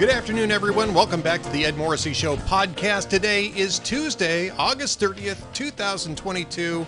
Good 0.00 0.08
afternoon, 0.08 0.50
everyone. 0.50 0.94
Welcome 0.94 1.20
back 1.20 1.42
to 1.42 1.50
the 1.50 1.66
Ed 1.66 1.76
Morrissey 1.76 2.14
Show 2.14 2.36
podcast. 2.36 3.10
Today 3.10 3.48
is 3.48 3.78
Tuesday, 3.78 4.48
August 4.48 4.98
30th, 4.98 5.42
2022. 5.52 6.86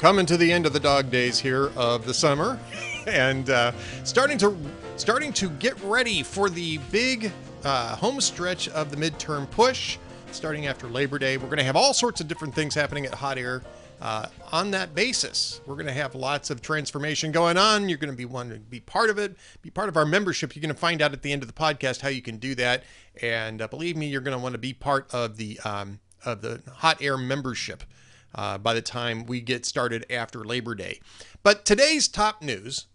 Coming 0.00 0.26
to 0.26 0.36
the 0.36 0.52
end 0.52 0.66
of 0.66 0.72
the 0.72 0.80
dog 0.80 1.12
days 1.12 1.38
here 1.38 1.70
of 1.76 2.06
the 2.06 2.12
summer, 2.12 2.58
and 3.06 3.50
uh, 3.50 3.70
starting 4.02 4.36
to 4.38 4.56
starting 4.96 5.32
to 5.34 5.48
get 5.48 5.80
ready 5.84 6.24
for 6.24 6.50
the 6.50 6.78
big 6.90 7.30
uh, 7.62 7.94
home 7.94 8.20
stretch 8.20 8.68
of 8.70 8.90
the 8.90 8.96
midterm 8.96 9.48
push. 9.52 9.96
Starting 10.32 10.66
after 10.66 10.88
Labor 10.88 11.20
Day, 11.20 11.36
we're 11.36 11.46
going 11.46 11.58
to 11.58 11.62
have 11.62 11.76
all 11.76 11.94
sorts 11.94 12.20
of 12.20 12.26
different 12.26 12.52
things 12.52 12.74
happening 12.74 13.06
at 13.06 13.14
Hot 13.14 13.38
Air 13.38 13.62
uh, 14.00 14.26
on 14.50 14.70
that 14.70 14.94
basis, 14.94 15.60
we're 15.66 15.74
going 15.74 15.86
to 15.86 15.92
have 15.92 16.14
lots 16.14 16.48
of 16.48 16.62
transformation 16.62 17.32
going 17.32 17.58
on. 17.58 17.88
You're 17.88 17.98
going 17.98 18.12
to 18.12 18.16
be 18.16 18.24
wanting 18.24 18.54
to 18.54 18.58
be 18.60 18.80
part 18.80 19.10
of 19.10 19.18
it, 19.18 19.36
be 19.60 19.70
part 19.70 19.90
of 19.90 19.96
our 19.96 20.06
membership. 20.06 20.54
You're 20.54 20.62
going 20.62 20.74
to 20.74 20.80
find 20.80 21.02
out 21.02 21.12
at 21.12 21.22
the 21.22 21.32
end 21.32 21.42
of 21.42 21.48
the 21.48 21.54
podcast 21.54 22.00
how 22.00 22.08
you 22.08 22.22
can 22.22 22.38
do 22.38 22.54
that. 22.54 22.84
And 23.20 23.60
uh, 23.60 23.68
believe 23.68 23.96
me, 23.96 24.06
you're 24.06 24.22
going 24.22 24.36
to 24.36 24.42
want 24.42 24.54
to 24.54 24.58
be 24.58 24.72
part 24.72 25.12
of 25.12 25.36
the 25.36 25.60
um, 25.64 26.00
of 26.24 26.40
the 26.42 26.62
hot 26.76 27.02
air 27.02 27.16
membership 27.18 27.82
uh, 28.34 28.58
by 28.58 28.72
the 28.74 28.82
time 28.82 29.26
we 29.26 29.40
get 29.40 29.66
started 29.66 30.06
after 30.10 30.44
Labor 30.44 30.74
Day. 30.74 31.00
But 31.42 31.64
today's 31.64 32.08
top 32.08 32.42
news. 32.42 32.86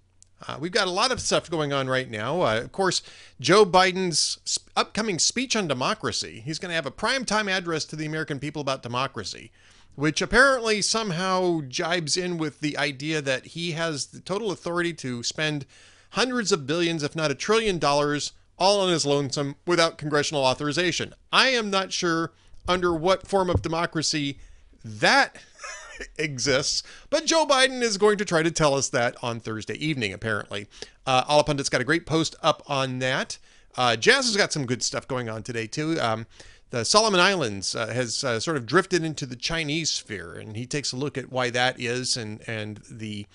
Uh, 0.48 0.58
we've 0.60 0.72
got 0.72 0.88
a 0.88 0.92
lot 0.92 1.12
of 1.12 1.22
stuff 1.22 1.50
going 1.50 1.72
on 1.72 1.88
right 1.88 2.10
now. 2.10 2.42
Uh, 2.42 2.60
of 2.60 2.72
course, 2.72 3.02
Joe 3.40 3.66
Biden's 3.66 4.40
sp- 4.44 4.68
upcoming 4.76 5.18
speech 5.18 5.56
on 5.56 5.68
democracy. 5.68 6.42
He's 6.44 6.60
going 6.60 6.70
to 6.70 6.76
have 6.76 6.86
a 6.86 6.92
primetime 6.92 7.50
address 7.50 7.86
to 7.86 7.96
the 7.96 8.06
American 8.06 8.40
people 8.40 8.62
about 8.62 8.84
democracy 8.84 9.52
which 9.96 10.22
apparently 10.22 10.82
somehow 10.82 11.62
jibes 11.68 12.18
in 12.18 12.38
with 12.38 12.60
the 12.60 12.78
idea 12.78 13.22
that 13.22 13.48
he 13.48 13.72
has 13.72 14.08
the 14.08 14.20
total 14.20 14.52
authority 14.52 14.94
to 14.94 15.24
spend 15.24 15.66
hundreds 16.12 16.52
of 16.52 16.68
billions, 16.68 17.04
if 17.04 17.16
not 17.16 17.32
a 17.32 17.36
trillion 17.36 17.78
dollars, 17.78 18.34
all 18.58 18.80
on 18.82 18.90
his 18.90 19.06
lonesome 19.06 19.56
without 19.66 19.98
congressional 19.98 20.44
authorization. 20.44 21.14
I 21.32 21.50
am 21.50 21.70
not 21.70 21.92
sure 21.92 22.32
under 22.68 22.94
what 22.94 23.28
form 23.28 23.50
of 23.50 23.62
democracy 23.62 24.40
that 24.84 25.38
exists, 26.18 26.84
but 27.10 27.26
Joe 27.26 27.46
Biden 27.46 27.82
is 27.82 27.98
going 27.98 28.18
to 28.18 28.26
try 28.26 28.44
to 28.44 28.52
tell 28.52 28.76
us 28.76 28.90
that 28.90 29.16
on 29.22 29.40
Thursday 29.40 29.76
evening, 29.76 30.14
apparently. 30.14 30.68
Uh, 31.06 31.24
Allahpundit's 31.26 31.70
got 31.70 31.82
a 31.82 31.86
great 31.86 32.06
post 32.06 32.36
up 32.42 32.64
on 32.68 33.00
that. 33.00 33.38
Uh, 33.78 33.96
Jazz 33.96 34.26
has 34.26 34.38
got 34.38 34.54
some 34.54 34.66
good 34.66 34.82
stuff 34.82 35.08
going 35.08 35.30
on 35.30 35.44
today, 35.44 35.68
too. 35.68 36.00
Um, 36.00 36.28
the 36.72 36.84
Solomon 36.84 37.20
Islands 37.20 37.76
uh, 37.76 37.88
has 37.88 38.24
uh, 38.24 38.40
sort 38.40 38.58
of 38.58 38.66
drifted 38.66 39.04
into 39.04 39.26
the 39.26 39.36
Chinese 39.36 39.92
sphere, 39.92 40.34
and 40.34 40.58
he 40.58 40.66
takes 40.66 40.92
a 40.92 40.98
look 40.98 41.18
at 41.18 41.32
why 41.32 41.50
that 41.52 41.80
is 41.80 42.18
and 42.18 42.42
and 42.48 42.82
the 42.90 43.26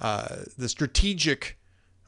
uh, 0.00 0.38
the 0.58 0.68
strategic 0.68 1.58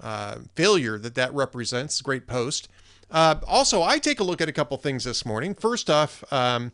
uh, 0.01 0.39
failure 0.55 0.99
that 0.99 1.15
that 1.15 1.33
represents. 1.35 2.01
Great 2.01 2.27
post. 2.27 2.69
Uh, 3.11 3.37
also, 3.47 3.83
I 3.83 3.99
take 3.99 4.21
a 4.21 4.25
look 4.25 4.41
at 4.41 4.49
a 4.49 4.53
couple 4.53 4.77
things 4.79 5.05
this 5.05 5.25
morning. 5.27 5.55
First 5.55 5.91
off, 5.91 6.25
um, 6.33 6.73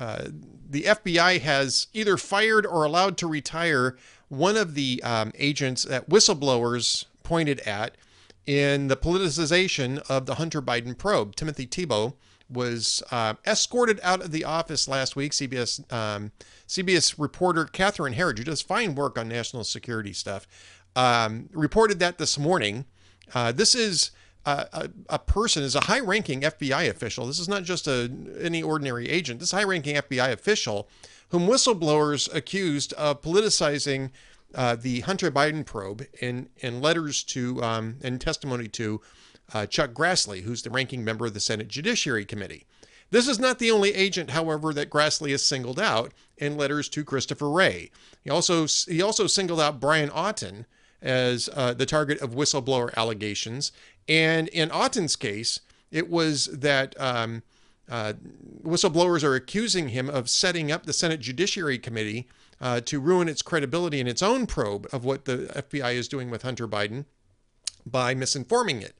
uh, 0.00 0.24
the 0.68 0.82
FBI 0.84 1.40
has 1.40 1.88
either 1.92 2.16
fired 2.16 2.64
or 2.64 2.84
allowed 2.84 3.16
to 3.18 3.26
retire 3.26 3.96
one 4.28 4.56
of 4.56 4.74
the 4.74 5.02
um, 5.02 5.32
agents 5.36 5.84
that 5.84 6.08
whistleblowers 6.08 7.04
pointed 7.22 7.60
at 7.60 7.96
in 8.46 8.88
the 8.88 8.96
politicization 8.96 9.98
of 10.08 10.24
the 10.24 10.36
Hunter 10.36 10.62
Biden 10.62 10.96
probe, 10.96 11.36
Timothy 11.36 11.66
Thibault 11.66 12.14
was 12.50 13.02
uh, 13.10 13.34
escorted 13.46 14.00
out 14.02 14.22
of 14.22 14.30
the 14.30 14.44
office 14.44 14.88
last 14.88 15.16
week. 15.16 15.32
CBS 15.32 15.90
um, 15.92 16.32
CBS 16.66 17.14
reporter 17.18 17.64
Catherine 17.64 18.14
Herridge, 18.14 18.38
who 18.38 18.44
does 18.44 18.62
fine 18.62 18.94
work 18.94 19.18
on 19.18 19.28
national 19.28 19.64
security 19.64 20.12
stuff, 20.12 20.46
um, 20.96 21.48
reported 21.52 21.98
that 22.00 22.18
this 22.18 22.38
morning. 22.38 22.84
Uh, 23.34 23.52
this 23.52 23.74
is 23.74 24.10
a, 24.46 24.88
a, 25.08 25.18
person, 25.18 25.62
is 25.62 25.74
a 25.74 25.80
high-ranking 25.80 26.40
FBI 26.40 26.88
official. 26.88 27.26
This 27.26 27.38
is 27.38 27.48
not 27.48 27.64
just 27.64 27.86
a 27.86 28.10
any 28.40 28.62
ordinary 28.62 29.08
agent. 29.08 29.40
This 29.40 29.50
high-ranking 29.50 29.96
FBI 29.96 30.32
official, 30.32 30.88
whom 31.28 31.46
whistleblowers 31.46 32.32
accused 32.34 32.92
of 32.94 33.20
politicizing 33.20 34.10
uh, 34.54 34.76
the 34.76 35.00
Hunter 35.00 35.30
Biden 35.30 35.66
probe 35.66 36.06
in 36.20 36.48
in 36.58 36.80
letters 36.80 37.22
to 37.24 37.62
um, 37.62 37.96
and 38.02 38.20
testimony 38.20 38.68
to 38.68 39.00
uh, 39.52 39.66
Chuck 39.66 39.92
Grassley, 39.92 40.42
who's 40.42 40.62
the 40.62 40.70
ranking 40.70 41.04
member 41.04 41.26
of 41.26 41.34
the 41.34 41.40
Senate 41.40 41.68
Judiciary 41.68 42.24
Committee. 42.24 42.66
This 43.10 43.28
is 43.28 43.38
not 43.38 43.58
the 43.58 43.70
only 43.70 43.94
agent, 43.94 44.30
however, 44.30 44.72
that 44.74 44.90
Grassley 44.90 45.30
has 45.30 45.42
singled 45.42 45.80
out 45.80 46.12
in 46.36 46.56
letters 46.56 46.88
to 46.90 47.04
Christopher 47.04 47.48
Wray. 47.50 47.90
He 48.22 48.30
also 48.30 48.66
he 48.66 49.00
also 49.00 49.26
singled 49.26 49.60
out 49.60 49.80
Brian 49.80 50.10
Auten 50.10 50.66
as 51.00 51.48
uh, 51.54 51.72
the 51.74 51.86
target 51.86 52.20
of 52.20 52.34
whistleblower 52.34 52.94
allegations. 52.96 53.72
And 54.08 54.48
in 54.48 54.68
Auten's 54.70 55.16
case, 55.16 55.60
it 55.90 56.10
was 56.10 56.46
that 56.46 56.98
um, 57.00 57.42
uh, 57.88 58.14
whistleblowers 58.62 59.24
are 59.24 59.34
accusing 59.34 59.88
him 59.88 60.10
of 60.10 60.28
setting 60.28 60.70
up 60.70 60.84
the 60.84 60.92
Senate 60.92 61.20
Judiciary 61.20 61.78
Committee 61.78 62.28
uh, 62.60 62.80
to 62.82 63.00
ruin 63.00 63.28
its 63.28 63.42
credibility 63.42 64.00
in 64.00 64.06
its 64.06 64.22
own 64.22 64.46
probe 64.46 64.86
of 64.92 65.04
what 65.04 65.24
the 65.24 65.50
FBI 65.54 65.94
is 65.94 66.08
doing 66.08 66.30
with 66.30 66.42
Hunter 66.42 66.68
Biden 66.68 67.04
by 67.86 68.14
misinforming 68.14 68.82
it 68.82 68.96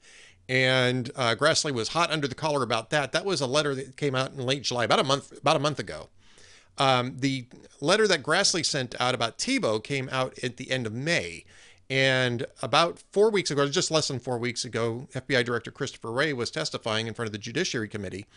and 0.49 1.11
uh, 1.15 1.35
Grassley 1.35 1.71
was 1.71 1.89
hot 1.89 2.11
under 2.11 2.27
the 2.27 2.35
collar 2.35 2.63
about 2.63 2.89
that. 2.89 3.11
That 3.11 3.23
was 3.23 3.39
a 3.39 3.47
letter 3.47 3.75
that 3.75 3.95
came 3.95 4.15
out 4.15 4.33
in 4.33 4.39
late 4.39 4.63
July, 4.63 4.83
about 4.83 4.99
a 4.99 5.03
month 5.03 5.37
about 5.37 5.55
a 5.55 5.59
month 5.59 5.79
ago. 5.79 6.09
Um, 6.77 7.17
the 7.19 7.45
letter 7.79 8.07
that 8.07 8.23
Grassley 8.23 8.65
sent 8.65 8.99
out 8.99 9.13
about 9.13 9.37
Thibault 9.37 9.81
came 9.81 10.09
out 10.11 10.37
at 10.43 10.57
the 10.57 10.71
end 10.71 10.87
of 10.87 10.93
May. 10.93 11.45
And 11.91 12.45
about 12.61 12.99
four 13.11 13.31
weeks 13.31 13.49
ago, 13.49 13.67
just 13.67 13.89
less 13.89 14.07
than 14.07 14.19
four 14.19 14.37
weeks 14.37 14.63
ago, 14.63 15.07
FBI 15.13 15.43
Director 15.43 15.71
Christopher 15.71 16.11
Wray 16.11 16.33
was 16.33 16.51
testifying 16.51 17.07
in 17.07 17.15
front 17.15 17.27
of 17.27 17.31
the 17.31 17.39
Judiciary 17.39 17.87
Committee 17.87 18.27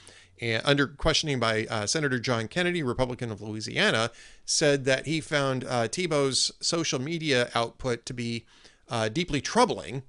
and 0.41 0.63
under 0.65 0.87
questioning 0.87 1.39
by 1.39 1.67
uh, 1.67 1.87
Senator 1.87 2.19
John 2.19 2.49
Kennedy, 2.49 2.83
Republican 2.83 3.31
of 3.31 3.43
Louisiana, 3.43 4.11
said 4.45 4.85
that 4.87 5.07
he 5.07 5.21
found 5.21 5.65
uh, 5.65 5.87
Thibault's 5.89 6.51
social 6.61 6.99
media 6.99 7.51
output 7.55 8.07
to 8.07 8.15
be 8.15 8.45
uh, 8.89 9.09
deeply 9.09 9.41
troubling 9.41 10.03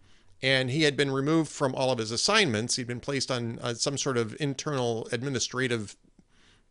and 0.43 0.69
he 0.69 0.83
had 0.83 0.97
been 0.97 1.09
removed 1.09 1.49
from 1.49 1.73
all 1.73 1.91
of 1.91 1.97
his 1.97 2.11
assignments. 2.11 2.75
He'd 2.75 2.85
been 2.85 2.99
placed 2.99 3.31
on 3.31 3.57
uh, 3.61 3.73
some 3.73 3.97
sort 3.97 4.17
of 4.17 4.35
internal 4.41 5.07
administrative 5.13 5.95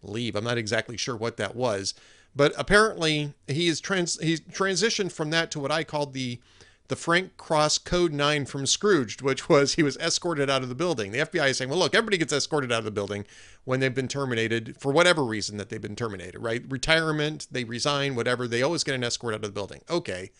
leave. 0.02 0.36
I'm 0.36 0.44
not 0.44 0.58
exactly 0.58 0.98
sure 0.98 1.16
what 1.16 1.38
that 1.38 1.56
was, 1.56 1.94
but 2.36 2.52
apparently 2.58 3.32
he's 3.46 3.80
trans 3.80 4.20
he's 4.20 4.40
transitioned 4.40 5.10
from 5.10 5.30
that 5.30 5.50
to 5.52 5.58
what 5.58 5.72
I 5.72 5.84
called 5.84 6.12
the 6.12 6.38
the 6.88 6.96
Frank 6.96 7.38
Cross 7.38 7.78
Code 7.78 8.12
9 8.12 8.44
from 8.44 8.66
Scrooged, 8.66 9.22
which 9.22 9.48
was 9.48 9.74
he 9.74 9.82
was 9.82 9.96
escorted 9.96 10.50
out 10.50 10.62
of 10.62 10.68
the 10.68 10.74
building. 10.74 11.12
The 11.12 11.20
FBI 11.20 11.50
is 11.50 11.56
saying, 11.56 11.70
well, 11.70 11.78
look, 11.78 11.94
everybody 11.94 12.18
gets 12.18 12.34
escorted 12.34 12.70
out 12.70 12.80
of 12.80 12.84
the 12.84 12.90
building 12.90 13.24
when 13.64 13.80
they've 13.80 13.94
been 13.94 14.08
terminated 14.08 14.76
for 14.78 14.92
whatever 14.92 15.24
reason 15.24 15.56
that 15.56 15.70
they've 15.70 15.80
been 15.80 15.96
terminated, 15.96 16.38
right? 16.40 16.62
Retirement, 16.68 17.46
they 17.50 17.64
resign, 17.64 18.14
whatever. 18.14 18.46
They 18.46 18.60
always 18.60 18.84
get 18.84 18.94
an 18.94 19.04
escort 19.04 19.32
out 19.32 19.36
of 19.36 19.42
the 19.42 19.52
building. 19.52 19.80
Okay 19.88 20.32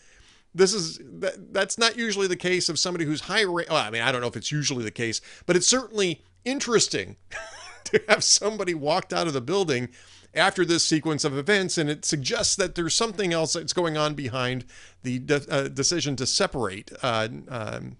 this 0.55 0.73
is 0.73 0.99
that, 1.03 1.53
that's 1.53 1.77
not 1.77 1.97
usually 1.97 2.27
the 2.27 2.35
case 2.35 2.69
of 2.69 2.79
somebody 2.79 3.05
who's 3.05 3.21
high 3.21 3.45
well, 3.45 3.65
I 3.69 3.89
mean, 3.89 4.01
I 4.01 4.11
don't 4.11 4.21
know 4.21 4.27
if 4.27 4.35
it's 4.35 4.51
usually 4.51 4.83
the 4.83 4.91
case, 4.91 5.21
but 5.45 5.55
it's 5.55 5.67
certainly 5.67 6.21
interesting 6.45 7.17
to 7.85 8.01
have 8.07 8.23
somebody 8.23 8.73
walked 8.73 9.13
out 9.13 9.27
of 9.27 9.33
the 9.33 9.41
building 9.41 9.89
after 10.35 10.65
this 10.65 10.83
sequence 10.83 11.23
of 11.23 11.37
events, 11.37 11.77
and 11.77 11.89
it 11.89 12.05
suggests 12.05 12.55
that 12.55 12.75
there's 12.75 12.95
something 12.95 13.33
else 13.33 13.53
that's 13.53 13.73
going 13.73 13.97
on 13.97 14.15
behind 14.15 14.65
the 15.03 15.19
de- 15.19 15.45
uh, 15.49 15.67
decision 15.67 16.15
to 16.15 16.25
separate 16.25 16.91
uh, 17.03 17.27
um, 17.49 17.97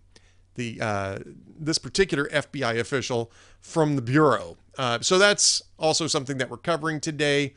the 0.56 0.80
uh, 0.82 1.20
this 1.60 1.78
particular 1.78 2.26
FBI 2.30 2.80
official 2.80 3.32
from 3.60 3.96
the 3.96 4.02
bureau. 4.02 4.58
Uh, 4.78 5.00
so 5.02 5.18
that's 5.18 5.62
also 5.78 6.08
something 6.08 6.38
that 6.38 6.50
we're 6.50 6.58
covering 6.58 7.00
today. 7.00 7.54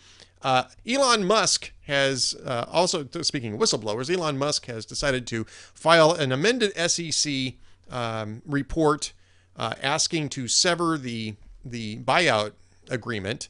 Uh, 0.46 0.62
Elon 0.88 1.24
Musk 1.24 1.72
has 1.88 2.36
uh, 2.46 2.66
also, 2.70 3.04
speaking 3.22 3.54
of 3.54 3.58
whistleblowers, 3.58 4.08
Elon 4.08 4.38
Musk 4.38 4.66
has 4.66 4.86
decided 4.86 5.26
to 5.26 5.42
file 5.42 6.12
an 6.12 6.30
amended 6.30 6.72
SEC 6.88 7.54
um, 7.90 8.42
report 8.46 9.12
uh, 9.56 9.74
asking 9.82 10.28
to 10.28 10.46
sever 10.46 10.96
the 10.96 11.34
the 11.64 11.98
buyout 11.98 12.52
agreement 12.88 13.48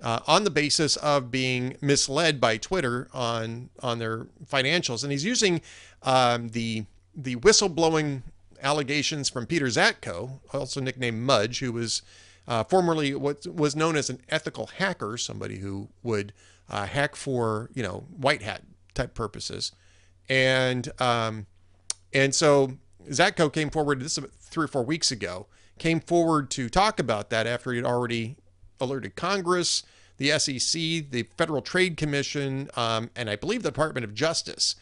uh, 0.00 0.20
on 0.28 0.44
the 0.44 0.50
basis 0.50 0.94
of 0.98 1.32
being 1.32 1.76
misled 1.80 2.40
by 2.40 2.58
Twitter 2.58 3.08
on 3.12 3.68
on 3.82 3.98
their 3.98 4.28
financials, 4.48 5.02
and 5.02 5.10
he's 5.10 5.24
using 5.24 5.60
um, 6.04 6.50
the 6.50 6.84
the 7.12 7.34
whistleblowing 7.34 8.22
allegations 8.62 9.28
from 9.28 9.46
Peter 9.46 9.66
Zatko, 9.66 10.38
also 10.52 10.80
nicknamed 10.80 11.26
Mudge, 11.26 11.58
who 11.58 11.72
was 11.72 12.02
uh, 12.48 12.64
formerly 12.64 13.14
what 13.14 13.46
was 13.46 13.74
known 13.74 13.96
as 13.96 14.10
an 14.10 14.20
ethical 14.28 14.66
hacker, 14.78 15.16
somebody 15.16 15.58
who 15.58 15.88
would 16.02 16.32
uh, 16.68 16.86
hack 16.86 17.16
for 17.16 17.70
you 17.74 17.82
know 17.82 18.04
white 18.16 18.42
hat 18.42 18.62
type 18.94 19.14
purposes, 19.14 19.72
and 20.28 20.90
um, 21.00 21.46
and 22.12 22.34
so 22.34 22.72
Zatko 23.08 23.52
came 23.52 23.70
forward. 23.70 24.00
This 24.00 24.18
three 24.40 24.64
or 24.64 24.68
four 24.68 24.84
weeks 24.84 25.10
ago. 25.10 25.46
Came 25.78 26.00
forward 26.00 26.50
to 26.52 26.70
talk 26.70 26.98
about 26.98 27.28
that 27.28 27.46
after 27.46 27.70
he 27.70 27.76
had 27.76 27.84
already 27.84 28.36
alerted 28.80 29.14
Congress, 29.14 29.82
the 30.16 30.30
SEC, 30.38 30.72
the 31.10 31.28
Federal 31.36 31.60
Trade 31.60 31.98
Commission, 31.98 32.70
um, 32.76 33.10
and 33.14 33.28
I 33.28 33.36
believe 33.36 33.62
the 33.62 33.70
Department 33.70 34.04
of 34.04 34.14
Justice 34.14 34.76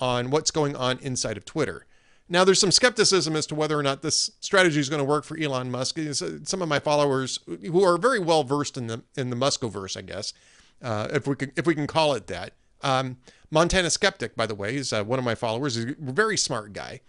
on 0.00 0.30
what's 0.30 0.50
going 0.50 0.76
on 0.76 0.98
inside 0.98 1.38
of 1.38 1.46
Twitter. 1.46 1.86
Now, 2.28 2.42
there's 2.44 2.58
some 2.58 2.72
skepticism 2.72 3.36
as 3.36 3.46
to 3.46 3.54
whether 3.54 3.78
or 3.78 3.82
not 3.82 4.00
this 4.00 4.30
strategy 4.40 4.80
is 4.80 4.88
going 4.88 5.00
to 5.00 5.04
work 5.04 5.24
for 5.24 5.38
Elon 5.38 5.70
Musk. 5.70 5.98
Some 6.44 6.62
of 6.62 6.68
my 6.68 6.78
followers 6.78 7.38
who 7.46 7.84
are 7.84 7.98
very 7.98 8.18
well 8.18 8.44
versed 8.44 8.78
in 8.78 8.86
the 8.86 9.02
in 9.16 9.30
the 9.30 9.36
Muskoverse, 9.36 9.96
I 9.96 10.02
guess, 10.02 10.32
uh, 10.80 11.08
if 11.12 11.26
we 11.26 11.36
can 11.36 11.52
if 11.56 11.66
we 11.66 11.74
can 11.74 11.86
call 11.86 12.14
it 12.14 12.26
that. 12.28 12.54
Um, 12.82 13.18
Montana 13.50 13.90
Skeptic, 13.90 14.36
by 14.36 14.46
the 14.46 14.54
way, 14.54 14.76
is 14.76 14.92
uh, 14.92 15.04
one 15.04 15.18
of 15.18 15.24
my 15.24 15.34
followers. 15.34 15.74
He's 15.74 15.84
a 15.84 15.94
very 15.98 16.36
smart 16.36 16.72
guy. 16.72 17.00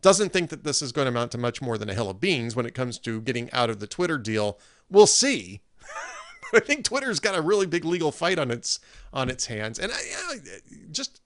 Doesn't 0.00 0.32
think 0.32 0.50
that 0.50 0.64
this 0.64 0.80
is 0.80 0.92
going 0.92 1.06
to 1.06 1.10
amount 1.10 1.32
to 1.32 1.38
much 1.38 1.60
more 1.60 1.76
than 1.76 1.90
a 1.90 1.94
hill 1.94 2.08
of 2.08 2.20
beans 2.20 2.54
when 2.54 2.66
it 2.66 2.74
comes 2.74 2.98
to 3.00 3.20
getting 3.20 3.50
out 3.52 3.68
of 3.68 3.80
the 3.80 3.86
Twitter 3.86 4.16
deal. 4.16 4.58
We'll 4.88 5.08
see. 5.08 5.62
I 6.54 6.60
think 6.60 6.84
Twitter's 6.84 7.20
got 7.20 7.36
a 7.36 7.42
really 7.42 7.66
big 7.66 7.84
legal 7.84 8.12
fight 8.12 8.38
on 8.38 8.50
its 8.50 8.80
on 9.12 9.28
its 9.28 9.46
hands, 9.46 9.78
and 9.78 9.90
I, 9.92 10.36
just 10.90 11.20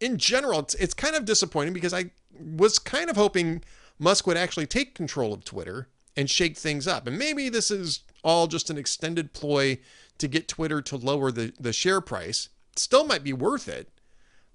in 0.00 0.18
general, 0.18 0.60
it's, 0.60 0.74
it's 0.74 0.94
kind 0.94 1.16
of 1.16 1.24
disappointing 1.24 1.72
because 1.72 1.94
I 1.94 2.10
was 2.38 2.78
kind 2.78 3.10
of 3.10 3.16
hoping 3.16 3.62
Musk 3.98 4.26
would 4.26 4.36
actually 4.36 4.66
take 4.66 4.94
control 4.94 5.32
of 5.32 5.44
Twitter 5.44 5.88
and 6.16 6.30
shake 6.30 6.56
things 6.56 6.86
up. 6.86 7.06
And 7.06 7.18
maybe 7.18 7.48
this 7.48 7.70
is 7.70 8.00
all 8.22 8.46
just 8.46 8.70
an 8.70 8.78
extended 8.78 9.32
ploy 9.32 9.78
to 10.18 10.28
get 10.28 10.48
Twitter 10.48 10.80
to 10.82 10.96
lower 10.96 11.30
the, 11.30 11.52
the 11.58 11.72
share 11.72 12.00
price. 12.00 12.48
Still 12.76 13.04
might 13.04 13.24
be 13.24 13.32
worth 13.32 13.68
it, 13.68 13.88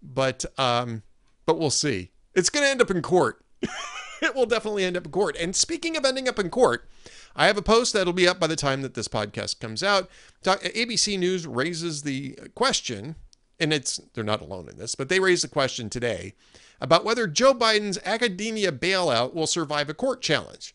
but 0.02 0.46
um, 0.58 1.04
but 1.46 1.58
we'll 1.58 1.70
see. 1.70 2.12
It's 2.36 2.50
going 2.50 2.64
to 2.66 2.70
end 2.70 2.82
up 2.82 2.92
in 2.92 3.02
court. 3.02 3.44
it 4.22 4.36
will 4.36 4.46
definitely 4.46 4.84
end 4.84 4.98
up 4.98 5.06
in 5.06 5.12
court. 5.12 5.36
And 5.40 5.56
speaking 5.56 5.98
of 5.98 6.06
ending 6.06 6.28
up 6.28 6.40
in 6.40 6.50
court, 6.50 6.88
I 7.36 7.48
have 7.48 7.58
a 7.58 7.62
post 7.62 7.94
that'll 7.94 8.14
be 8.14 8.28
up 8.28 8.40
by 8.40 8.48
the 8.48 8.56
time 8.56 8.82
that 8.82 8.94
this 8.94 9.08
podcast 9.08 9.60
comes 9.60 9.82
out. 9.82 10.10
ABC 10.44 11.18
News 11.18 11.48
raises 11.48 12.04
the 12.04 12.38
question 12.56 13.16
and 13.60 13.74
it's 13.74 14.00
they're 14.14 14.24
not 14.24 14.42
alone 14.42 14.70
in 14.70 14.78
this, 14.78 14.96
but 14.96 15.10
they 15.10 15.20
raised 15.20 15.44
the 15.44 15.50
question 15.50 15.90
today 15.90 16.34
about 16.82 17.04
whether 17.04 17.28
Joe 17.28 17.54
Biden's 17.54 18.00
academia 18.06 18.72
bailout 18.72 19.34
will 19.34 19.48
survive 19.48 19.90
a 19.90 19.94
court 19.94 20.22
challenge. 20.22 20.74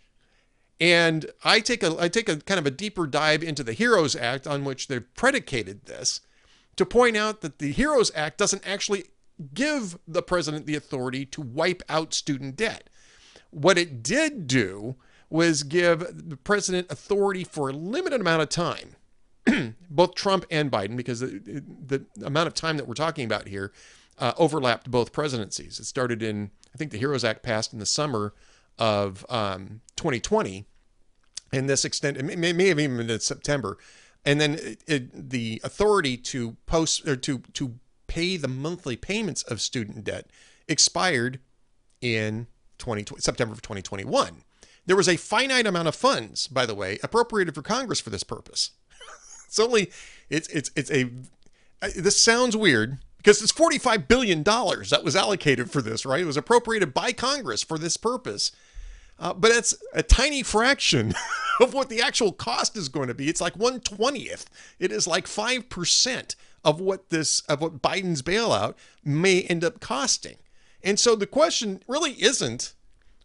And 0.80 1.26
I 1.44 1.60
take 1.60 1.82
a 1.82 1.96
I 1.98 2.08
take 2.08 2.28
a 2.28 2.36
kind 2.36 2.58
of 2.58 2.66
a 2.66 2.70
deeper 2.70 3.06
dive 3.06 3.42
into 3.42 3.62
the 3.62 3.72
HEROES 3.72 4.16
Act 4.16 4.46
on 4.46 4.64
which 4.64 4.88
they've 4.88 5.14
predicated 5.14 5.86
this 5.86 6.20
to 6.76 6.84
point 6.84 7.16
out 7.16 7.40
that 7.40 7.58
the 7.58 7.72
HEROES 7.72 8.10
Act 8.14 8.38
doesn't 8.38 8.66
actually 8.66 9.04
give 9.52 9.98
the 10.06 10.22
president 10.22 10.66
the 10.66 10.76
authority 10.76 11.24
to 11.26 11.40
wipe 11.40 11.82
out 11.88 12.14
student 12.14 12.56
debt. 12.56 12.90
What 13.50 13.78
it 13.78 14.02
did 14.02 14.46
do 14.46 14.96
was 15.30 15.62
give 15.62 16.28
the 16.28 16.36
president 16.36 16.90
authority 16.90 17.44
for 17.44 17.68
a 17.68 17.72
limited 17.72 18.20
amount 18.20 18.42
of 18.42 18.48
time 18.48 18.96
both 19.90 20.14
Trump 20.14 20.46
and 20.50 20.70
Biden, 20.70 20.96
because 20.96 21.20
the, 21.20 21.62
the, 21.86 22.04
amount 22.24 22.46
of 22.46 22.54
time 22.54 22.76
that 22.76 22.88
we're 22.88 22.94
talking 22.94 23.24
about 23.24 23.48
here 23.48 23.72
uh, 24.18 24.32
overlapped 24.38 24.90
both 24.90 25.12
presidencies. 25.12 25.78
It 25.78 25.84
started 25.84 26.22
in, 26.22 26.50
I 26.74 26.78
think 26.78 26.90
the 26.90 26.98
HEROES 26.98 27.24
Act 27.24 27.42
passed 27.42 27.72
in 27.72 27.78
the 27.78 27.86
summer 27.86 28.32
of 28.78 29.26
um, 29.28 29.80
2020, 29.96 30.66
and 31.52 31.68
this 31.68 31.84
extended, 31.84 32.30
it 32.30 32.38
may, 32.38 32.52
may 32.52 32.68
have 32.68 32.80
even 32.80 32.96
been 32.96 33.10
in 33.10 33.20
September. 33.20 33.78
And 34.24 34.40
then 34.40 34.54
it, 34.54 34.82
it, 34.86 35.30
the 35.30 35.60
authority 35.62 36.16
to 36.16 36.56
post 36.66 37.06
or 37.06 37.14
to 37.16 37.38
to 37.52 37.74
pay 38.06 38.36
the 38.36 38.48
monthly 38.48 38.96
payments 38.96 39.42
of 39.42 39.60
student 39.60 40.04
debt 40.04 40.30
expired 40.68 41.40
in 42.00 42.46
2020, 42.78 43.20
September 43.20 43.52
of 43.52 43.62
2021. 43.62 44.44
There 44.86 44.96
was 44.96 45.08
a 45.08 45.16
finite 45.16 45.66
amount 45.66 45.88
of 45.88 45.94
funds, 45.94 46.46
by 46.46 46.66
the 46.66 46.74
way, 46.74 46.98
appropriated 47.02 47.54
for 47.54 47.62
Congress 47.62 48.00
for 48.00 48.10
this 48.10 48.22
purpose. 48.22 48.72
It's 49.54 49.60
only 49.60 49.92
it's 50.30 50.48
it's 50.48 50.72
it's 50.74 50.90
a 50.90 51.08
this 51.96 52.20
sounds 52.20 52.56
weird 52.56 52.98
because 53.18 53.40
it's 53.40 53.52
45 53.52 54.08
billion 54.08 54.42
dollars 54.42 54.90
that 54.90 55.04
was 55.04 55.14
allocated 55.14 55.70
for 55.70 55.80
this, 55.80 56.04
right? 56.04 56.20
It 56.20 56.26
was 56.26 56.36
appropriated 56.36 56.92
by 56.92 57.12
Congress 57.12 57.62
for 57.62 57.78
this 57.78 57.96
purpose. 57.96 58.50
Uh, 59.16 59.32
but 59.32 59.52
it's 59.52 59.76
a 59.92 60.02
tiny 60.02 60.42
fraction 60.42 61.14
of 61.60 61.72
what 61.72 61.88
the 61.88 62.02
actual 62.02 62.32
cost 62.32 62.76
is 62.76 62.88
going 62.88 63.06
to 63.06 63.14
be. 63.14 63.28
It's 63.28 63.40
like 63.40 63.54
120th. 63.54 64.46
It 64.80 64.90
is 64.90 65.06
like 65.06 65.26
5% 65.26 66.34
of 66.64 66.80
what 66.80 67.10
this 67.10 67.42
of 67.42 67.60
what 67.60 67.80
Biden's 67.80 68.22
bailout 68.22 68.74
may 69.04 69.42
end 69.42 69.62
up 69.62 69.78
costing. 69.78 70.38
And 70.82 70.98
so 70.98 71.14
the 71.14 71.28
question 71.28 71.80
really 71.86 72.20
isn't 72.20 72.74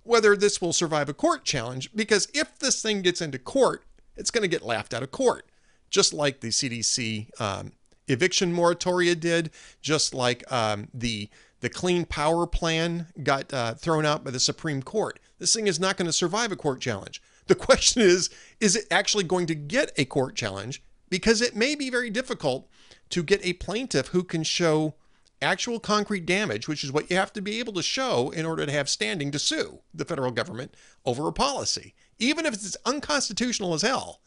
whether 0.03 0.35
this 0.35 0.61
will 0.61 0.73
survive 0.73 1.09
a 1.09 1.13
court 1.13 1.43
challenge 1.43 1.89
because 1.95 2.27
if 2.35 2.59
this 2.59 2.83
thing 2.83 3.01
gets 3.01 3.19
into 3.19 3.39
court, 3.39 3.83
it's 4.15 4.29
going 4.29 4.43
to 4.43 4.47
get 4.47 4.61
laughed 4.61 4.93
out 4.93 5.01
of 5.01 5.09
court 5.09 5.49
just 5.89 6.13
like 6.13 6.39
the 6.39 6.49
CDC 6.49 7.39
um, 7.41 7.73
eviction 8.07 8.53
moratoria 8.53 9.19
did, 9.19 9.51
just 9.81 10.13
like 10.13 10.49
um, 10.51 10.87
the 10.93 11.29
the 11.61 11.69
Clean 11.69 12.05
Power 12.05 12.47
Plan 12.47 13.07
got 13.21 13.53
uh, 13.53 13.73
thrown 13.73 14.05
out 14.05 14.23
by 14.23 14.31
the 14.31 14.39
Supreme 14.39 14.81
Court. 14.81 15.19
This 15.39 15.53
thing 15.53 15.67
is 15.67 15.79
not 15.79 15.97
going 15.97 16.05
to 16.05 16.13
survive 16.13 16.53
a 16.53 16.55
court 16.55 16.79
challenge. 16.79 17.21
The 17.47 17.55
question 17.67 18.01
is, 18.01 18.29
is 18.61 18.75
it 18.75 18.85
actually 18.89 19.25
going 19.25 19.45
to 19.47 19.55
get 19.55 19.91
a 19.97 20.05
court 20.05 20.35
challenge? 20.35 20.81
Because 21.09 21.41
it 21.41 21.55
may 21.55 21.75
be 21.75 21.89
very 21.89 22.09
difficult 22.09 22.69
to 23.09 23.23
get 23.23 23.43
a 23.43 23.53
plaintiff 23.53 24.07
who 24.09 24.23
can 24.23 24.43
show 24.43 24.95
actual 25.41 25.79
concrete 25.79 26.25
damage, 26.25 26.67
which 26.67 26.83
is 26.83 26.91
what 26.91 27.09
you 27.09 27.17
have 27.17 27.33
to 27.33 27.41
be 27.41 27.59
able 27.59 27.73
to 27.73 27.83
show 27.83 28.29
in 28.29 28.45
order 28.45 28.65
to 28.65 28.71
have 28.71 28.89
standing 28.89 29.31
to 29.31 29.39
sue 29.39 29.79
the 29.93 30.05
federal 30.05 30.31
government 30.31 30.75
over 31.05 31.27
a 31.27 31.33
policy, 31.33 31.93
even 32.19 32.45
if 32.45 32.53
it's 32.53 32.77
unconstitutional 32.85 33.73
as 33.73 33.81
hell. 33.81 34.19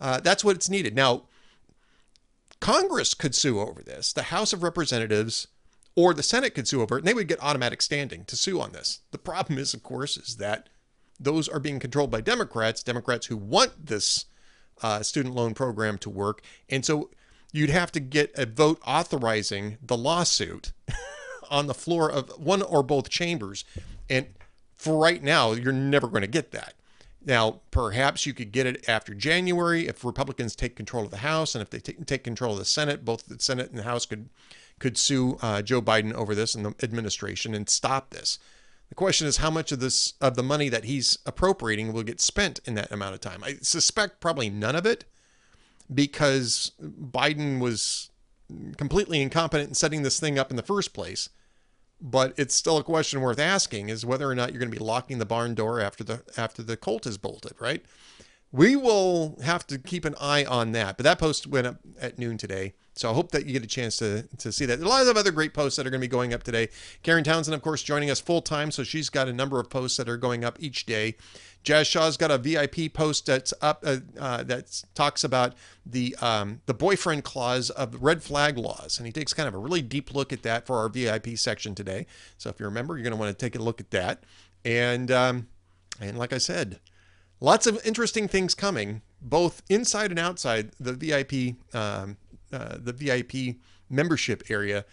Uh, 0.00 0.20
that's 0.20 0.44
what's 0.44 0.70
needed. 0.70 0.94
Now, 0.94 1.24
Congress 2.60 3.14
could 3.14 3.34
sue 3.34 3.60
over 3.60 3.82
this. 3.82 4.12
The 4.12 4.24
House 4.24 4.52
of 4.52 4.62
Representatives 4.62 5.48
or 5.94 6.14
the 6.14 6.22
Senate 6.22 6.54
could 6.54 6.68
sue 6.68 6.80
over 6.80 6.96
it, 6.96 7.00
and 7.00 7.08
they 7.08 7.14
would 7.14 7.28
get 7.28 7.42
automatic 7.42 7.82
standing 7.82 8.24
to 8.26 8.36
sue 8.36 8.60
on 8.60 8.72
this. 8.72 9.00
The 9.10 9.18
problem 9.18 9.58
is, 9.58 9.74
of 9.74 9.82
course, 9.82 10.16
is 10.16 10.36
that 10.36 10.68
those 11.18 11.48
are 11.48 11.58
being 11.58 11.80
controlled 11.80 12.10
by 12.10 12.20
Democrats, 12.20 12.82
Democrats 12.82 13.26
who 13.26 13.36
want 13.36 13.86
this 13.86 14.26
uh, 14.82 15.02
student 15.02 15.34
loan 15.34 15.54
program 15.54 15.98
to 15.98 16.10
work. 16.10 16.42
And 16.68 16.84
so 16.84 17.10
you'd 17.52 17.70
have 17.70 17.90
to 17.92 18.00
get 18.00 18.32
a 18.36 18.46
vote 18.46 18.80
authorizing 18.86 19.78
the 19.82 19.96
lawsuit 19.96 20.72
on 21.50 21.66
the 21.66 21.74
floor 21.74 22.10
of 22.10 22.30
one 22.38 22.62
or 22.62 22.82
both 22.82 23.08
chambers. 23.08 23.64
And 24.08 24.28
for 24.76 24.96
right 24.96 25.22
now, 25.22 25.52
you're 25.52 25.72
never 25.72 26.06
going 26.06 26.22
to 26.22 26.28
get 26.28 26.52
that. 26.52 26.74
Now, 27.24 27.60
perhaps 27.70 28.26
you 28.26 28.32
could 28.32 28.52
get 28.52 28.66
it 28.66 28.88
after 28.88 29.12
January 29.12 29.86
if 29.86 30.04
Republicans 30.04 30.54
take 30.54 30.76
control 30.76 31.04
of 31.04 31.10
the 31.10 31.18
House, 31.18 31.54
and 31.54 31.62
if 31.62 31.70
they 31.70 31.80
take, 31.80 32.06
take 32.06 32.24
control 32.24 32.52
of 32.52 32.58
the 32.58 32.64
Senate, 32.64 33.04
both 33.04 33.26
the 33.26 33.38
Senate 33.40 33.70
and 33.70 33.78
the 33.78 33.84
House 33.84 34.06
could 34.06 34.28
could 34.78 34.96
sue 34.96 35.36
uh, 35.42 35.60
Joe 35.60 35.82
Biden 35.82 36.12
over 36.12 36.36
this 36.36 36.54
and 36.54 36.64
the 36.64 36.74
administration 36.84 37.52
and 37.52 37.68
stop 37.68 38.10
this. 38.10 38.38
The 38.88 38.94
question 38.94 39.26
is 39.26 39.38
how 39.38 39.50
much 39.50 39.72
of 39.72 39.80
this 39.80 40.14
of 40.20 40.36
the 40.36 40.42
money 40.42 40.68
that 40.68 40.84
he's 40.84 41.18
appropriating 41.26 41.92
will 41.92 42.04
get 42.04 42.20
spent 42.20 42.60
in 42.64 42.74
that 42.74 42.92
amount 42.92 43.14
of 43.14 43.20
time. 43.20 43.42
I 43.42 43.56
suspect 43.60 44.20
probably 44.20 44.48
none 44.48 44.76
of 44.76 44.86
it, 44.86 45.04
because 45.92 46.72
Biden 46.80 47.58
was 47.58 48.10
completely 48.76 49.20
incompetent 49.20 49.70
in 49.70 49.74
setting 49.74 50.02
this 50.02 50.20
thing 50.20 50.38
up 50.38 50.50
in 50.50 50.56
the 50.56 50.62
first 50.62 50.94
place 50.94 51.28
but 52.00 52.32
it's 52.36 52.54
still 52.54 52.78
a 52.78 52.84
question 52.84 53.20
worth 53.20 53.38
asking 53.38 53.88
is 53.88 54.06
whether 54.06 54.28
or 54.28 54.34
not 54.34 54.52
you're 54.52 54.60
going 54.60 54.70
to 54.70 54.78
be 54.78 54.84
locking 54.84 55.18
the 55.18 55.26
barn 55.26 55.54
door 55.54 55.80
after 55.80 56.04
the 56.04 56.22
after 56.36 56.62
the 56.62 56.76
colt 56.76 57.06
is 57.06 57.18
bolted 57.18 57.54
right 57.58 57.84
we 58.50 58.76
will 58.76 59.38
have 59.42 59.66
to 59.66 59.78
keep 59.78 60.04
an 60.04 60.14
eye 60.20 60.44
on 60.44 60.72
that 60.72 60.96
but 60.96 61.04
that 61.04 61.18
post 61.18 61.46
went 61.46 61.66
up 61.66 61.76
at 62.00 62.18
noon 62.18 62.38
today 62.38 62.74
so 62.94 63.10
i 63.10 63.14
hope 63.14 63.30
that 63.30 63.46
you 63.46 63.52
get 63.52 63.62
a 63.62 63.66
chance 63.66 63.96
to, 63.96 64.22
to 64.38 64.50
see 64.50 64.64
that 64.64 64.80
a 64.80 64.88
lot 64.88 65.06
of 65.06 65.16
other 65.16 65.30
great 65.30 65.52
posts 65.52 65.76
that 65.76 65.86
are 65.86 65.90
going 65.90 66.00
to 66.00 66.06
be 66.06 66.10
going 66.10 66.32
up 66.32 66.42
today 66.42 66.68
karen 67.02 67.24
townsend 67.24 67.54
of 67.54 67.62
course 67.62 67.82
joining 67.82 68.10
us 68.10 68.20
full 68.20 68.40
time 68.40 68.70
so 68.70 68.82
she's 68.82 69.10
got 69.10 69.28
a 69.28 69.32
number 69.32 69.60
of 69.60 69.68
posts 69.68 69.96
that 69.96 70.08
are 70.08 70.16
going 70.16 70.44
up 70.44 70.56
each 70.60 70.86
day 70.86 71.14
Jazz 71.64 71.86
Shaw's 71.86 72.16
got 72.16 72.30
a 72.30 72.38
VIP 72.38 72.92
post 72.92 73.26
that's 73.26 73.52
up 73.60 73.82
uh, 73.84 73.98
uh, 74.18 74.42
that 74.44 74.82
talks 74.94 75.24
about 75.24 75.54
the 75.84 76.16
um, 76.22 76.60
the 76.66 76.72
boyfriend 76.72 77.24
clause 77.24 77.70
of 77.70 78.02
red 78.02 78.22
flag 78.22 78.56
laws, 78.56 78.98
and 78.98 79.06
he 79.06 79.12
takes 79.12 79.34
kind 79.34 79.48
of 79.48 79.54
a 79.54 79.58
really 79.58 79.82
deep 79.82 80.14
look 80.14 80.32
at 80.32 80.42
that 80.44 80.66
for 80.66 80.78
our 80.78 80.88
VIP 80.88 81.36
section 81.36 81.74
today. 81.74 82.06
So 82.38 82.48
if 82.48 82.60
you 82.60 82.66
remember, 82.66 82.96
you're 82.96 83.02
going 83.02 83.12
to 83.12 83.18
want 83.18 83.36
to 83.36 83.44
take 83.44 83.58
a 83.58 83.62
look 83.62 83.80
at 83.80 83.90
that. 83.90 84.24
And 84.64 85.10
um, 85.10 85.48
and 86.00 86.16
like 86.16 86.32
I 86.32 86.38
said, 86.38 86.80
lots 87.40 87.66
of 87.66 87.80
interesting 87.84 88.28
things 88.28 88.54
coming, 88.54 89.02
both 89.20 89.62
inside 89.68 90.10
and 90.10 90.18
outside 90.18 90.72
the 90.78 90.92
VIP 90.92 91.56
um, 91.74 92.16
uh, 92.52 92.78
the 92.78 92.92
VIP 92.92 93.56
membership 93.90 94.42
area. 94.48 94.84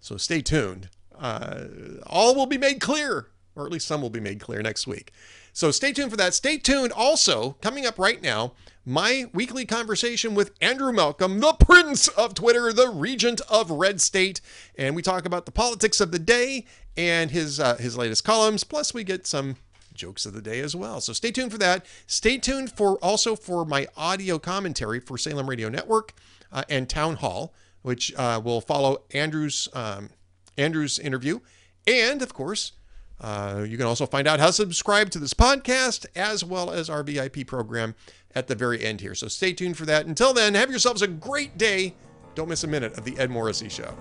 So 0.00 0.16
stay 0.16 0.40
tuned. 0.40 0.88
Uh, 1.16 1.64
all 2.06 2.34
will 2.34 2.46
be 2.46 2.58
made 2.58 2.80
clear, 2.80 3.28
or 3.54 3.66
at 3.66 3.72
least 3.72 3.86
some 3.86 4.02
will 4.02 4.10
be 4.10 4.20
made 4.20 4.40
clear 4.40 4.60
next 4.62 4.86
week. 4.86 5.12
So 5.52 5.70
stay 5.70 5.92
tuned 5.92 6.10
for 6.10 6.16
that. 6.16 6.34
Stay 6.34 6.58
tuned 6.58 6.92
also, 6.92 7.52
coming 7.62 7.86
up 7.86 7.98
right 7.98 8.20
now, 8.20 8.54
my 8.84 9.30
weekly 9.32 9.64
conversation 9.64 10.34
with 10.34 10.50
Andrew 10.60 10.92
Malcolm, 10.92 11.38
the 11.38 11.52
prince 11.52 12.08
of 12.08 12.34
Twitter, 12.34 12.72
the 12.72 12.88
regent 12.88 13.40
of 13.48 13.70
Red 13.70 14.00
State. 14.00 14.40
And 14.76 14.96
we 14.96 15.02
talk 15.02 15.24
about 15.24 15.46
the 15.46 15.52
politics 15.52 16.00
of 16.00 16.10
the 16.10 16.18
day 16.18 16.66
and 16.96 17.30
his, 17.30 17.60
uh, 17.60 17.76
his 17.76 17.96
latest 17.96 18.24
columns. 18.24 18.64
Plus, 18.64 18.92
we 18.92 19.04
get 19.04 19.26
some 19.26 19.56
jokes 19.94 20.26
of 20.26 20.34
the 20.34 20.42
day 20.42 20.60
as 20.60 20.74
well. 20.76 21.00
So 21.00 21.12
stay 21.12 21.30
tuned 21.30 21.52
for 21.52 21.58
that. 21.58 21.86
Stay 22.06 22.38
tuned 22.38 22.72
for 22.72 22.96
also 22.98 23.36
for 23.36 23.64
my 23.64 23.86
audio 23.96 24.38
commentary 24.38 25.00
for 25.00 25.16
Salem 25.16 25.48
Radio 25.48 25.68
Network 25.68 26.12
uh, 26.52 26.64
and 26.68 26.88
Town 26.88 27.16
Hall, 27.16 27.54
which 27.82 28.12
uh, 28.16 28.40
will 28.44 28.60
follow 28.60 29.02
Andrew's 29.12 29.68
um, 29.74 30.10
Andrew's 30.56 30.98
interview, 30.98 31.40
and 31.86 32.22
of 32.22 32.32
course 32.34 32.72
Uh, 33.20 33.64
you 33.66 33.76
can 33.78 33.86
also 33.86 34.06
find 34.06 34.26
out 34.26 34.40
how 34.40 34.48
to 34.48 34.52
subscribe 34.52 35.08
to 35.08 35.18
this 35.20 35.32
podcast 35.32 36.04
as 36.16 36.44
well 36.44 36.70
as 36.70 36.90
our 36.90 37.02
VIP 37.04 37.46
program 37.46 37.94
at 38.34 38.48
the 38.48 38.54
very 38.56 38.84
end 38.84 39.00
here. 39.00 39.14
So 39.14 39.28
stay 39.28 39.52
tuned 39.54 39.76
for 39.76 39.86
that. 39.86 40.04
Until 40.06 40.34
then, 40.34 40.54
have 40.54 40.68
yourselves 40.68 41.00
a 41.00 41.06
great 41.06 41.56
day. 41.56 41.94
Don't 42.34 42.48
miss 42.48 42.64
a 42.64 42.66
minute 42.66 42.98
of 42.98 43.04
the 43.04 43.16
Ed 43.16 43.30
Morrissey 43.30 43.68
Show. 43.68 43.96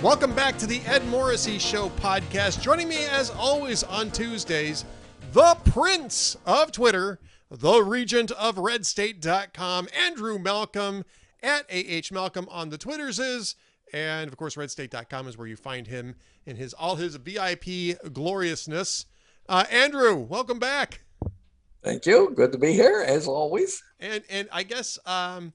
Welcome 0.00 0.32
back 0.32 0.56
to 0.58 0.66
the 0.66 0.80
Ed 0.86 1.04
Morrissey 1.08 1.58
Show 1.58 1.88
podcast. 1.88 2.62
Joining 2.62 2.88
me 2.88 3.04
as 3.06 3.30
always 3.30 3.82
on 3.82 4.12
Tuesdays, 4.12 4.84
the 5.32 5.56
Prince 5.64 6.36
of 6.46 6.70
Twitter, 6.70 7.18
the 7.50 7.82
Regent 7.82 8.30
of 8.30 8.54
RedState.com, 8.54 9.88
Andrew 9.92 10.38
Malcolm 10.38 11.02
at 11.42 11.64
AH 11.72 12.14
Malcolm 12.14 12.46
on 12.48 12.68
the 12.68 12.78
Twitters 12.78 13.18
is. 13.18 13.56
And 13.92 14.28
of 14.28 14.36
course, 14.36 14.54
redstate.com 14.54 15.26
is 15.26 15.36
where 15.36 15.48
you 15.48 15.56
find 15.56 15.88
him 15.88 16.14
in 16.46 16.54
his 16.54 16.74
all 16.74 16.94
his 16.94 17.16
VIP 17.16 18.00
gloriousness. 18.12 19.06
Uh, 19.48 19.64
Andrew, 19.68 20.14
welcome 20.14 20.60
back. 20.60 21.00
Thank 21.82 22.06
you. 22.06 22.32
Good 22.36 22.52
to 22.52 22.58
be 22.58 22.72
here 22.72 23.04
as 23.04 23.26
always. 23.26 23.82
And 23.98 24.22
and 24.30 24.48
I 24.52 24.62
guess 24.62 24.96
um, 25.06 25.52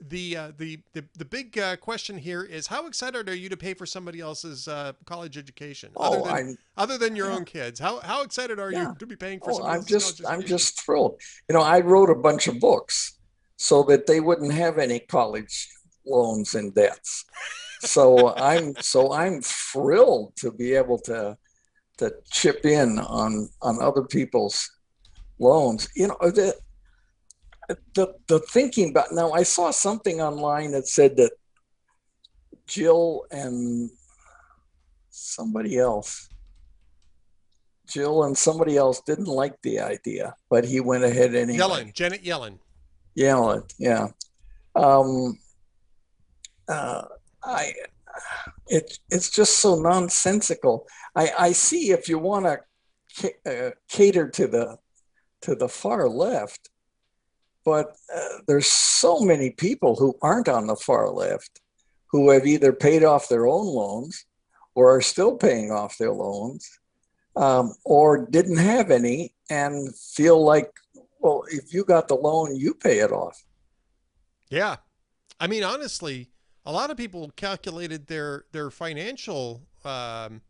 the, 0.00 0.36
uh, 0.36 0.52
the 0.58 0.78
the 0.92 1.04
the 1.16 1.24
big 1.24 1.58
uh, 1.58 1.76
question 1.76 2.18
here 2.18 2.42
is 2.42 2.66
how 2.66 2.86
excited 2.86 3.28
are 3.28 3.34
you 3.34 3.48
to 3.48 3.56
pay 3.56 3.74
for 3.74 3.86
somebody 3.86 4.20
else's 4.20 4.68
uh, 4.68 4.92
college 5.06 5.38
education 5.38 5.90
oh, 5.96 6.22
other 6.22 6.24
than 6.24 6.48
I'm, 6.48 6.58
other 6.76 6.98
than 6.98 7.16
your 7.16 7.30
yeah. 7.30 7.36
own 7.36 7.44
kids? 7.44 7.80
How 7.80 8.00
how 8.00 8.22
excited 8.22 8.58
are 8.58 8.70
yeah. 8.70 8.88
you 8.88 8.94
to 8.98 9.06
be 9.06 9.16
paying 9.16 9.40
for? 9.40 9.52
Oh, 9.52 9.64
I'm 9.64 9.84
just 9.84 10.24
I'm 10.26 10.42
just 10.42 10.80
thrilled. 10.84 11.20
You 11.48 11.54
know, 11.54 11.62
I 11.62 11.80
wrote 11.80 12.10
a 12.10 12.14
bunch 12.14 12.46
of 12.46 12.60
books 12.60 13.18
so 13.56 13.82
that 13.84 14.06
they 14.06 14.20
wouldn't 14.20 14.52
have 14.52 14.78
any 14.78 15.00
college 15.00 15.68
loans 16.06 16.54
and 16.54 16.74
debts. 16.74 17.24
so 17.80 18.34
I'm 18.36 18.74
so 18.80 19.12
I'm 19.12 19.40
thrilled 19.40 20.34
to 20.36 20.52
be 20.52 20.74
able 20.74 20.98
to 21.00 21.36
to 21.98 22.14
chip 22.30 22.66
in 22.66 22.98
on 22.98 23.48
on 23.62 23.82
other 23.82 24.02
people's 24.02 24.70
loans. 25.38 25.88
You 25.96 26.08
know 26.08 26.16
the 26.20 26.54
the 27.94 28.14
the 28.28 28.38
thinking 28.40 28.90
about 28.90 29.12
now 29.12 29.32
I 29.32 29.42
saw 29.42 29.70
something 29.70 30.20
online 30.20 30.72
that 30.72 30.88
said 30.88 31.16
that 31.16 31.32
Jill 32.66 33.26
and 33.30 33.90
somebody 35.10 35.78
else 35.78 36.28
Jill 37.86 38.24
and 38.24 38.36
somebody 38.36 38.76
else 38.76 39.00
didn't 39.00 39.26
like 39.28 39.60
the 39.62 39.80
idea, 39.80 40.34
but 40.50 40.64
he 40.64 40.80
went 40.80 41.04
ahead 41.04 41.34
anyway. 41.34 41.58
Yellen, 41.58 41.92
Janet 41.94 42.22
Yellen. 42.22 42.58
Yellen, 43.16 43.72
yeah. 43.78 44.08
Um, 44.74 45.38
uh, 46.68 47.04
I 47.42 47.72
it 48.68 48.98
it's 49.10 49.30
just 49.30 49.58
so 49.58 49.76
nonsensical. 49.76 50.86
I 51.14 51.32
I 51.38 51.52
see 51.52 51.90
if 51.90 52.08
you 52.08 52.18
want 52.18 52.46
to 53.18 53.32
uh, 53.46 53.70
cater 53.88 54.28
to 54.28 54.46
the 54.46 54.78
to 55.42 55.54
the 55.54 55.68
far 55.68 56.08
left, 56.08 56.70
but 57.66 57.96
uh, 58.14 58.38
there's 58.46 58.68
so 58.68 59.18
many 59.20 59.50
people 59.50 59.96
who 59.96 60.16
aren't 60.22 60.48
on 60.48 60.68
the 60.68 60.76
far 60.76 61.10
left 61.10 61.60
who 62.06 62.30
have 62.30 62.46
either 62.46 62.72
paid 62.72 63.02
off 63.02 63.28
their 63.28 63.48
own 63.48 63.66
loans 63.66 64.24
or 64.76 64.96
are 64.96 65.02
still 65.02 65.36
paying 65.36 65.72
off 65.72 65.98
their 65.98 66.12
loans 66.12 66.78
um, 67.34 67.74
or 67.84 68.24
didn't 68.30 68.56
have 68.56 68.92
any 68.92 69.34
and 69.50 69.94
feel 69.96 70.42
like 70.42 70.70
well 71.18 71.42
if 71.50 71.74
you 71.74 71.84
got 71.84 72.06
the 72.06 72.14
loan 72.14 72.54
you 72.54 72.72
pay 72.72 73.00
it 73.00 73.10
off. 73.10 73.42
Yeah. 74.48 74.76
I 75.40 75.48
mean 75.48 75.64
honestly 75.64 76.30
a 76.64 76.72
lot 76.72 76.90
of 76.90 76.96
people 76.96 77.30
calculated 77.34 78.06
their 78.06 78.44
their 78.52 78.70
financial 78.70 79.66
um, 79.84 80.40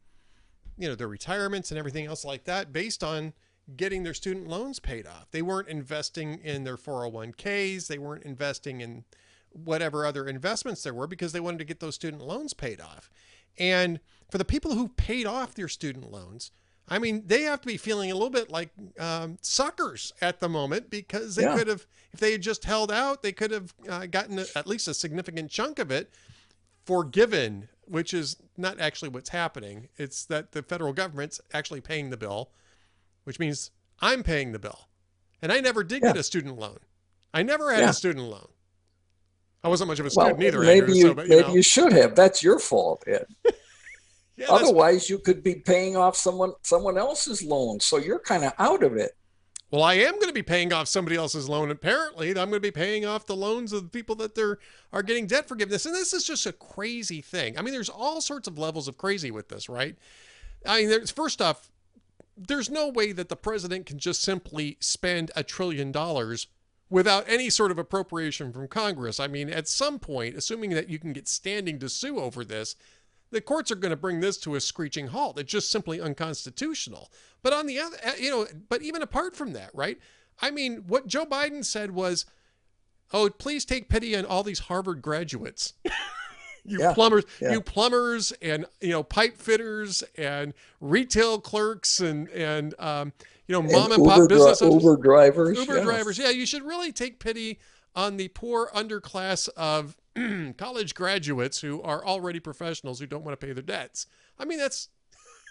you 0.77 0.87
know 0.87 0.95
their 0.95 1.09
retirements 1.09 1.71
and 1.71 1.79
everything 1.79 2.05
else 2.05 2.27
like 2.27 2.45
that 2.45 2.75
based 2.75 3.03
on 3.03 3.33
getting 3.75 4.03
their 4.03 4.15
student 4.15 4.47
loans 4.47 4.79
paid 4.79 5.07
off 5.07 5.31
they 5.31 5.43
weren't 5.43 5.69
investing 5.69 6.39
in 6.45 6.65
their 6.65 6.77
401ks 6.77 7.87
they 7.87 7.99
weren't 7.99 8.25
investing 8.25 8.81
in 8.81 9.05
whatever 9.51 10.07
other 10.07 10.27
investments 10.27 10.83
there 10.83 10.95
were 10.95 11.07
because 11.07 11.33
they 11.33 11.41
wanted 11.41 11.59
to 11.59 11.65
get 11.65 11.81
those 11.81 11.95
student 11.95 12.23
loans 12.23 12.55
paid 12.55 12.81
off 12.81 13.11
and 13.59 13.99
for 14.31 14.39
the 14.39 14.45
people 14.45 14.75
who 14.75 14.89
paid 14.89 15.27
off 15.27 15.55
their 15.55 15.69
student 15.69 16.11
loans 16.11 16.53
I 16.89 17.01
mean, 17.01 17.25
they 17.27 17.43
have 17.43 17.61
to 17.63 17.67
be 17.67 17.77
feeling 17.77 18.13
a 18.13 18.15
little 18.15 18.31
bit 18.31 18.49
like 18.49 18.71
um, 19.01 19.39
suckers 19.41 20.13
at 20.21 20.39
the 20.39 20.49
moment 20.49 20.89
because 20.89 21.35
they 21.35 21.43
yeah. 21.43 21.57
could 21.57 21.67
have, 21.67 21.85
if 22.13 22.21
they 22.21 22.33
had 22.33 22.43
just 22.43 22.65
held 22.65 22.93
out, 22.93 23.23
they 23.23 23.33
could 23.33 23.51
have 23.51 23.75
uh, 23.89 24.07
gotten 24.07 24.39
a, 24.39 24.45
at 24.55 24.69
least 24.69 24.87
a 24.87 24.95
significant 24.95 25.51
chunk 25.51 25.81
of 25.81 25.91
it 25.91 26.13
forgiven, 26.85 27.69
which 27.87 28.15
is 28.15 28.37
not 28.57 28.79
actually 28.81 29.09
what's 29.09 29.31
happening. 29.31 29.89
It's 29.97 30.25
that 30.27 30.53
the 30.53 30.63
federal 30.63 30.93
government's 30.93 31.41
actually 31.53 31.81
paying 31.81 32.11
the 32.11 32.17
bill, 32.17 32.51
which 33.27 33.41
means 33.41 33.73
I'm 34.01 34.23
paying 34.23 34.53
the 34.53 34.59
bill. 34.59 34.89
And 35.43 35.53
I 35.53 35.61
never 35.61 35.83
did 35.83 36.03
yeah. 36.03 36.11
get 36.13 36.17
a 36.19 36.23
student 36.23 36.59
loan. 36.59 36.79
I 37.35 37.43
never 37.43 37.73
had 37.73 37.81
yeah. 37.81 37.91
a 37.91 37.93
student 37.93 38.27
loan. 38.27 38.49
I 39.65 39.69
wasn't 39.69 39.89
much 39.89 39.99
of 39.99 40.07
a 40.07 40.11
student 40.11 40.39
well, 40.39 40.47
either. 40.47 40.61
Maybe 40.61 40.81
Andrew, 40.81 40.95
you, 40.95 41.03
so, 41.03 41.15
but, 41.15 41.25
you 41.25 41.31
maybe 41.31 41.49
know. 41.49 41.55
you 41.55 41.63
should 41.63 41.93
have. 41.93 42.15
That's 42.15 42.43
your 42.43 42.59
fault, 42.59 43.05
Ed. 43.07 43.27
Yeah, 44.39 44.49
Otherwise, 44.51 45.09
you 45.09 45.19
could 45.19 45.43
be 45.43 45.55
paying 45.55 45.97
off 45.97 46.15
someone 46.15 46.53
someone 46.63 46.99
else's 46.99 47.43
loan, 47.43 47.81
so 47.81 47.97
you're 47.97 48.19
kind 48.19 48.45
of 48.45 48.53
out 48.59 48.83
of 48.83 48.95
it. 48.95 49.13
Well, 49.71 49.83
I 49.83 49.95
am 49.95 50.13
going 50.17 50.29
to 50.29 50.35
be 50.35 50.43
paying 50.43 50.75
off 50.75 50.89
somebody 50.89 51.17
else's 51.17 51.49
loan. 51.49 51.71
Apparently, 51.71 52.29
I'm 52.29 52.51
going 52.51 52.53
to 52.53 52.61
be 52.61 52.71
paying 52.71 53.07
off 53.07 53.25
the 53.25 53.35
loans 53.35 53.73
of 53.73 53.85
the 53.85 53.89
people 53.89 54.15
that 54.17 54.35
they're 54.35 54.59
are 54.93 55.03
getting 55.03 55.27
debt 55.27 55.49
forgiveness, 55.49 55.87
and 55.87 55.95
this 55.95 56.13
is 56.13 56.23
just 56.23 56.45
a 56.45 56.53
crazy 56.53 57.23
thing. 57.23 57.59
I 57.59 57.63
mean, 57.63 57.73
there's 57.73 57.89
all 57.89 58.21
sorts 58.21 58.47
of 58.47 58.59
levels 58.59 58.89
of 58.89 58.99
crazy 58.99 59.31
with 59.31 59.49
this, 59.49 59.71
right? 59.71 59.97
I 60.67 60.81
mean, 60.81 60.91
there's 60.91 61.11
first 61.11 61.41
off, 61.41 61.71
there's 62.37 62.71
no 62.71 62.89
way 62.89 63.13
that 63.13 63.29
the 63.29 63.37
president 63.37 63.87
can 63.87 63.99
just 63.99 64.23
simply 64.23 64.77
spend 64.81 65.31
a 65.35 65.43
trillion 65.43 65.91
dollars 65.91 66.47
without 66.89 67.25
any 67.29 67.51
sort 67.51 67.71
of 67.71 67.79
appropriation 67.79 68.53
from 68.53 68.69
Congress. 68.69 69.19
I 69.19 69.27
mean, 69.27 69.49
at 69.49 69.69
some 69.69 69.99
point, 69.99 70.37
assuming 70.37 70.71
that 70.71 70.89
you 70.89 70.99
can 70.99 71.13
get 71.13 71.27
standing 71.27 71.79
to 71.81 71.89
sue 71.89 72.19
over 72.19 72.45
this, 72.45 72.77
the 73.31 73.41
courts 73.41 73.71
are 73.73 73.77
going 73.77 73.91
to 73.91 73.97
bring 73.97 74.21
this 74.21 74.37
to 74.39 74.55
a 74.55 74.61
screeching 74.61 75.09
halt. 75.09 75.39
It's 75.39 75.51
just 75.51 75.71
simply 75.71 76.01
unconstitutional. 76.01 77.11
But 77.43 77.53
on 77.53 77.67
the 77.67 77.81
other, 77.81 77.97
uh, 78.05 78.13
you 78.19 78.31
know, 78.31 78.47
but 78.69 78.83
even 78.83 79.03
apart 79.03 79.35
from 79.35 79.53
that, 79.55 79.71
right? 79.75 79.99
I 80.41 80.51
mean, 80.51 80.85
what 80.87 81.07
Joe 81.07 81.27
Biden 81.27 81.65
said 81.65 81.91
was, 81.91 82.27
"Oh, 83.13 83.29
please 83.31 83.65
take 83.65 83.89
pity 83.89 84.15
on 84.15 84.25
all 84.25 84.43
these 84.43 84.61
Harvard 84.61 85.03
graduates." 85.03 85.73
you 86.67 86.81
yeah, 86.81 86.93
plumbers, 86.93 87.25
yeah. 87.41 87.53
you 87.53 87.61
plumbers, 87.61 88.33
and 88.43 88.67
you 88.81 88.91
know 88.91 89.03
pipe 89.03 89.39
fitters, 89.39 90.03
and 90.17 90.55
retail 90.81 91.41
clerks, 91.41 92.01
and 92.01 92.29
and 92.29 92.75
um, 92.79 93.13
you 93.47 93.53
know 93.53 93.63
mom 93.63 93.93
and, 93.93 94.03
and 94.03 94.05
pop 94.05 94.29
business 94.29 94.59
dri- 94.59 94.71
Uber 94.71 94.97
drivers, 94.99 95.59
Uber 95.59 95.83
drivers. 95.83 96.19
Yeah, 96.19 96.31
you 96.31 96.47
should 96.47 96.63
really 96.63 96.93
take 96.93 97.19
pity 97.19 97.59
on 97.95 98.17
the 98.17 98.29
poor 98.29 98.71
underclass 98.75 99.49
of 99.57 99.97
college 100.57 100.95
graduates 100.95 101.61
who 101.61 101.83
are 101.83 102.05
already 102.05 102.41
professionals 102.41 103.01
who 103.01 103.07
don't 103.07 103.25
want 103.25 103.39
to 103.39 103.47
pay 103.47 103.53
their 103.53 103.63
debts. 103.63 104.07
I 104.39 104.45
mean, 104.45 104.59
that's 104.59 104.89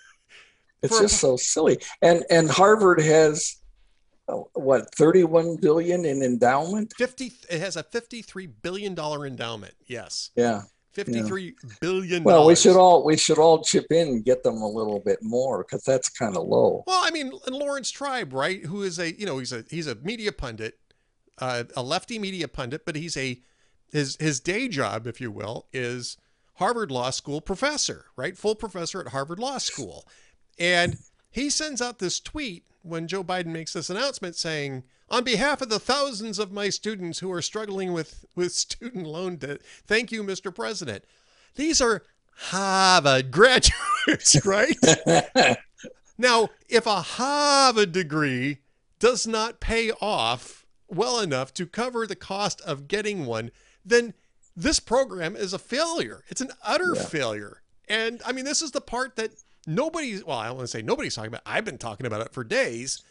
it's 0.81 0.99
just 0.99 1.15
a, 1.15 1.17
so 1.17 1.37
silly. 1.37 1.79
And 2.01 2.23
and 2.29 2.49
Harvard 2.49 3.01
has 3.01 3.57
uh, 4.27 4.37
what 4.53 4.93
31 4.95 5.57
billion 5.57 6.03
in 6.03 6.23
endowment 6.23 6.91
50 6.97 7.31
it 7.47 7.59
has 7.59 7.75
a 7.75 7.83
53 7.83 8.47
billion 8.47 8.95
dollar 8.95 9.27
endowment 9.27 9.75
yes 9.85 10.31
yeah 10.35 10.63
Fifty-three 10.95 11.55
yeah. 11.61 11.69
billion. 11.81 12.23
Well, 12.23 12.47
we 12.47 12.55
should 12.55 12.77
all 12.77 13.03
we 13.05 13.17
should 13.17 13.37
all 13.37 13.61
chip 13.61 13.87
in 13.91 14.07
and 14.07 14.25
get 14.25 14.43
them 14.43 14.61
a 14.61 14.67
little 14.67 14.99
bit 14.99 15.19
more 15.21 15.63
because 15.63 15.83
that's 15.83 16.09
kind 16.09 16.35
of 16.37 16.47
low. 16.47 16.83
Well, 16.87 17.01
I 17.03 17.11
mean, 17.11 17.31
and 17.45 17.55
Laurence 17.55 17.91
Tribe, 17.91 18.33
right? 18.33 18.65
Who 18.65 18.81
is 18.81 18.97
a 18.97 19.13
you 19.19 19.25
know 19.25 19.37
he's 19.37 19.51
a 19.51 19.65
he's 19.69 19.87
a 19.87 19.95
media 19.95 20.31
pundit, 20.31 20.79
uh, 21.39 21.65
a 21.75 21.83
lefty 21.83 22.17
media 22.17 22.47
pundit, 22.47 22.85
but 22.85 22.95
he's 22.95 23.17
a 23.17 23.41
his 23.91 24.15
his 24.19 24.39
day 24.39 24.67
job, 24.67 25.05
if 25.05 25.19
you 25.19 25.31
will, 25.31 25.67
is 25.73 26.17
Harvard 26.55 26.91
Law 26.91 27.09
School 27.09 27.41
professor, 27.41 28.05
right? 28.15 28.37
Full 28.37 28.55
professor 28.55 29.01
at 29.01 29.09
Harvard 29.09 29.39
Law 29.39 29.57
School. 29.57 30.07
And 30.57 30.97
he 31.29 31.49
sends 31.49 31.81
out 31.81 31.99
this 31.99 32.19
tweet 32.21 32.63
when 32.81 33.07
Joe 33.07 33.23
Biden 33.23 33.47
makes 33.47 33.73
this 33.73 33.89
announcement 33.89 34.35
saying, 34.35 34.83
on 35.09 35.23
behalf 35.23 35.61
of 35.61 35.69
the 35.69 35.79
thousands 35.79 36.39
of 36.39 36.51
my 36.51 36.69
students 36.69 37.19
who 37.19 37.31
are 37.31 37.41
struggling 37.41 37.93
with, 37.93 38.25
with 38.35 38.51
student 38.53 39.05
loan 39.05 39.35
debt, 39.37 39.61
thank 39.85 40.11
you, 40.11 40.23
Mr. 40.23 40.53
President. 40.53 41.03
These 41.55 41.81
are 41.81 42.03
Harvard 42.35 43.31
graduates, 43.31 44.35
right? 44.45 44.77
now, 46.17 46.49
if 46.67 46.85
a 46.85 47.01
Harvard 47.01 47.91
degree 47.91 48.59
does 48.99 49.27
not 49.27 49.59
pay 49.59 49.91
off 50.01 50.65
well 50.87 51.19
enough 51.19 51.53
to 51.53 51.65
cover 51.65 52.05
the 52.05 52.15
cost 52.15 52.61
of 52.61 52.87
getting 52.87 53.25
one, 53.25 53.51
then 53.83 54.13
this 54.55 54.79
program 54.79 55.35
is 55.35 55.53
a 55.53 55.59
failure. 55.59 56.23
It's 56.27 56.41
an 56.41 56.51
utter 56.63 56.93
yeah. 56.95 57.03
failure. 57.03 57.61
And 57.87 58.21
I 58.25 58.31
mean, 58.31 58.45
this 58.45 58.61
is 58.61 58.71
the 58.71 58.81
part 58.81 59.15
that 59.17 59.31
nobody's, 59.67 60.23
well, 60.23 60.37
I 60.37 60.47
don't 60.47 60.57
want 60.57 60.67
to 60.67 60.71
say 60.71 60.81
nobody's 60.81 61.15
talking 61.15 61.29
about. 61.29 61.41
I've 61.45 61.65
been 61.65 61.77
talking 61.77 62.05
about 62.05 62.21
it 62.21 62.33
for 62.33 62.43
days. 62.43 63.03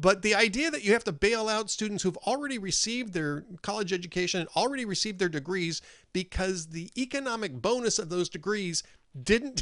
But 0.00 0.22
the 0.22 0.36
idea 0.36 0.70
that 0.70 0.84
you 0.84 0.92
have 0.92 1.02
to 1.04 1.12
bail 1.12 1.48
out 1.48 1.70
students 1.70 2.04
who've 2.04 2.16
already 2.18 2.56
received 2.56 3.12
their 3.12 3.44
college 3.62 3.92
education 3.92 4.38
and 4.40 4.48
already 4.56 4.84
received 4.84 5.18
their 5.18 5.28
degrees 5.28 5.82
because 6.12 6.68
the 6.68 6.88
economic 6.96 7.60
bonus 7.60 7.98
of 7.98 8.08
those 8.08 8.28
degrees 8.28 8.84
didn't 9.20 9.60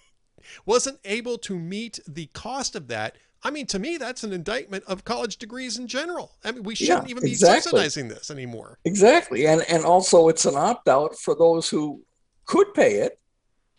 wasn't 0.66 0.98
able 1.04 1.36
to 1.38 1.58
meet 1.58 2.00
the 2.08 2.26
cost 2.28 2.74
of 2.74 2.88
that. 2.88 3.16
I 3.42 3.50
mean, 3.50 3.66
to 3.66 3.78
me, 3.78 3.98
that's 3.98 4.24
an 4.24 4.32
indictment 4.32 4.82
of 4.86 5.04
college 5.04 5.36
degrees 5.36 5.78
in 5.78 5.86
general. 5.86 6.32
I 6.42 6.52
mean, 6.52 6.62
we 6.62 6.74
shouldn't 6.74 7.04
Yeah, 7.04 7.10
even 7.10 7.22
be 7.24 7.32
exactly. 7.32 7.60
subsidizing 7.60 8.08
this 8.08 8.30
anymore. 8.30 8.78
Exactly. 8.86 9.46
And 9.46 9.62
and 9.68 9.84
also 9.84 10.28
it's 10.28 10.46
an 10.46 10.56
opt 10.56 10.88
out 10.88 11.16
for 11.18 11.34
those 11.34 11.68
who 11.68 12.02
could 12.46 12.72
pay 12.72 12.94
it, 13.00 13.18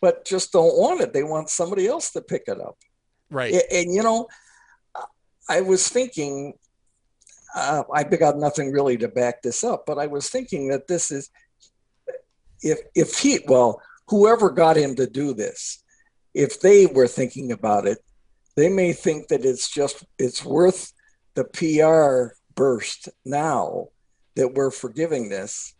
but 0.00 0.24
just 0.24 0.52
don't 0.52 0.78
want 0.78 1.00
it. 1.00 1.12
They 1.12 1.24
want 1.24 1.50
somebody 1.50 1.88
else 1.88 2.12
to 2.12 2.20
pick 2.20 2.44
it 2.46 2.60
up. 2.60 2.76
Right. 3.30 3.52
A- 3.52 3.72
And, 3.74 3.92
you 3.92 4.02
know, 4.02 4.28
I 5.48 5.60
was 5.60 5.88
thinking, 5.88 6.54
uh, 7.54 7.84
I 7.92 8.04
got 8.04 8.38
nothing 8.38 8.72
really 8.72 8.96
to 8.98 9.08
back 9.08 9.42
this 9.42 9.64
up, 9.64 9.84
but 9.86 9.98
I 9.98 10.06
was 10.06 10.28
thinking 10.28 10.68
that 10.68 10.86
this 10.86 11.10
is, 11.10 11.30
if 12.60 12.78
if 12.94 13.18
he, 13.18 13.40
well, 13.46 13.80
whoever 14.08 14.50
got 14.50 14.76
him 14.76 14.94
to 14.96 15.06
do 15.06 15.32
this, 15.32 15.82
if 16.34 16.60
they 16.60 16.86
were 16.86 17.08
thinking 17.08 17.52
about 17.52 17.86
it, 17.86 17.98
they 18.56 18.68
may 18.68 18.92
think 18.92 19.28
that 19.28 19.44
it's 19.44 19.70
just 19.70 20.04
it's 20.18 20.44
worth 20.44 20.92
the 21.34 21.44
PR 21.44 22.34
burst 22.54 23.08
now 23.24 23.88
that 24.34 24.54
we're 24.54 24.70
forgiving 24.70 25.28
this, 25.28 25.74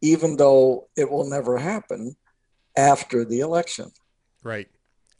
even 0.00 0.36
though 0.36 0.88
it 0.96 1.10
will 1.10 1.28
never 1.28 1.58
happen 1.58 2.16
after 2.76 3.24
the 3.24 3.40
election. 3.40 3.90
Right. 4.42 4.68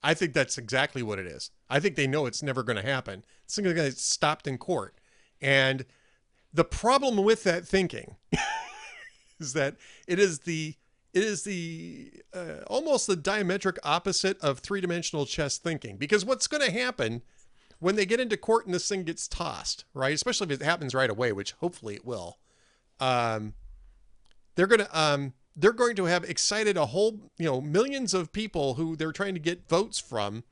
I 0.02 0.14
think 0.14 0.32
that's 0.32 0.58
exactly 0.58 1.02
what 1.02 1.18
it 1.18 1.26
is. 1.26 1.50
I 1.72 1.80
think 1.80 1.96
they 1.96 2.06
know 2.06 2.26
it's 2.26 2.42
never 2.42 2.62
going 2.62 2.76
to 2.76 2.86
happen. 2.86 3.24
It's 3.46 3.56
going 3.56 3.74
to 3.74 3.82
get 3.82 3.96
stopped 3.96 4.46
in 4.46 4.58
court. 4.58 5.00
And 5.40 5.86
the 6.52 6.64
problem 6.64 7.16
with 7.24 7.44
that 7.44 7.66
thinking 7.66 8.16
is 9.40 9.54
that 9.54 9.76
it 10.06 10.18
is 10.18 10.40
the 10.40 10.74
it 11.14 11.24
is 11.24 11.44
the 11.44 12.10
uh, 12.34 12.64
almost 12.66 13.06
the 13.06 13.16
diametric 13.16 13.78
opposite 13.84 14.38
of 14.40 14.58
three-dimensional 14.58 15.24
chess 15.24 15.56
thinking 15.56 15.96
because 15.96 16.26
what's 16.26 16.46
going 16.46 16.62
to 16.62 16.70
happen 16.70 17.22
when 17.78 17.96
they 17.96 18.04
get 18.04 18.20
into 18.20 18.36
court 18.36 18.66
and 18.66 18.74
this 18.74 18.86
thing 18.86 19.02
gets 19.02 19.26
tossed, 19.26 19.86
right? 19.94 20.14
Especially 20.14 20.46
if 20.52 20.60
it 20.60 20.64
happens 20.64 20.94
right 20.94 21.10
away, 21.10 21.32
which 21.32 21.52
hopefully 21.52 21.94
it 21.94 22.04
will. 22.04 22.38
Um, 23.00 23.54
they're 24.56 24.66
going 24.66 24.80
to 24.80 24.98
um, 24.98 25.32
they're 25.56 25.72
going 25.72 25.96
to 25.96 26.04
have 26.04 26.24
excited 26.24 26.76
a 26.76 26.86
whole 26.86 27.30
you 27.38 27.46
know 27.46 27.62
millions 27.62 28.12
of 28.12 28.30
people 28.30 28.74
who 28.74 28.94
they're 28.94 29.12
trying 29.12 29.34
to 29.34 29.40
get 29.40 29.68
votes 29.68 29.98
from 29.98 30.44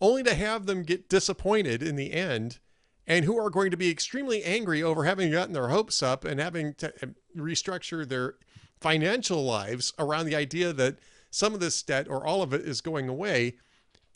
only 0.00 0.22
to 0.22 0.34
have 0.34 0.66
them 0.66 0.82
get 0.82 1.08
disappointed 1.08 1.82
in 1.82 1.96
the 1.96 2.12
end 2.12 2.58
and 3.06 3.24
who 3.24 3.38
are 3.38 3.50
going 3.50 3.70
to 3.70 3.76
be 3.76 3.90
extremely 3.90 4.42
angry 4.44 4.82
over 4.82 5.04
having 5.04 5.30
gotten 5.30 5.52
their 5.52 5.68
hopes 5.68 6.02
up 6.02 6.24
and 6.24 6.40
having 6.40 6.74
to 6.74 6.88
uh, 7.02 7.06
restructure 7.36 8.08
their 8.08 8.34
financial 8.80 9.44
lives 9.44 9.92
around 9.98 10.26
the 10.26 10.34
idea 10.34 10.72
that 10.72 10.98
some 11.30 11.54
of 11.54 11.60
this 11.60 11.82
debt 11.82 12.08
or 12.08 12.26
all 12.26 12.42
of 12.42 12.52
it 12.52 12.62
is 12.62 12.80
going 12.80 13.08
away 13.08 13.54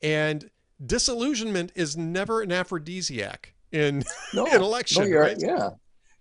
and 0.03 0.51
disillusionment 0.85 1.73
is 1.75 1.97
never 1.97 2.43
an 2.43 2.53
aphrodisiac 2.53 3.55
in 3.73 4.05
No, 4.35 4.47
an 4.47 4.63
election 4.63 5.03
no, 5.03 5.09
you're, 5.09 5.23
right 5.23 5.37
yeah, 5.39 5.71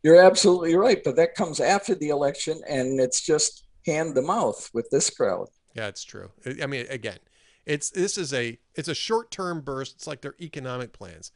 you're 0.03 0.21
absolutely 0.21 0.75
right. 0.75 1.03
But 1.03 1.15
that 1.17 1.35
comes 1.35 1.59
after 1.59 1.95
the 1.95 2.09
election, 2.09 2.61
and 2.67 2.99
it's 2.99 3.21
just 3.21 3.65
hand 3.85 4.15
to 4.15 4.21
mouth 4.21 4.69
with 4.73 4.89
this 4.89 5.09
crowd. 5.09 5.47
Yeah, 5.73 5.87
it's 5.87 6.03
true. 6.03 6.31
I 6.61 6.65
mean, 6.65 6.85
again, 6.89 7.19
it's 7.67 7.89
this 7.89 8.17
is 8.17 8.33
a 8.33 8.57
it's 8.75 8.87
a 8.87 8.95
short 8.95 9.29
term 9.29 9.61
burst. 9.61 9.95
It's 9.95 10.07
like 10.07 10.21
their 10.21 10.35
economic 10.41 10.93
plans. 10.93 11.33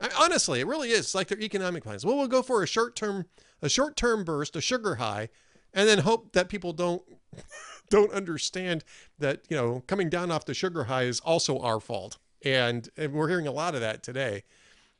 I, 0.00 0.10
honestly, 0.18 0.60
it 0.60 0.66
really 0.66 0.90
is. 0.90 0.98
It's 1.00 1.14
like 1.14 1.28
their 1.28 1.40
economic 1.40 1.84
plans. 1.84 2.04
Well, 2.04 2.16
we'll 2.16 2.26
go 2.26 2.42
for 2.42 2.62
a 2.62 2.66
short 2.66 2.96
term 2.96 3.26
a 3.62 3.68
short 3.68 3.96
term 3.96 4.24
burst, 4.24 4.56
a 4.56 4.60
sugar 4.60 4.96
high, 4.96 5.28
and 5.72 5.88
then 5.88 5.98
hope 5.98 6.32
that 6.32 6.48
people 6.48 6.72
don't 6.72 7.02
don't 7.88 8.12
understand 8.12 8.84
that 9.20 9.42
you 9.48 9.56
know 9.56 9.84
coming 9.86 10.10
down 10.10 10.32
off 10.32 10.44
the 10.44 10.54
sugar 10.54 10.84
high 10.84 11.04
is 11.04 11.20
also 11.20 11.58
our 11.60 11.78
fault. 11.78 12.18
And, 12.42 12.88
and 12.96 13.12
we're 13.12 13.28
hearing 13.28 13.46
a 13.46 13.52
lot 13.52 13.74
of 13.74 13.82
that 13.82 14.02
today. 14.02 14.44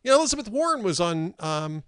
You 0.05 0.11
know, 0.11 0.19
Elizabeth 0.19 0.51
Warren 0.51 0.83
was 0.83 1.01
on 1.01 1.35
um, 1.39 1.85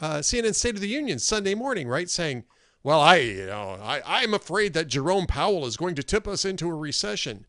uh, 0.00 0.18
CNN 0.18 0.54
State 0.54 0.74
of 0.74 0.82
the 0.82 0.88
Union 0.88 1.18
Sunday 1.18 1.54
morning, 1.54 1.88
right, 1.88 2.10
saying, 2.10 2.44
"Well, 2.82 3.00
I, 3.00 3.16
you 3.16 3.46
know, 3.46 3.78
I, 3.82 4.02
I'm 4.04 4.34
afraid 4.34 4.74
that 4.74 4.88
Jerome 4.88 5.26
Powell 5.26 5.64
is 5.64 5.78
going 5.78 5.94
to 5.94 6.02
tip 6.02 6.28
us 6.28 6.44
into 6.44 6.68
a 6.68 6.74
recession. 6.74 7.46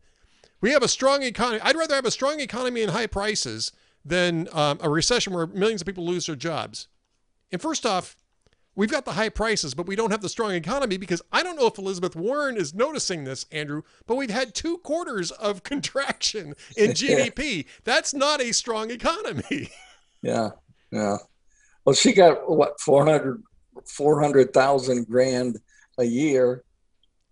We 0.60 0.70
have 0.72 0.82
a 0.82 0.88
strong 0.88 1.22
economy. 1.22 1.60
I'd 1.62 1.76
rather 1.76 1.94
have 1.94 2.04
a 2.04 2.10
strong 2.10 2.40
economy 2.40 2.82
and 2.82 2.92
high 2.92 3.06
prices 3.06 3.72
than 4.04 4.48
um, 4.52 4.78
a 4.80 4.88
recession 4.88 5.32
where 5.32 5.46
millions 5.46 5.82
of 5.82 5.86
people 5.86 6.04
lose 6.04 6.26
their 6.26 6.36
jobs." 6.36 6.88
And 7.50 7.60
first 7.62 7.86
off, 7.86 8.16
we've 8.74 8.90
got 8.90 9.04
the 9.04 9.12
high 9.12 9.28
prices, 9.28 9.74
but 9.74 9.86
we 9.86 9.96
don't 9.96 10.10
have 10.10 10.20
the 10.20 10.28
strong 10.28 10.52
economy 10.52 10.96
because 10.96 11.22
I 11.32 11.42
don't 11.42 11.56
know 11.56 11.66
if 11.66 11.78
Elizabeth 11.78 12.14
Warren 12.14 12.56
is 12.56 12.74
noticing 12.74 13.24
this, 13.24 13.46
Andrew, 13.50 13.82
but 14.06 14.16
we've 14.16 14.30
had 14.30 14.54
two 14.54 14.78
quarters 14.78 15.30
of 15.30 15.62
contraction 15.64 16.54
in 16.76 16.90
GDP. 16.92 17.66
That's 17.84 18.14
not 18.14 18.40
a 18.40 18.52
strong 18.52 18.90
economy. 18.90 19.70
Yeah, 20.20 20.50
yeah. 20.90 21.18
Well, 21.84 21.94
she 21.94 22.12
got 22.12 22.50
what 22.50 22.80
400 22.80 23.40
400,000 23.86 25.06
grand 25.06 25.60
a 25.96 26.02
year 26.02 26.64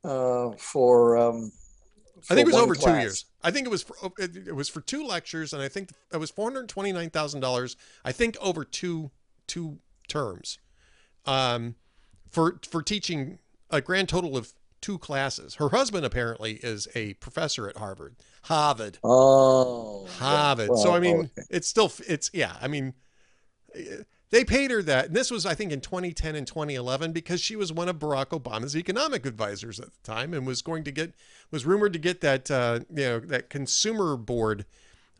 uh, 0.05 0.53
for. 0.57 1.17
Um, 1.19 1.51
I 2.31 2.35
think 2.35 2.49
it 2.49 2.53
was 2.53 2.63
over 2.63 2.75
two 2.75 2.99
years. 2.99 3.25
I 3.43 3.51
think 3.51 3.67
it 3.67 3.71
was 3.71 3.83
for, 3.83 3.97
it 4.19 4.49
it 4.49 4.55
was 4.55 4.69
for 4.69 4.81
two 4.81 5.05
lectures, 5.05 5.53
and 5.53 5.63
I 5.63 5.69
think 5.69 5.91
it 6.13 6.17
was 6.17 6.31
four 6.31 6.51
hundred 6.51 6.69
twenty 6.69 6.93
nine 6.93 7.11
thousand 7.11 7.41
dollars. 7.41 7.77
I 8.05 8.13
think 8.13 8.37
over 8.41 8.65
two 8.65 9.11
two 9.47 9.79
terms, 10.09 10.59
um, 11.25 11.77
for 12.31 12.59
for 12.69 12.83
teaching 12.83 13.39
a 13.71 13.81
grand 13.81 14.09
total 14.09 14.37
of 14.37 14.53
two 14.81 14.99
classes. 14.99 15.57
Her 15.57 15.71
husband 15.71 16.05
apparently 16.05 16.55
is 16.63 16.89
a 16.95 17.15
professor 17.15 17.69
at 17.69 17.77
Harvard. 17.77 18.17
Harvard. 18.43 18.99
Oh, 19.03 20.07
Harvard. 20.19 20.69
well, 20.69 20.79
so 20.79 20.95
I 20.95 21.01
mean, 21.01 21.17
okay. 21.17 21.43
it's 21.51 21.69
still 21.69 21.93
it's 22.07 22.31
yeah. 22.33 22.57
I 22.61 22.69
mean, 22.69 22.95
they 24.31 24.45
paid 24.45 24.71
her 24.71 24.83
that. 24.83 25.07
And 25.07 25.17
this 25.17 25.31
was 25.31 25.47
I 25.47 25.55
think 25.55 25.73
in 25.73 25.81
2010 25.81 26.35
and 26.35 26.47
2011 26.47 27.13
because 27.13 27.41
she 27.41 27.57
was 27.57 27.73
one 27.73 27.89
of 27.89 27.99
Barack 27.99 28.27
Obama's 28.27 28.77
economic 28.77 29.27
advisors 29.27 29.79
at 29.81 29.93
the 29.93 30.03
time 30.03 30.35
and 30.35 30.47
was 30.47 30.63
going 30.63 30.85
to 30.85 30.91
get 30.91 31.15
was 31.51 31.67
rumored 31.67 31.93
to 31.93 31.99
get 31.99 32.21
that 32.21 32.51
uh, 32.51 32.81
you 32.91 33.05
know 33.05 33.21
that 33.21 33.51
consumer 33.51 34.17
board 34.17 34.65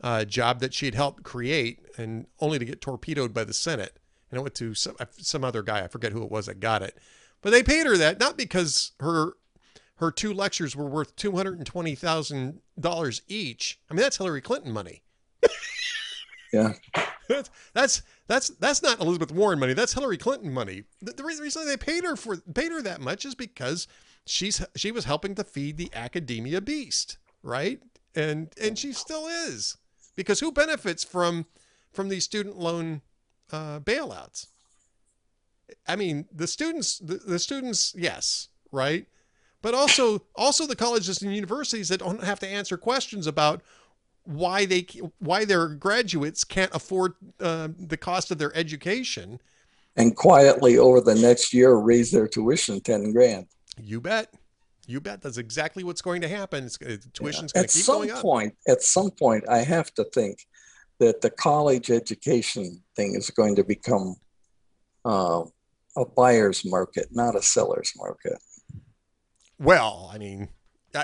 uh, 0.01 0.25
job 0.25 0.59
that 0.59 0.73
she 0.73 0.85
had 0.85 0.95
helped 0.95 1.23
create 1.23 1.79
and 1.97 2.27
only 2.39 2.59
to 2.59 2.65
get 2.65 2.81
torpedoed 2.81 3.33
by 3.33 3.43
the 3.43 3.53
Senate. 3.53 3.97
And 4.29 4.37
it 4.37 4.41
went 4.41 4.55
to 4.55 4.73
some 4.73 4.95
some 5.17 5.43
other 5.43 5.63
guy. 5.63 5.83
I 5.83 5.87
forget 5.87 6.11
who 6.11 6.23
it 6.23 6.31
was 6.31 6.47
that 6.47 6.59
got 6.59 6.83
it. 6.83 6.97
But 7.41 7.51
they 7.51 7.63
paid 7.63 7.85
her 7.85 7.97
that 7.97 8.19
not 8.19 8.37
because 8.37 8.91
her 8.99 9.33
her 9.95 10.11
two 10.11 10.33
lectures 10.33 10.75
were 10.75 10.87
worth 10.87 11.15
two 11.15 11.31
hundred 11.31 11.57
and 11.57 11.65
twenty 11.65 11.95
thousand 11.95 12.59
dollars 12.79 13.21
each. 13.27 13.79
I 13.89 13.93
mean, 13.93 14.01
that's 14.01 14.17
Hillary 14.17 14.41
Clinton 14.41 14.71
money. 14.71 15.03
Yeah. 16.53 16.73
that's 17.29 17.49
that's 17.73 18.01
that's 18.27 18.49
that's 18.49 18.83
not 18.83 18.99
Elizabeth 18.99 19.31
Warren 19.31 19.59
money. 19.59 19.73
That's 19.73 19.93
Hillary 19.93 20.17
Clinton 20.17 20.53
money. 20.53 20.83
The, 21.01 21.13
the 21.13 21.23
reason 21.23 21.65
they 21.65 21.77
paid 21.77 22.03
her 22.03 22.15
for 22.15 22.37
paid 22.37 22.71
her 22.71 22.81
that 22.81 23.01
much 23.01 23.25
is 23.25 23.35
because 23.35 23.87
she's 24.25 24.63
she 24.75 24.91
was 24.91 25.05
helping 25.05 25.35
to 25.35 25.43
feed 25.43 25.77
the 25.77 25.89
academia 25.93 26.61
beast, 26.61 27.17
right? 27.41 27.79
And 28.15 28.49
and 28.61 28.77
she 28.77 28.93
still 28.93 29.27
is 29.27 29.77
because 30.15 30.41
who 30.41 30.51
benefits 30.51 31.03
from 31.03 31.45
from 31.93 32.09
these 32.09 32.25
student 32.25 32.57
loan 32.57 33.01
uh, 33.51 33.79
bailouts? 33.79 34.47
I 35.87 35.95
mean, 35.95 36.25
the 36.33 36.47
students, 36.47 36.97
the, 36.99 37.15
the 37.15 37.39
students, 37.39 37.93
yes, 37.97 38.49
right, 38.71 39.05
but 39.61 39.73
also 39.73 40.23
also 40.35 40.67
the 40.67 40.75
colleges 40.75 41.21
and 41.21 41.33
universities 41.33 41.89
that 41.89 41.99
don't 41.99 42.23
have 42.23 42.39
to 42.39 42.47
answer 42.47 42.77
questions 42.77 43.27
about 43.27 43.61
why 44.27 44.65
they 44.65 44.85
why 45.19 45.45
their 45.45 45.67
graduates 45.69 46.43
can't 46.43 46.73
afford 46.73 47.13
uh, 47.39 47.69
the 47.79 47.97
cost 47.97 48.29
of 48.29 48.37
their 48.37 48.55
education. 48.55 49.39
And 49.95 50.15
quietly 50.15 50.77
over 50.77 51.01
the 51.01 51.15
next 51.15 51.53
year, 51.53 51.73
raise 51.75 52.11
their 52.11 52.27
tuition 52.27 52.81
10 52.81 53.13
grand. 53.13 53.47
You 53.81 53.99
bet, 53.99 54.31
you 54.85 55.01
bet. 55.01 55.21
That's 55.21 55.37
exactly 55.37 55.83
what's 55.83 56.01
going 56.01 56.21
to 56.21 56.27
happen. 56.27 56.65
It's, 56.65 56.77
uh, 56.81 56.97
tuition's 57.13 57.53
going 57.53 57.63
At 57.63 57.69
to 57.69 57.77
keep 57.77 57.85
some 57.85 57.95
going 57.97 58.11
up. 58.11 58.21
point, 58.21 58.55
at 58.67 58.83
some 58.83 59.09
point, 59.11 59.45
I 59.49 59.59
have 59.59 59.91
to 59.95 60.03
think 60.13 60.45
that 60.99 61.21
the 61.21 61.29
college 61.29 61.89
education 61.89 62.83
thing 62.95 63.15
is 63.15 63.29
going 63.29 63.55
to 63.55 63.63
become 63.63 64.15
uh, 65.05 65.43
a 65.95 66.05
buyer's 66.05 66.63
market, 66.65 67.07
not 67.11 67.35
a 67.35 67.41
seller's 67.41 67.93
market. 67.97 68.37
Well, 69.59 70.11
I 70.13 70.17
mean, 70.17 70.49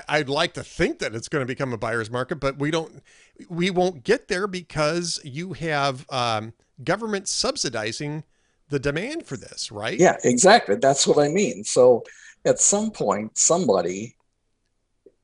I'd 0.08 0.28
like 0.28 0.54
to 0.54 0.64
think 0.64 0.98
that 1.00 1.14
it's 1.14 1.28
going 1.28 1.42
to 1.42 1.46
become 1.46 1.72
a 1.72 1.78
buyer's 1.78 2.10
market, 2.10 2.36
but 2.36 2.58
we 2.58 2.70
don't. 2.70 3.02
We 3.48 3.70
won't 3.70 4.04
get 4.04 4.28
there 4.28 4.46
because 4.46 5.20
you 5.24 5.54
have 5.54 6.06
um, 6.10 6.52
government 6.82 7.28
subsidizing 7.28 8.24
the 8.68 8.78
demand 8.78 9.26
for 9.26 9.36
this, 9.36 9.70
right? 9.70 9.98
Yeah, 9.98 10.16
exactly. 10.24 10.76
That's 10.76 11.06
what 11.06 11.18
I 11.18 11.28
mean. 11.28 11.64
So 11.64 12.04
at 12.44 12.60
some 12.60 12.90
point, 12.90 13.36
somebody 13.36 14.16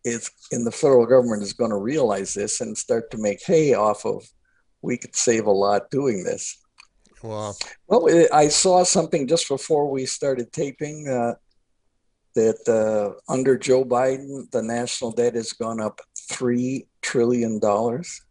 is 0.04 0.30
in 0.50 0.64
the 0.64 0.72
federal 0.72 1.06
government 1.06 1.42
is 1.42 1.52
going 1.52 1.70
to 1.70 1.76
realize 1.76 2.34
this 2.34 2.60
and 2.60 2.76
start 2.76 3.10
to 3.10 3.18
make 3.18 3.44
hay 3.44 3.74
off 3.74 4.04
of 4.04 4.24
we 4.82 4.96
could 4.96 5.14
save 5.14 5.46
a 5.46 5.50
lot 5.50 5.90
doing 5.90 6.24
this. 6.24 6.58
Well, 7.22 7.56
Well, 7.86 8.26
I 8.32 8.48
saw 8.48 8.82
something 8.82 9.26
just 9.26 9.48
before 9.48 9.90
we 9.90 10.06
started 10.06 10.52
taping 10.52 11.08
uh, 11.08 11.34
that 12.34 12.68
uh, 12.68 13.20
under 13.32 13.56
Joe 13.58 13.84
Biden, 13.84 14.50
the 14.50 14.62
national 14.62 15.12
debt 15.12 15.34
has 15.34 15.52
gone 15.52 15.80
up 15.80 16.00
three 16.28 16.86
trillion 17.02 17.58
dollars. 17.58 18.22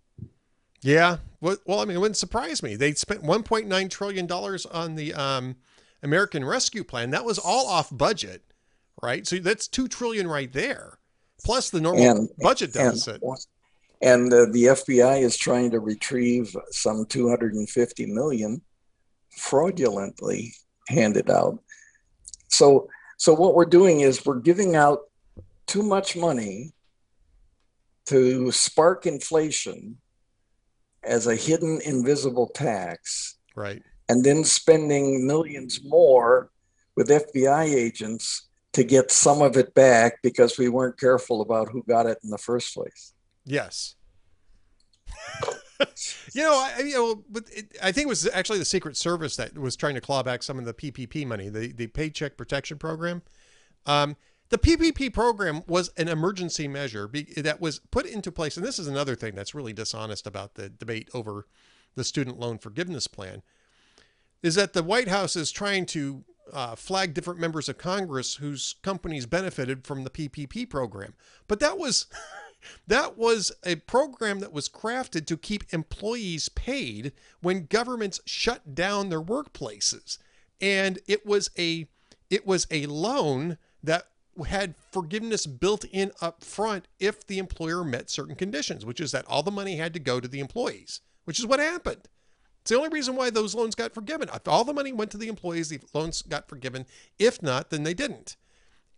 Yeah. 0.82 1.18
Well, 1.42 1.58
I 1.70 1.86
mean, 1.86 1.98
it 1.98 2.00
wouldn't 2.00 2.18
surprise 2.18 2.64
me. 2.64 2.76
They 2.76 2.94
spent 2.94 3.24
1.9 3.24 3.90
trillion 3.90 4.26
dollars 4.28 4.66
on 4.66 4.96
the 4.96 5.14
um, 5.14 5.56
American 6.04 6.44
Rescue 6.46 6.84
Plan. 6.84 7.12
That 7.12 7.26
was 7.26 7.38
all 7.38 7.68
off 7.68 7.90
budget, 7.92 8.44
right? 9.02 9.26
So 9.28 9.38
that's 9.38 9.68
two 9.68 9.88
trillion 9.88 10.28
right 10.28 10.52
there, 10.52 11.00
plus 11.44 11.70
the 11.70 11.82
normal 11.82 12.04
And- 12.04 12.30
budget 12.40 12.74
deficit. 12.74 13.22
And, 13.22 13.38
and 14.02 14.34
uh, 14.34 14.46
the 14.52 14.66
FBI 14.66 15.22
is 15.22 15.36
trying 15.38 15.72
to 15.72 15.80
retrieve 15.80 16.56
some 16.72 17.06
250 17.06 18.06
million 18.06 18.62
fraudulently 19.38 20.54
handed 20.88 21.30
out. 21.30 21.60
So, 22.48 22.88
so 23.20 23.34
what 23.34 23.54
we're 23.54 23.66
doing 23.66 24.00
is 24.00 24.26
we're 24.26 24.40
giving 24.40 24.78
out 24.78 25.02
too 25.68 25.84
much 25.84 26.16
money 26.16 26.72
to 28.06 28.50
spark 28.50 29.06
inflation 29.06 29.98
as 31.04 31.28
a 31.28 31.36
hidden 31.36 31.82
invisible 31.84 32.48
tax 32.48 33.38
right. 33.56 33.84
and 34.08 34.24
then 34.24 34.46
spending 34.46 35.28
millions 35.28 35.82
more 35.84 36.50
with 36.96 37.10
FBI 37.10 37.66
agents 37.66 38.48
to 38.72 38.86
get 38.86 39.12
some 39.12 39.42
of 39.42 39.58
it 39.58 39.74
back 39.74 40.22
because 40.24 40.58
we 40.58 40.70
weren't 40.70 40.98
careful 40.98 41.42
about 41.42 41.70
who 41.70 41.84
got 41.84 42.06
it 42.06 42.20
in 42.24 42.30
the 42.30 42.38
first 42.38 42.74
place. 42.74 43.14
Yes. 43.44 43.96
you 46.34 46.44
know, 46.44 46.54
I, 46.54 46.82
you 46.82 46.94
know, 46.94 47.24
but 47.30 47.46
it, 47.52 47.78
I 47.82 47.92
think 47.92 48.06
it 48.06 48.10
was 48.10 48.28
actually 48.34 48.60
the 48.60 48.66
Secret 48.66 48.98
Service 48.98 49.36
that 49.38 49.58
was 49.58 49.76
trying 49.76 49.96
to 49.96 50.02
claw 50.02 50.24
back 50.24 50.44
some 50.44 50.60
of 50.60 50.66
the 50.66 50.74
PPP 50.74 51.26
money, 51.26 51.50
the 51.50 51.72
the 51.72 51.88
Paycheck 51.88 52.38
Protection 52.38 52.78
Program. 52.78 53.22
Um, 53.86 54.16
the 54.50 54.58
PPP 54.58 55.14
program 55.14 55.62
was 55.68 55.92
an 55.96 56.08
emergency 56.08 56.68
measure 56.68 57.08
be, 57.08 57.24
that 57.38 57.62
was 57.62 57.80
put 57.92 58.06
into 58.06 58.32
place, 58.32 58.58
and 58.58 58.66
this 58.66 58.80
is 58.80 58.88
another 58.88 59.16
thing 59.16 59.36
that's 59.36 59.54
really 59.54 59.74
dishonest 59.74 60.26
about 60.26 60.56
the 60.56 60.70
debate 60.70 61.10
over 61.14 61.48
the 61.96 62.04
student 62.04 62.40
loan 62.40 62.58
forgiveness 62.58 63.08
plan, 63.08 63.44
is 64.42 64.56
that 64.56 64.74
the 64.74 64.84
White 64.84 65.08
House 65.08 65.36
is 65.36 65.52
trying 65.52 65.86
to 65.88 66.24
uh, 66.52 66.76
flag 66.76 67.14
different 67.14 67.40
members 67.40 67.70
of 67.70 67.78
Congress 67.78 68.36
whose 68.36 68.76
companies 68.82 69.28
benefited 69.28 69.86
from 69.86 70.04
the 70.04 70.10
PPP 70.10 70.70
program, 70.70 71.14
but 71.48 71.60
that 71.60 71.78
was. 71.78 72.08
That 72.88 73.18
was 73.18 73.52
a 73.64 73.76
program 73.76 74.40
that 74.40 74.52
was 74.52 74.70
crafted 74.70 75.26
to 75.28 75.38
keep 75.38 75.74
employees 75.74 76.50
paid 76.50 77.14
when 77.42 77.66
governments 77.66 78.20
shut 78.26 78.76
down 78.76 79.10
their 79.10 79.22
workplaces. 79.22 80.18
And 80.62 81.00
it 81.08 81.26
was 81.26 81.50
a 81.58 81.88
it 82.30 82.46
was 82.46 82.68
a 82.70 82.86
loan 82.86 83.58
that 83.82 84.08
had 84.48 84.76
forgiveness 84.92 85.46
built 85.46 85.84
in 85.86 86.12
up 86.22 86.44
front 86.44 86.88
if 87.00 87.26
the 87.26 87.40
employer 87.40 87.84
met 87.84 88.10
certain 88.10 88.36
conditions, 88.36 88.86
which 88.86 89.00
is 89.00 89.12
that 89.12 89.26
all 89.28 89.44
the 89.44 89.52
money 89.52 89.78
had 89.78 89.94
to 89.94 90.00
go 90.00 90.20
to 90.20 90.28
the 90.28 90.40
employees, 90.40 91.02
which 91.26 91.40
is 91.40 91.46
what 91.46 91.60
happened. 91.60 92.08
It's 92.62 92.70
the 92.70 92.78
only 92.78 92.90
reason 92.90 93.16
why 93.16 93.30
those 93.30 93.56
loans 93.56 93.76
got 93.76 93.94
forgiven. 93.94 94.30
If 94.34 94.48
all 94.48 94.64
the 94.64 94.74
money 94.74 94.94
went 94.94 95.12
to 95.12 95.18
the 95.18 95.28
employees, 95.28 95.70
the 95.70 95.80
loans 95.94 96.22
got 96.22 96.48
forgiven. 96.48 96.86
If 97.18 97.42
not, 97.42 97.70
then 97.70 97.84
they 97.84 97.94
didn't. 97.94 98.36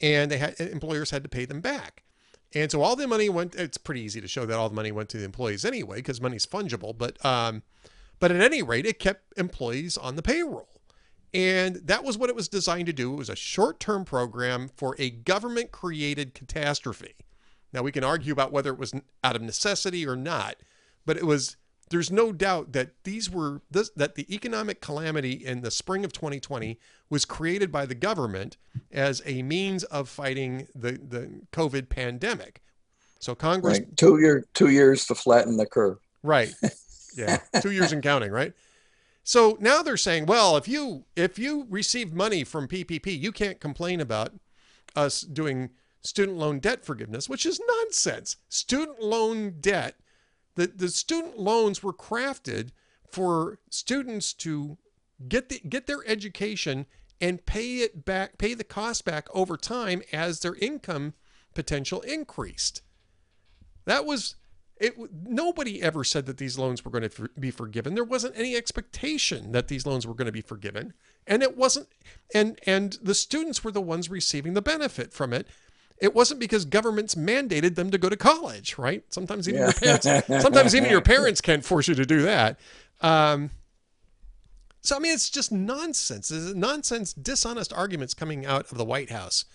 And 0.02 0.32
they 0.32 0.40
had 0.40 0.60
employers 0.60 1.12
had 1.12 1.24
to 1.24 1.30
pay 1.30 1.46
them 1.46 1.62
back. 1.62 2.04
And 2.54 2.70
so 2.70 2.82
all 2.82 2.96
the 2.96 3.08
money 3.08 3.30
went. 3.30 3.56
It's 3.56 3.78
pretty 3.78 4.02
easy 4.02 4.20
to 4.20 4.28
show 4.28 4.46
that 4.46 4.58
all 4.58 4.68
the 4.68 4.76
money 4.76 4.92
went 4.92 5.10
to 5.10 5.18
the 5.18 5.24
employees 5.24 5.64
anyway, 5.64 5.98
because 5.98 6.20
money's 6.20 6.46
fungible. 6.46 6.98
But 6.98 7.24
um, 7.26 7.64
but 8.20 8.32
at 8.32 8.42
any 8.42 8.62
rate, 8.62 8.86
it 8.86 9.00
kept 9.00 9.38
employees 9.38 9.98
on 9.98 10.16
the 10.16 10.22
payroll, 10.22 10.82
and 11.34 11.78
that 11.78 12.04
was 12.04 12.18
what 12.18 12.30
it 12.30 12.36
was 12.36 12.50
designed 12.50 12.88
to 12.88 12.94
do. 12.94 13.14
It 13.14 13.18
was 13.18 13.30
a 13.30 13.36
short-term 13.36 14.04
program 14.04 14.70
for 14.76 14.96
a 15.00 15.10
government-created 15.10 16.34
catastrophe. 16.34 17.16
Now 17.72 17.84
we 17.84 17.92
can 17.94 18.04
argue 18.04 18.34
about 18.34 18.52
whether 18.52 18.72
it 18.72 18.80
was 18.80 18.94
out 19.24 19.36
of 19.36 19.42
necessity 19.42 20.06
or 20.06 20.16
not, 20.16 20.58
but 21.06 21.18
it 21.18 21.26
was. 21.26 21.56
There's 21.92 22.10
no 22.10 22.32
doubt 22.32 22.72
that 22.72 23.04
these 23.04 23.30
were 23.30 23.62
this, 23.70 23.92
that 23.96 24.16
the 24.16 24.34
economic 24.34 24.82
calamity 24.82 25.34
in 25.34 25.62
the 25.62 25.70
spring 25.70 26.04
of 26.04 26.12
2020 26.12 26.80
was 27.10 27.26
created 27.26 27.72
by 27.72 27.86
the 27.86 27.94
government 27.96 28.58
as 28.92 29.22
a 29.26 29.44
means 29.44 29.84
of 29.84 30.10
fighting 30.10 30.68
the, 30.74 30.94
the 30.94 31.42
COVID 31.52 31.90
pandemic. 31.90 32.62
So 33.20 33.36
Congress, 33.36 33.80
Right. 33.80 33.98
Two 33.98 34.20
year 34.20 34.46
two 34.56 34.70
years 34.70 35.06
to 35.06 35.16
flatten 35.16 35.58
the 35.58 35.68
curve. 35.68 36.00
right? 36.24 36.52
Yeah, 37.14 37.40
two 37.62 37.72
years 37.72 37.92
and 37.92 38.02
counting, 38.02 38.32
right? 38.32 38.54
So 39.26 39.58
now 39.60 39.84
they're 39.84 39.98
saying, 39.98 40.28
well, 40.28 40.56
if 40.56 40.66
you 40.70 41.04
if 41.18 41.38
you 41.38 41.68
received 41.70 42.14
money 42.14 42.46
from 42.46 42.70
PPP, 42.70 43.20
you 43.20 43.34
can't 43.34 43.60
complain 43.60 44.00
about 44.00 44.32
us 44.96 45.20
doing 45.20 45.72
student 46.02 46.38
loan 46.38 46.60
debt 46.60 46.86
forgiveness, 46.86 47.28
which 47.28 47.46
is 47.46 47.60
nonsense. 47.68 48.38
Student 48.48 49.02
loan 49.02 49.56
debt, 49.60 49.96
the 50.56 50.68
the 50.68 50.90
student 50.90 51.38
loans 51.38 51.82
were 51.82 51.94
crafted 51.94 52.70
for 53.10 53.60
students 53.70 54.34
to 54.34 54.78
get 55.28 55.50
the 55.50 55.60
get 55.60 55.88
their 55.88 56.06
education 56.08 56.86
and 57.22 57.46
pay 57.46 57.78
it 57.78 58.04
back, 58.04 58.38
pay 58.38 58.54
the 58.56 58.64
cost 58.64 59.06
back 59.06 59.28
over 59.34 59.56
time 59.56 60.02
as 60.12 60.40
their 60.40 60.56
income 60.56 61.14
potential 61.54 62.02
increased. 62.02 62.82
That 63.86 64.06
was 64.06 64.36
it. 64.78 64.96
Nobody 65.14 65.82
ever 65.82 66.04
said 66.04 66.26
that 66.26 66.38
these 66.38 66.58
loans 66.58 66.84
were 66.84 66.92
going 66.92 67.08
to 67.08 67.30
be 67.40 67.52
forgiven. 67.52 67.94
There 67.94 68.04
wasn't 68.04 68.38
any 68.38 68.56
expectation 68.56 69.52
that 69.52 69.68
these 69.68 69.86
loans 69.86 70.08
were 70.08 70.16
going 70.16 70.26
to 70.26 70.32
be 70.32 70.42
forgiven, 70.42 70.94
and 71.28 71.44
it 71.44 71.56
wasn't. 71.56 71.88
And 72.34 72.60
and 72.66 72.98
the 73.02 73.16
students 73.16 73.64
were 73.64 73.72
the 73.72 73.82
ones 73.82 74.10
receiving 74.10 74.54
the 74.54 74.62
benefit 74.62 75.14
from 75.14 75.32
it. 75.34 75.48
It 76.02 76.16
wasn't 76.16 76.40
because 76.40 76.66
governments 76.66 77.14
mandated 77.14 77.76
them 77.76 77.92
to 77.92 77.98
go 78.00 78.10
to 78.10 78.18
college, 78.18 78.78
right? 78.78 79.04
Sometimes 79.10 79.48
even 79.48 79.62
your 79.62 79.72
parents, 79.74 80.28
sometimes 80.44 80.76
even 80.76 80.90
your 80.90 81.02
parents 81.02 81.42
can't 81.42 81.64
force 81.64 81.88
you 81.88 81.94
to 81.96 82.06
do 82.06 82.24
that. 82.24 82.60
Um, 83.02 83.52
so 84.82 84.96
I 84.96 85.00
mean, 85.00 85.14
it's 85.14 85.30
just 85.30 85.52
nonsense. 85.52 86.32
It's 86.32 86.56
nonsense, 86.56 87.14
dishonest 87.14 87.72
arguments 87.72 88.16
coming 88.16 88.48
out 88.48 88.72
of 88.72 88.80
the 88.80 88.84
White 88.86 89.12
House 89.12 89.46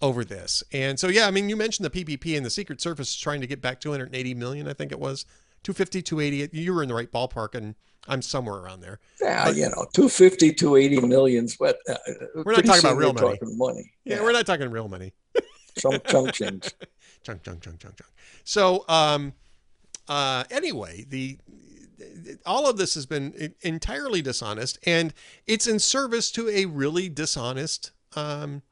over 0.00 0.24
this. 0.24 0.62
And 0.72 0.98
so, 1.00 1.08
yeah, 1.08 1.26
I 1.26 1.32
mean, 1.32 1.48
you 1.48 1.56
mentioned 1.56 1.90
the 1.90 2.04
PPP 2.04 2.36
and 2.36 2.46
the 2.46 2.50
Secret 2.50 2.80
Service 2.80 3.10
is 3.10 3.16
trying 3.16 3.40
to 3.40 3.46
get 3.48 3.60
back 3.60 3.80
280 3.80 4.34
million, 4.34 4.68
I 4.68 4.74
think 4.74 4.92
it 4.92 5.00
was 5.00 5.24
250, 5.64 6.02
280. 6.02 6.56
You 6.56 6.72
were 6.72 6.82
in 6.82 6.88
the 6.88 6.94
right 6.94 7.10
ballpark, 7.10 7.56
and 7.56 7.74
I'm 8.06 8.22
somewhere 8.22 8.56
around 8.56 8.80
there. 8.82 9.00
Yeah, 9.20 9.46
But- 9.46 9.56
you 9.56 9.64
know, 9.64 9.86
250 9.92 10.52
to 10.52 10.76
80 10.76 11.00
millions, 11.00 11.56
but 11.56 11.78
uh, 11.88 11.96
We're 12.44 12.52
not 12.52 12.64
talking 12.64 12.84
about 12.84 12.96
real 12.96 13.12
money. 13.12 13.38
Talking 13.38 13.58
money. 13.58 13.92
Yeah, 14.04 14.22
we're 14.22 14.32
not 14.32 14.46
talking 14.46 14.70
real 14.70 14.88
money. 14.88 15.12
Chunk 15.78 16.04
chunk 16.32 16.32
chunk, 17.26 17.42
chunk, 17.42 17.62
chunk, 17.62 17.80
chunk. 17.80 18.10
So, 18.44 18.84
um, 18.88 19.32
uh, 20.08 20.44
anyway, 20.50 21.04
the 21.08 21.38
all 22.44 22.68
of 22.68 22.76
this 22.76 22.94
has 22.94 23.06
been 23.06 23.54
entirely 23.62 24.22
dishonest, 24.22 24.78
and 24.86 25.12
it's 25.46 25.66
in 25.66 25.78
service 25.78 26.30
to 26.32 26.48
a 26.48 26.66
really 26.66 27.08
dishonest 27.08 27.90
um, 28.14 28.62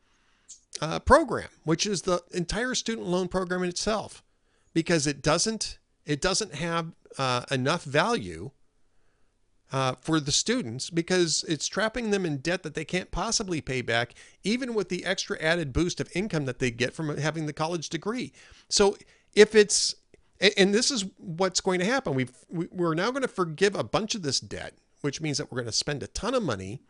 uh, 0.81 1.01
program, 1.01 1.49
which 1.65 1.87
is 1.87 2.03
the 2.03 2.23
entire 2.33 2.75
student 2.75 3.07
loan 3.07 3.29
program 3.29 3.63
in 3.63 3.69
itself, 3.69 4.23
because 4.73 5.07
it 5.07 5.23
doesn't 5.23 5.79
it 6.07 6.21
doesn't 6.21 6.55
have 6.55 6.93
uh, 7.19 7.45
enough 7.51 7.85
value 7.85 8.51
uh, 9.75 9.97
for 10.01 10.21
the 10.21 10.31
students 10.31 10.89
because 10.89 11.45
it's 11.49 11.67
trapping 11.67 12.11
them 12.11 12.25
in 12.25 12.37
debt 12.37 12.63
that 12.63 12.75
they 12.75 12.85
can't 12.85 13.11
possibly 13.11 13.61
pay 13.61 13.83
back, 13.83 14.15
even 14.45 14.73
with 14.73 14.89
the 14.89 15.05
extra 15.05 15.37
added 15.43 15.73
boost 15.73 16.01
of 16.01 16.09
income 16.15 16.45
that 16.45 16.61
they 16.61 16.71
get 16.71 16.95
from 16.95 17.17
having 17.19 17.47
the 17.47 17.53
college 17.53 17.89
degree. 17.89 18.33
So 18.69 18.97
if 19.35 19.57
it's 19.57 19.97
and 20.57 20.73
this 20.73 20.93
is 20.93 21.05
what's 21.17 21.61
going 21.61 21.81
to 21.81 21.87
happen. 21.87 22.15
We've, 22.15 22.33
we- 22.49 22.69
we're 22.71 22.95
now 22.95 23.11
going 23.11 23.23
to 23.23 23.29
forgive 23.29 23.75
a 23.75 23.83
bunch 23.83 24.15
of 24.15 24.23
this 24.23 24.39
debt, 24.39 24.75
which 25.01 25.21
means 25.21 25.39
that 25.39 25.51
we're 25.51 25.57
going 25.57 25.67
to 25.67 25.73
spend 25.73 26.05
a 26.05 26.09
ton 26.09 26.35
of 26.35 26.45
money 26.45 26.83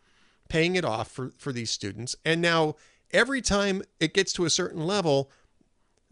paying 0.50 0.76
it 0.76 0.84
off 0.84 1.10
for, 1.10 1.32
for 1.38 1.52
these 1.52 1.70
students. 1.70 2.14
And 2.22 2.42
now 2.42 2.76
every 3.12 3.40
time 3.40 3.82
it 3.98 4.12
gets 4.12 4.32
to 4.34 4.44
a 4.44 4.50
certain 4.50 4.86
level, 4.86 5.30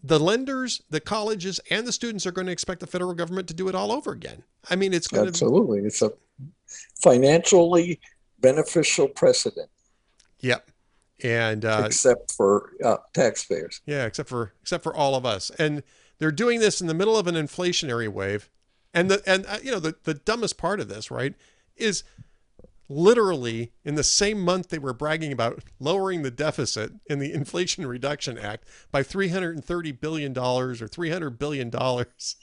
the 0.03 0.19
lenders, 0.19 0.83
the 0.89 1.01
colleges, 1.01 1.61
and 1.71 1.87
the 1.87 1.93
students 1.93 2.27
are 2.27 2.33
going 2.33 2.47
to 2.47 2.53
expect 2.53 2.81
the 2.81 2.87
federal 2.87 3.13
government 3.13 3.49
to 3.49 3.55
do 3.55 3.69
it 3.69 3.75
all 3.75 3.93
over 3.93 4.13
again. 4.13 4.43
I 4.71 4.77
mean, 4.77 4.95
it's 4.95 5.09
going 5.09 5.25
to, 5.25 5.29
Absolutely. 5.29 5.81
It's 5.81 6.01
a 6.01 6.13
financially 7.03 8.01
beneficial 8.41 9.09
precedent, 9.09 9.71
yep. 10.41 10.69
And, 11.25 11.65
uh, 11.65 11.85
except 11.87 12.33
for 12.33 12.73
uh, 12.85 12.97
taxpayers. 13.15 13.81
Yeah, 13.87 14.07
except 14.07 14.29
for 14.29 14.55
except 14.61 14.83
for 14.83 14.95
all 14.95 15.15
of 15.15 15.25
us. 15.25 15.51
And 15.51 15.85
they're 16.19 16.33
doing 16.33 16.61
this 16.61 16.81
in 16.81 16.89
the 16.89 16.95
middle 16.95 17.17
of 17.17 17.27
an 17.27 17.35
inflationary 17.37 18.09
wave. 18.09 18.51
And 18.93 19.11
the 19.11 19.23
and 19.27 19.47
uh, 19.47 19.59
you 19.63 19.71
know 19.71 19.79
the 19.79 19.97
the 20.03 20.15
dumbest 20.15 20.59
part 20.59 20.81
of 20.81 20.89
this, 20.89 21.11
right, 21.11 21.35
is 21.77 22.05
literally 22.89 23.73
in 23.85 23.95
the 23.95 24.05
same 24.05 24.41
month 24.41 24.69
they 24.69 24.79
were 24.79 24.93
bragging 24.93 25.33
about 25.33 25.63
lowering 25.81 26.23
the 26.23 26.31
deficit 26.31 26.93
in 27.07 27.19
the 27.19 27.33
Inflation 27.33 27.87
Reduction 27.87 28.37
Act 28.37 28.69
by 28.91 29.03
330 29.03 29.93
billion 29.93 30.33
dollars 30.33 30.83
or 30.83 30.89
300 30.89 31.39
billion 31.39 31.71
dollars. 31.71 32.37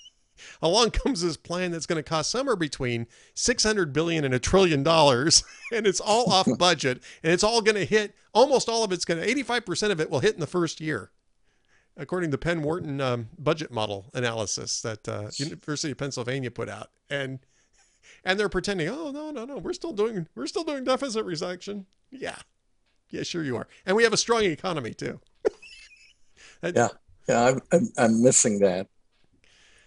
Along 0.62 0.92
comes 0.92 1.22
this 1.22 1.38
plan 1.38 1.72
that's 1.72 1.86
going 1.86 2.02
to 2.02 2.08
cost 2.08 2.32
somewhere 2.32 2.56
between 2.56 3.08
600 3.34 3.94
billion 3.94 4.24
and 4.26 4.34
a 4.34 4.40
trillion 4.40 4.84
dollars, 4.84 5.44
and 5.74 5.86
it's 5.88 6.00
all 6.00 6.32
off 6.32 6.48
budget, 6.58 7.02
and 7.24 7.32
it's 7.34 7.44
all 7.44 7.62
going 7.62 7.76
to 7.76 7.86
hit. 7.86 8.16
Almost 8.34 8.70
all 8.70 8.84
of 8.84 8.92
it's 8.92 9.06
going 9.06 9.20
to, 9.20 9.44
85% 9.44 9.92
of 9.92 10.00
it 10.00 10.10
will 10.10 10.20
hit 10.20 10.36
in 10.36 10.40
the 10.40 10.48
first 10.48 10.80
year. 10.80 11.12
according 11.98 12.32
to 12.32 12.38
Penn 12.38 12.62
Wharton 12.62 13.02
um, 13.02 13.30
budget 13.38 13.72
model 13.72 14.10
analysis 14.14 14.82
that 14.82 15.08
uh, 15.08 15.30
University 15.36 15.92
of 15.92 15.98
Pennsylvania 15.98 16.52
put 16.52 16.70
out, 16.70 16.90
and 17.10 17.40
and 18.24 18.40
they're 18.40 18.50
pretending, 18.50 18.88
oh 18.90 19.12
no 19.12 19.32
no 19.32 19.46
no, 19.46 19.58
we're 19.58 19.74
still 19.74 19.94
doing 19.94 20.28
we're 20.36 20.48
still 20.48 20.64
doing 20.64 20.84
deficit 20.84 21.26
reduction. 21.26 21.86
Yeah, 22.12 22.38
yeah, 23.10 23.24
sure 23.24 23.44
you 23.44 23.58
are, 23.58 23.68
and 23.86 23.96
we 23.98 24.04
have 24.04 24.14
a 24.14 24.18
strong 24.18 24.44
economy 24.44 24.94
too. 24.94 25.20
that, 26.62 26.76
yeah, 26.76 26.88
yeah, 27.28 27.44
I'm, 27.46 27.62
I'm 27.72 27.90
I'm 27.98 28.24
missing 28.24 28.60
that. 28.60 28.88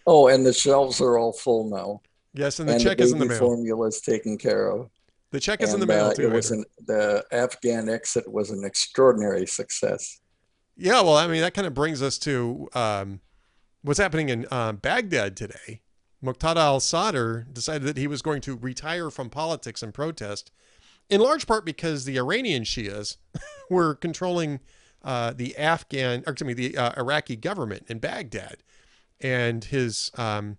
Oh, 0.06 0.28
and 0.28 0.44
the 0.44 0.52
shelves 0.52 1.00
are 1.00 1.18
all 1.18 1.32
full 1.32 1.68
now. 1.70 2.00
Yes, 2.34 2.60
and 2.60 2.68
the 2.68 2.74
and 2.74 2.82
check 2.82 2.98
the 2.98 3.04
is 3.04 3.12
in 3.12 3.18
the 3.18 3.26
mail. 3.26 3.38
Formula 3.38 3.86
is 3.86 4.00
taken 4.00 4.38
care 4.38 4.70
of. 4.70 4.90
The 5.30 5.40
check 5.40 5.62
is 5.62 5.72
and, 5.72 5.82
in 5.82 5.88
the 5.88 5.94
mail 5.94 6.06
uh, 6.06 6.14
too. 6.14 6.22
It 6.22 6.32
was 6.32 6.50
an, 6.50 6.64
the 6.86 7.24
Afghan 7.32 7.88
exit 7.88 8.30
was 8.30 8.50
an 8.50 8.64
extraordinary 8.64 9.46
success. 9.46 10.20
Yeah, 10.76 11.00
well, 11.02 11.16
I 11.16 11.26
mean 11.26 11.40
that 11.42 11.54
kind 11.54 11.66
of 11.66 11.74
brings 11.74 12.02
us 12.02 12.18
to 12.18 12.68
um, 12.74 13.20
what's 13.82 13.98
happening 13.98 14.28
in 14.28 14.46
um, 14.50 14.76
Baghdad 14.76 15.36
today. 15.36 15.82
Muqtada 16.24 16.56
al-Sadr 16.56 17.40
decided 17.52 17.82
that 17.82 17.96
he 17.96 18.06
was 18.06 18.22
going 18.22 18.40
to 18.42 18.56
retire 18.56 19.10
from 19.10 19.28
politics 19.28 19.82
and 19.82 19.92
protest, 19.92 20.52
in 21.10 21.20
large 21.20 21.46
part 21.46 21.64
because 21.64 22.04
the 22.04 22.16
Iranian 22.16 22.62
Shias 22.62 23.16
were 23.70 23.94
controlling 23.94 24.60
uh, 25.02 25.32
the 25.32 25.56
Afghan, 25.56 26.22
or 26.26 26.32
excuse 26.32 26.46
me, 26.46 26.54
the 26.54 26.78
uh, 26.78 26.92
Iraqi 26.96 27.36
government 27.36 27.86
in 27.88 27.98
Baghdad, 27.98 28.58
and 29.22 29.64
his 29.64 30.10
um, 30.16 30.58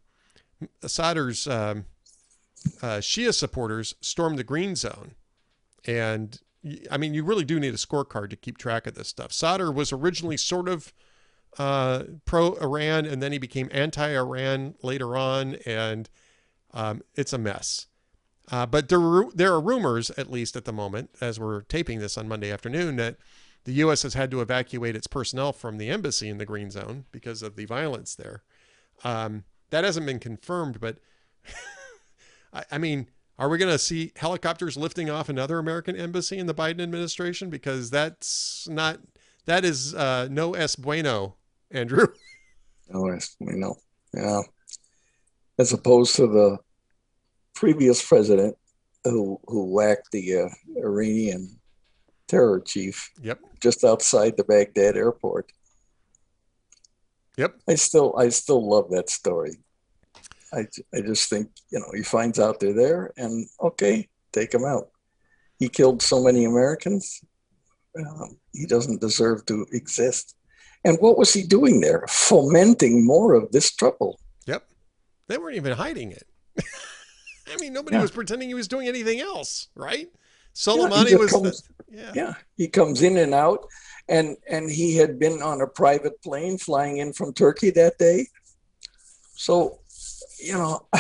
Sadr's 0.86 1.48
um, 1.48 1.86
uh, 2.82 2.98
Shia 2.98 3.34
supporters 3.34 3.94
stormed 4.02 4.40
the 4.40 4.44
green 4.44 4.76
zone. 4.76 5.16
And 5.86 6.40
I 6.90 6.98
mean, 6.98 7.14
you 7.14 7.24
really 7.24 7.44
do 7.44 7.60
need 7.60 7.74
a 7.74 7.78
scorecard 7.78 8.30
to 8.30 8.36
keep 8.36 8.58
track 8.58 8.88
of 8.88 8.96
this 8.96 9.10
stuff. 9.10 9.34
Sadr 9.34 9.70
was 9.70 9.92
originally 9.92 10.38
sort 10.38 10.70
of 10.70 10.94
uh, 11.60 12.04
pro 12.26 12.54
Iran, 12.56 13.06
and 13.06 13.22
then 13.22 13.32
he 13.32 13.38
became 13.38 13.70
anti 13.72 14.16
Iran 14.16 14.76
later 14.82 15.18
on, 15.18 15.56
and 15.66 16.10
um, 16.74 17.02
it's 17.16 17.34
a 17.34 17.38
mess. 17.38 17.88
Uh, 18.52 18.66
but 18.66 18.90
there, 18.90 19.26
there 19.34 19.54
are 19.54 19.62
rumors, 19.62 20.10
at 20.12 20.32
least 20.32 20.56
at 20.56 20.66
the 20.66 20.74
moment, 20.74 21.10
as 21.22 21.40
we're 21.40 21.62
taping 21.62 22.00
this 22.00 22.18
on 22.18 22.28
Monday 22.28 22.52
afternoon, 22.52 22.96
that 22.98 23.18
the 23.66 23.74
U.S. 23.74 24.04
has 24.04 24.16
had 24.16 24.32
to 24.32 24.42
evacuate 24.42 24.96
its 24.96 25.08
personnel 25.08 25.54
from 25.54 25.78
the 25.78 25.90
embassy 25.90 26.28
in 26.28 26.38
the 26.38 26.46
Green 26.46 26.70
Zone 26.70 27.06
because 27.12 27.42
of 27.42 27.56
the 27.56 27.66
violence 27.66 28.16
there. 28.16 28.44
Um, 29.04 29.44
that 29.70 29.84
hasn't 29.84 30.06
been 30.06 30.20
confirmed, 30.20 30.80
but 30.80 30.98
I, 32.54 32.64
I 32.72 32.78
mean, 32.78 33.08
are 33.40 33.50
we 33.50 33.58
going 33.58 33.72
to 33.72 33.80
see 33.80 34.12
helicopters 34.16 34.78
lifting 34.78 35.10
off 35.10 35.30
another 35.30 35.58
American 35.60 35.96
embassy 35.96 36.38
in 36.38 36.46
the 36.46 36.54
Biden 36.54 36.82
administration? 36.82 37.50
Because 37.50 37.90
that's 37.90 38.68
not, 38.70 39.00
that 39.46 39.66
is 39.66 39.96
uh, 39.96 40.28
no 40.30 40.54
es 40.54 40.76
bueno, 40.76 41.36
Andrew. 41.72 42.08
No 42.90 43.10
es 43.10 43.36
bueno. 43.40 43.78
Yeah. 44.14 44.42
As 45.58 45.72
opposed 45.72 46.18
to 46.18 46.28
the 46.28 46.58
previous 47.56 48.06
president 48.06 48.56
who, 49.06 49.40
who 49.48 49.74
whacked 49.74 50.12
the 50.12 50.42
uh, 50.42 50.50
Iranian 50.78 51.60
terror 52.28 52.60
chief 52.60 53.10
yep. 53.22 53.40
just 53.62 53.84
outside 53.84 54.36
the 54.38 54.44
Baghdad 54.44 54.98
airport. 54.98 55.52
Yep. 57.38 57.56
I 57.68 57.76
still 57.76 58.16
I 58.18 58.30
still 58.30 58.68
love 58.68 58.90
that 58.92 59.10
story. 59.10 59.58
I, 60.54 60.68
I 60.94 61.02
just 61.02 61.30
think, 61.30 61.50
you 61.72 61.80
know, 61.80 61.92
he 61.96 62.04
finds 62.04 62.40
out 62.40 62.60
they're 62.60 62.74
there 62.74 63.12
and 63.18 63.48
okay, 63.60 64.08
take 64.32 64.54
him 64.54 64.64
out. 64.64 64.90
He 65.58 65.68
killed 65.68 66.02
so 66.02 66.24
many 66.24 66.46
Americans. 66.46 67.22
Um, 67.98 68.38
he 68.54 68.66
doesn't 68.66 69.02
deserve 69.02 69.46
to 69.48 69.66
exist. 69.72 70.36
And 70.86 70.98
what 71.00 71.18
was 71.18 71.34
he 71.34 71.44
doing 71.44 71.80
there? 71.80 72.06
Fomenting 72.08 73.06
more 73.06 73.34
of 73.34 73.52
this 73.52 73.74
trouble. 73.74 74.20
Yep. 74.46 74.66
They 75.28 75.38
weren't 75.38 75.56
even 75.56 75.74
hiding 75.74 76.12
it. 76.12 76.28
I 77.52 77.58
mean, 77.60 77.74
nobody 77.74 77.96
yeah. 77.96 78.02
was 78.02 78.12
pretending 78.12 78.50
he 78.50 78.56
was 78.56 78.68
doing 78.68 78.88
anything 78.88 79.22
else, 79.22 79.70
right? 79.76 80.10
Soleimani 80.54 81.12
yeah, 81.12 81.18
was. 81.18 81.32
Comes, 81.32 81.62
the, 81.62 81.74
yeah. 81.90 82.12
yeah, 82.14 82.34
he 82.58 82.68
comes 82.68 83.02
in 83.02 83.18
and 83.18 83.34
out, 83.34 83.66
and 84.08 84.38
and 84.50 84.70
he 84.70 84.96
had 84.96 85.20
been 85.20 85.42
on 85.42 85.62
a 85.62 85.68
private 85.68 86.22
plane 86.22 86.58
flying 86.58 86.98
in 86.98 87.14
from 87.14 87.34
Turkey 87.34 87.70
that 87.72 87.98
day. 87.98 88.28
So 89.36 89.80
you 90.40 90.54
know, 90.54 90.88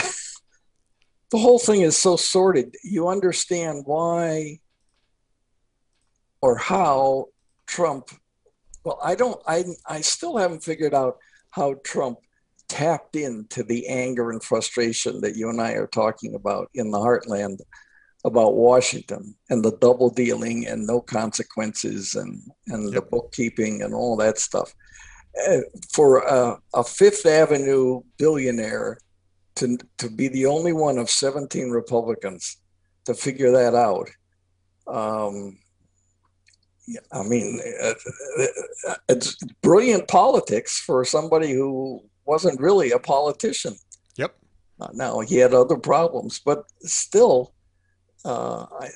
the 1.32 1.38
whole 1.38 1.60
thing 1.60 1.82
is 1.82 1.98
so 1.98 2.16
sordid. 2.16 2.76
You 2.84 3.08
understand 3.08 3.84
why 3.86 4.60
or 6.42 6.58
how 6.58 7.28
Trump. 7.68 8.10
Well, 8.84 9.00
I 9.04 9.16
don't. 9.16 9.42
I 9.48 9.66
I 9.88 10.02
still 10.02 10.38
haven't 10.38 10.63
figured 10.63 10.94
out 10.94 11.18
how 11.52 11.76
Trump 11.84 12.20
tapped 12.68 13.16
into 13.16 13.63
the 13.63 13.88
anger 13.88 14.32
and 14.32 14.44
frustration 14.44 15.22
that 15.22 15.36
you 15.36 15.50
and 15.50 15.62
I 15.62 15.74
are 15.74 15.88
talking 15.88 16.34
about 16.34 16.70
in 16.74 16.89
the 16.89 16.98
heartland 16.98 17.60
about 18.25 18.55
Washington 18.55 19.36
and 19.49 19.63
the 19.63 19.75
double 19.77 20.09
dealing 20.09 20.65
and 20.67 20.88
no 20.88 21.01
consequences 21.01 22.15
and 22.15 22.41
and 22.67 22.86
yep. 22.86 22.93
the 22.93 23.01
bookkeeping 23.09 23.81
and 23.81 23.93
all 23.93 24.15
that 24.17 24.38
stuff. 24.39 24.73
Uh, 25.47 25.62
for 25.91 26.19
a, 26.19 26.57
a 26.75 26.83
Fifth 26.83 27.25
Avenue 27.25 28.01
billionaire 28.17 28.99
to, 29.55 29.77
to 29.97 30.09
be 30.09 30.27
the 30.27 30.45
only 30.45 30.73
one 30.73 30.97
of 30.97 31.09
17 31.09 31.69
Republicans 31.69 32.57
to 33.05 33.13
figure 33.13 33.51
that 33.51 33.75
out. 33.75 34.09
Um, 34.88 35.57
I 37.12 37.23
mean, 37.23 37.59
it's 39.07 39.38
brilliant 39.62 40.07
politics 40.07 40.79
for 40.79 41.05
somebody 41.05 41.51
who 41.51 42.03
wasn't 42.25 42.59
really 42.59 42.91
a 42.91 42.99
politician. 42.99 43.75
Yep. 44.17 44.36
Now 44.93 45.21
he 45.21 45.38
had 45.38 45.53
other 45.53 45.77
problems, 45.77 46.39
but 46.39 46.65
still, 46.81 47.53
uh, 48.25 48.65
I, 48.79 48.89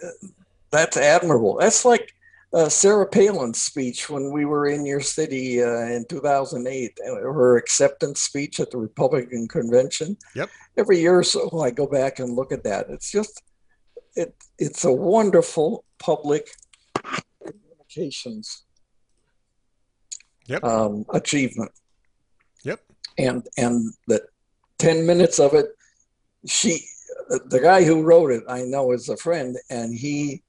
that's 0.72 0.98
admirable. 0.98 1.58
That's 1.60 1.86
like 1.86 2.14
uh, 2.54 2.70
Sarah 2.70 3.08
Palin's 3.08 3.60
speech 3.60 4.10
when 4.10 4.32
we 4.32 4.46
were 4.46 4.68
in 4.68 4.86
your 4.86 5.02
city 5.02 5.62
uh, 5.62 5.88
in 5.88 6.06
2008, 6.10 6.98
uh, 7.06 7.16
her 7.16 7.58
acceptance 7.58 8.22
speech 8.22 8.60
at 8.60 8.72
the 8.72 8.78
Republican 8.78 9.48
convention. 9.48 10.18
Yep. 10.36 10.50
Every 10.78 11.00
year 11.00 11.20
or 11.20 11.24
so, 11.24 11.60
I 11.60 11.72
go 11.72 11.88
back 11.88 12.20
and 12.20 12.36
look 12.36 12.52
at 12.52 12.64
that. 12.64 12.88
It's 12.90 13.12
just, 13.12 13.44
it, 14.16 14.36
it's 14.58 14.86
a 14.86 14.92
wonderful 14.92 15.84
public 16.00 16.50
communications 17.44 18.64
yep. 20.48 20.64
um, 20.64 21.06
achievement. 21.14 21.72
Yep. 22.64 22.80
And 23.18 23.48
and 23.58 23.94
the 24.08 24.24
10 24.78 25.06
minutes 25.06 25.40
of 25.40 25.54
it, 25.54 25.68
she, 26.46 26.86
the 27.30 27.60
guy 27.60 27.84
who 27.84 28.04
wrote 28.04 28.32
it, 28.32 28.44
I 28.48 28.62
know 28.64 28.92
is 28.92 29.10
a 29.10 29.18
friend, 29.18 29.58
and 29.70 29.94
he 29.94 30.44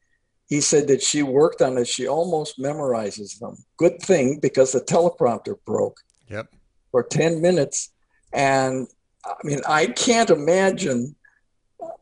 he 0.48 0.62
said 0.62 0.88
that 0.88 1.02
she 1.02 1.22
worked 1.22 1.60
on 1.60 1.76
it. 1.76 1.86
She 1.86 2.08
almost 2.08 2.58
memorizes 2.58 3.38
them. 3.38 3.56
Good 3.76 4.00
thing 4.00 4.40
because 4.40 4.72
the 4.72 4.80
teleprompter 4.80 5.56
broke. 5.66 6.00
Yep. 6.30 6.48
For 6.90 7.02
10 7.02 7.42
minutes. 7.42 7.92
And 8.32 8.88
I 9.26 9.34
mean, 9.44 9.60
I 9.68 9.86
can't 9.86 10.30
imagine. 10.30 11.14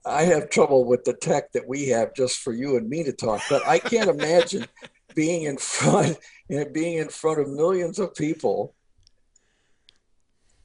I 0.04 0.22
have 0.22 0.48
trouble 0.48 0.84
with 0.84 1.02
the 1.02 1.14
tech 1.14 1.50
that 1.52 1.66
we 1.66 1.88
have 1.88 2.14
just 2.14 2.38
for 2.38 2.52
you 2.52 2.76
and 2.76 2.88
me 2.88 3.02
to 3.02 3.12
talk, 3.12 3.42
but 3.50 3.66
I 3.66 3.80
can't 3.80 4.08
imagine 4.08 4.66
being 5.16 5.42
in 5.42 5.58
front, 5.58 6.16
know, 6.48 6.64
being 6.66 6.98
in 6.98 7.08
front 7.08 7.40
of 7.40 7.48
millions 7.48 7.98
of 7.98 8.14
people 8.14 8.74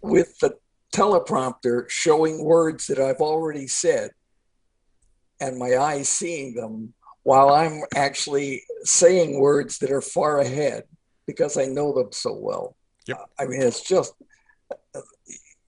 with 0.02 0.38
the 0.40 0.56
teleprompter 0.92 1.90
showing 1.90 2.44
words 2.44 2.88
that 2.88 3.00
I've 3.00 3.22
already 3.22 3.68
said 3.68 4.12
and 5.40 5.58
my 5.58 5.78
eyes 5.78 6.10
seeing 6.10 6.54
them 6.54 6.94
while 7.24 7.50
I'm 7.50 7.82
actually 7.96 8.64
saying 8.84 9.40
words 9.40 9.80
that 9.80 9.92
are 9.92 10.02
far 10.02 10.40
ahead 10.40 10.84
because 11.28 11.58
I 11.58 11.66
know 11.66 11.94
them 11.94 12.12
so 12.12 12.34
well. 12.34 12.76
Yep. 13.08 13.30
I 13.40 13.46
mean, 13.46 13.62
it's 13.62 13.82
just 13.82 14.14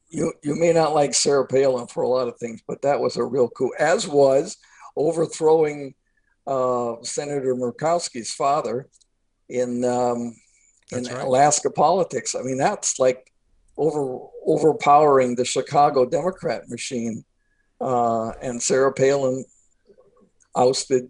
you. 0.09 0.33
You 0.43 0.55
may 0.55 0.71
not 0.71 0.93
like 0.93 1.13
Sarah 1.13 1.47
Palin 1.47 1.87
for 1.87 2.03
a 2.03 2.07
lot 2.07 2.27
of 2.27 2.37
things, 2.37 2.61
but 2.67 2.81
that 2.83 2.99
was 2.99 3.17
a 3.17 3.23
real 3.23 3.49
coup. 3.49 3.71
As 3.79 4.07
was 4.07 4.57
overthrowing 4.95 5.95
uh, 6.45 6.95
Senator 7.01 7.55
Murkowski's 7.55 8.33
father 8.33 8.87
in 9.49 9.83
um, 9.83 10.35
in 10.91 11.05
right. 11.05 11.23
Alaska 11.23 11.71
politics. 11.71 12.35
I 12.35 12.41
mean, 12.43 12.57
that's 12.57 12.99
like 12.99 13.32
over 13.77 14.27
overpowering 14.45 15.35
the 15.35 15.45
Chicago 15.45 16.05
Democrat 16.05 16.69
machine. 16.69 17.23
Uh, 17.81 18.29
and 18.41 18.61
Sarah 18.61 18.93
Palin 18.93 19.43
ousted 20.55 21.09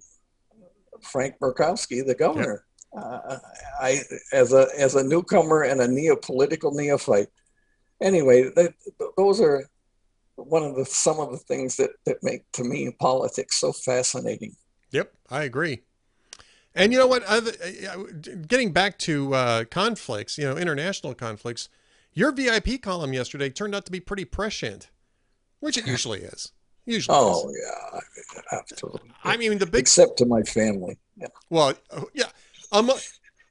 Frank 1.02 1.36
Murkowski, 1.40 2.06
the 2.06 2.16
governor. 2.16 2.66
Uh, 2.96 3.38
I 3.80 4.02
as 4.32 4.54
a 4.54 4.68
as 4.78 4.96
a 4.96 5.04
newcomer 5.04 5.64
and 5.64 5.82
a 5.82 5.88
neo 5.88 6.16
political 6.16 6.74
neophyte. 6.74 7.30
Anyway, 8.02 8.52
that, 8.56 8.74
those 9.18 9.42
are 9.42 9.66
one 10.36 10.64
of 10.64 10.76
the 10.76 10.86
some 10.86 11.20
of 11.20 11.32
the 11.32 11.38
things 11.38 11.76
that 11.78 11.92
that 12.06 12.18
make 12.24 12.50
to 12.54 12.64
me 12.64 12.96
politics 13.00 13.60
so 13.60 13.72
fascinating. 13.72 14.56
Yep, 14.92 15.12
I 15.30 15.44
agree. 15.44 15.82
And 16.76 16.92
you 16.92 16.98
know 16.98 17.08
what? 17.08 17.24
Other, 17.24 17.52
uh, 17.90 17.98
getting 18.48 18.72
back 18.72 18.98
to 19.00 19.34
uh, 19.34 19.64
conflicts, 19.66 20.38
you 20.38 20.46
know, 20.46 20.58
international 20.58 21.14
conflicts, 21.14 21.70
your 22.14 22.32
VIP 22.32 22.82
column 22.82 23.14
yesterday 23.14 23.50
turned 23.50 23.76
out 23.76 23.86
to 23.86 23.92
be 23.92 24.00
pretty 24.00 24.26
prescient, 24.26 24.90
which 25.60 25.78
it 25.78 25.88
usually 25.88 26.20
is. 26.22 26.52
Usually. 26.86 27.18
Oh 27.18 27.50
is. 27.50 27.58
yeah, 27.62 28.00
absolutely. 28.60 29.12
I 29.24 29.38
mean, 29.38 29.58
the 29.58 29.66
big 29.66 29.82
except 29.82 30.18
to 30.18 30.26
my 30.26 30.42
family. 30.44 30.98
Yeah. 31.16 31.28
Well, 31.50 31.74
yeah. 32.14 32.26
Um, 32.72 32.92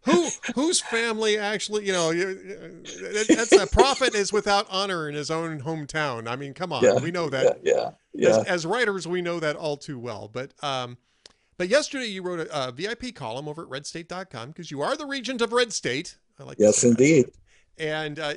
who 0.03 0.29
whose 0.55 0.81
family 0.83 1.39
actually? 1.39 1.87
You 1.87 1.93
know, 1.93 2.13
that's 2.13 3.53
a 3.53 3.67
prophet 3.69 4.15
is 4.15 4.33
without 4.33 4.67
honor 4.69 5.09
in 5.09 5.15
his 5.15 5.31
own 5.31 5.63
hometown. 5.63 6.29
I 6.29 6.37
mean, 6.37 6.55
come 6.55 6.73
on, 6.73 6.83
Yeah, 6.83 6.99
we 6.99 7.11
know 7.11 7.31
that. 7.31 7.61
Yeah, 7.63 7.93
yeah, 8.13 8.29
As, 8.31 8.37
yeah. 8.37 8.53
as 8.53 8.67
writers, 8.67 9.07
we 9.07 9.23
know 9.23 9.41
that 9.41 9.57
all 9.57 9.77
too 9.77 9.99
well. 9.99 10.29
But 10.31 10.53
um, 10.63 10.99
but 11.57 11.69
yesterday 11.69 12.07
you 12.07 12.23
wrote 12.23 12.41
a, 12.41 12.69
a 12.69 12.73
VIP 12.73 13.15
column 13.15 13.49
over 13.49 13.63
at 13.63 13.69
RedState.com 13.69 14.49
because 14.49 14.71
you 14.71 14.83
are 14.83 14.97
the 14.97 15.07
regent 15.07 15.41
of 15.41 15.53
Red 15.53 15.73
State. 15.73 16.17
I 16.39 16.43
like 16.45 16.59
Yes, 16.59 16.83
indeed. 16.83 17.27
that. 17.27 17.33
And 17.79 18.19
uh, 18.19 18.35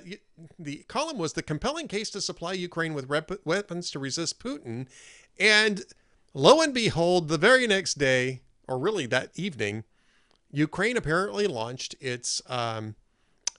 the 0.58 0.86
column 0.88 1.18
was 1.18 1.34
the 1.34 1.44
compelling 1.44 1.88
case 1.88 2.10
to 2.12 2.22
supply 2.22 2.54
Ukraine 2.54 2.94
with 2.94 3.10
weapons 3.10 3.92
to 3.92 4.00
resist 4.00 4.40
Putin. 4.40 4.88
And 5.40 5.84
lo 6.34 6.62
and 6.62 6.74
behold, 6.74 7.28
the 7.28 7.38
very 7.38 7.68
next 7.68 7.96
day, 7.96 8.42
or 8.68 8.80
really 8.80 9.06
that 9.08 9.32
evening, 9.36 9.84
Ukraine 10.52 10.98
apparently 10.98 11.48
launched 11.48 11.96
its 12.00 12.42
um, 12.48 12.96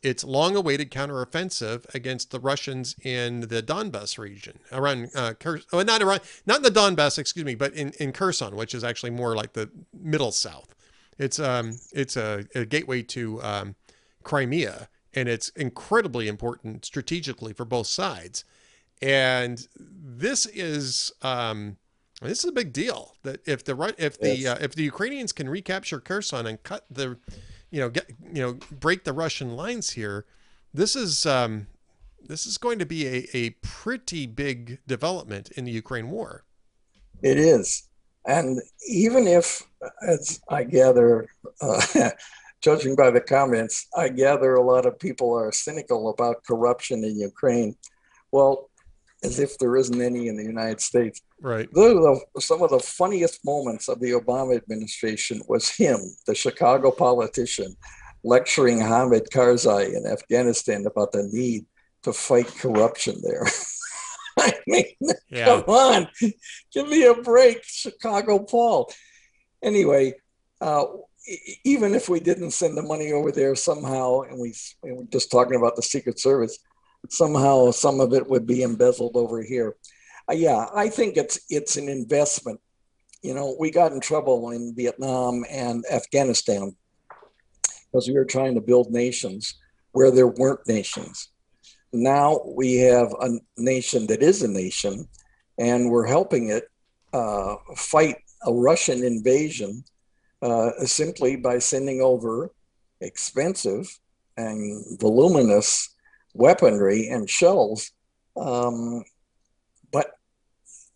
its 0.03 0.23
long-awaited 0.23 0.91
counteroffensive 0.91 1.93
against 1.95 2.31
the 2.31 2.39
Russians 2.39 2.95
in 3.03 3.41
the 3.41 3.63
Donbas 3.63 4.19
region 4.19 4.61
around 4.71 5.11
uh, 5.15 5.35
oh, 5.73 5.83
not 5.83 6.03
around, 6.03 6.21
not 6.47 6.59
in 6.59 6.63
the 6.63 6.71
Donbas, 6.71 7.19
excuse 7.19 7.45
me, 7.45 7.55
but 7.55 7.73
in 7.75 7.93
in 8.01 8.13
Kherson, 8.13 8.57
which 8.57 8.75
is 8.75 8.83
actually 8.83 9.11
more 9.11 9.35
like 9.37 9.53
the 9.53 9.71
middle 9.93 10.33
south. 10.33 10.75
It's 11.19 11.39
um 11.39 11.79
it's 11.93 12.17
a, 12.17 12.47
a 12.55 12.65
gateway 12.65 13.03
to 13.03 13.43
um, 13.43 13.75
Crimea, 14.23 14.89
and 15.17 15.29
it's 15.29 15.49
incredibly 15.51 16.29
important 16.29 16.85
strategically 16.85 17.55
for 17.55 17.65
both 17.65 17.87
sides. 17.87 18.45
And 19.03 19.67
this 19.79 20.47
is 20.47 21.13
um, 21.23 21.79
this 22.23 22.45
is 22.45 22.51
a 22.51 22.53
big 22.53 22.73
deal. 22.73 23.15
That 23.23 23.41
if 23.47 23.65
the 23.65 23.95
if 23.99 24.21
the 24.21 24.37
Yes. 24.37 24.59
uh, 24.59 24.63
if 24.63 24.75
the 24.75 24.85
Ukrainians 24.85 25.33
can 25.33 25.49
recapture 25.49 26.01
Kherson 26.01 26.47
and 26.47 26.63
cut 26.63 26.85
the, 26.91 27.19
you 27.71 27.81
know, 27.81 27.89
get 27.89 28.11
you 28.33 28.43
know 28.43 28.59
break 28.71 29.05
the 29.05 29.13
Russian 29.13 29.57
lines 29.57 29.91
here, 29.91 30.27
this 30.73 30.95
is 30.95 31.27
um, 31.27 31.67
this 32.23 32.47
is 32.47 32.59
going 32.59 32.79
to 32.79 32.87
be 32.87 33.07
a, 33.07 33.27
a 33.35 33.51
pretty 33.63 34.27
big 34.27 34.79
development 34.87 35.51
in 35.53 35.65
the 35.65 35.73
Ukraine 35.73 36.11
war. 36.11 36.45
It 37.23 37.39
is. 37.39 37.89
And 38.27 38.61
even 38.89 39.29
if, 39.29 39.63
as 40.07 40.41
I 40.49 40.65
gather, 40.65 41.29
uh, 41.61 41.81
judging 42.67 42.97
by 42.97 43.13
the 43.13 43.21
comments, 43.21 43.87
I 43.97 44.09
gather 44.09 44.55
a 44.55 44.67
lot 44.73 44.87
of 44.87 44.99
people 44.99 45.33
are 45.33 45.53
cynical 45.53 46.09
about 46.09 46.43
corruption 46.45 47.05
in 47.05 47.17
Ukraine. 47.17 47.77
Well, 48.33 48.71
as 49.23 49.39
if 49.39 49.57
there 49.59 49.77
isn't 49.77 50.01
any 50.01 50.27
in 50.27 50.37
the 50.37 50.43
United 50.43 50.81
States. 50.81 51.23
Right. 51.41 51.69
The, 51.73 52.21
some 52.41 52.63
of 52.63 52.71
the 52.71 52.81
funniest 52.81 53.45
moments 53.45 53.89
of 53.89 54.01
the 54.01 54.11
Obama 54.21 54.57
administration 54.57 55.43
was 55.47 55.71
him, 55.71 56.01
the 56.27 56.35
Chicago 56.35 56.91
politician, 56.91 57.77
lecturing 58.25 58.81
Hamid 58.81 59.29
Karzai 59.33 59.95
in 59.97 60.05
Afghanistan 60.05 60.87
about 60.87 61.13
the 61.13 61.29
need 61.33 61.67
to 62.03 62.13
fight 62.13 62.49
corruption 62.49 63.15
there. 63.23 63.47
I 64.41 64.53
mean, 64.67 64.87
Yeah. 65.31 65.47
Come 65.47 65.65
on, 65.69 66.09
give 66.73 66.89
me 66.89 67.05
a 67.05 67.15
break, 67.15 67.63
Chicago 67.63 68.41
pol. 68.41 68.93
Anyway, 69.63 70.15
uh, 70.61 70.85
even 71.65 71.95
if 71.95 72.09
we 72.09 72.21
didn't 72.21 72.53
send 72.53 72.77
the 72.77 72.83
money 72.83 73.13
over 73.13 73.33
there 73.33 73.55
somehow, 73.55 74.21
and 74.23 74.39
we 74.39 74.55
and 74.83 74.97
we're 74.97 75.05
just 75.05 75.31
talking 75.31 75.57
about 75.57 75.77
the 75.77 75.83
Secret 75.83 76.19
Service, 76.19 76.59
somehow 77.09 77.71
some 77.71 78.01
of 78.01 78.13
it 78.13 78.29
would 78.29 78.47
be 78.47 78.63
embezzled 78.63 79.17
over 79.17 79.43
here. 79.43 79.77
Uh, 80.31 80.35
yeah, 80.35 80.67
I 80.75 80.89
think 80.89 81.17
it's 81.17 81.41
it's 81.51 81.77
an 81.77 81.89
investment. 81.89 82.61
You 83.23 83.35
know, 83.35 83.57
we 83.59 83.71
got 83.71 83.93
in 83.93 84.01
trouble 84.01 84.51
in 84.51 84.75
Vietnam 84.77 85.45
and 85.51 85.85
Afghanistan 85.91 86.77
because 87.87 88.09
we 88.09 88.15
were 88.15 88.25
trying 88.25 88.55
to 88.55 88.61
build 88.61 88.93
nations 88.93 89.55
where 89.93 90.11
there 90.11 90.29
weren't 90.29 90.67
nations 90.69 91.31
now 91.97 92.41
we 92.45 92.77
have 92.77 93.13
a 93.21 93.39
nation 93.57 94.07
that 94.09 94.23
is 94.23 94.43
a 94.43 94.49
nation, 94.49 95.09
and 95.59 95.91
we're 95.91 96.07
helping 96.07 96.51
it 96.51 96.65
uh, 97.13 97.57
fight 97.77 98.17
a 98.47 98.53
Russian 98.53 99.05
invasion 99.05 99.85
uh, 100.47 100.71
simply 100.87 101.35
by 101.35 101.59
sending 101.59 102.01
over 102.01 102.53
expensive 103.01 103.99
and 104.37 104.85
voluminous 105.01 105.95
weaponry 106.35 107.09
and 107.09 107.29
shells. 107.29 107.91
Um, 108.37 109.03
but 109.93 110.13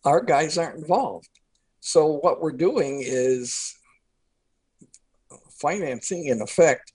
our 0.05 0.21
guys 0.21 0.57
aren't 0.57 0.77
involved. 0.77 1.27
So 1.81 2.19
what 2.21 2.39
we're 2.41 2.51
doing 2.51 3.01
is 3.03 3.75
financing, 5.59 6.27
in 6.27 6.41
effect, 6.41 6.93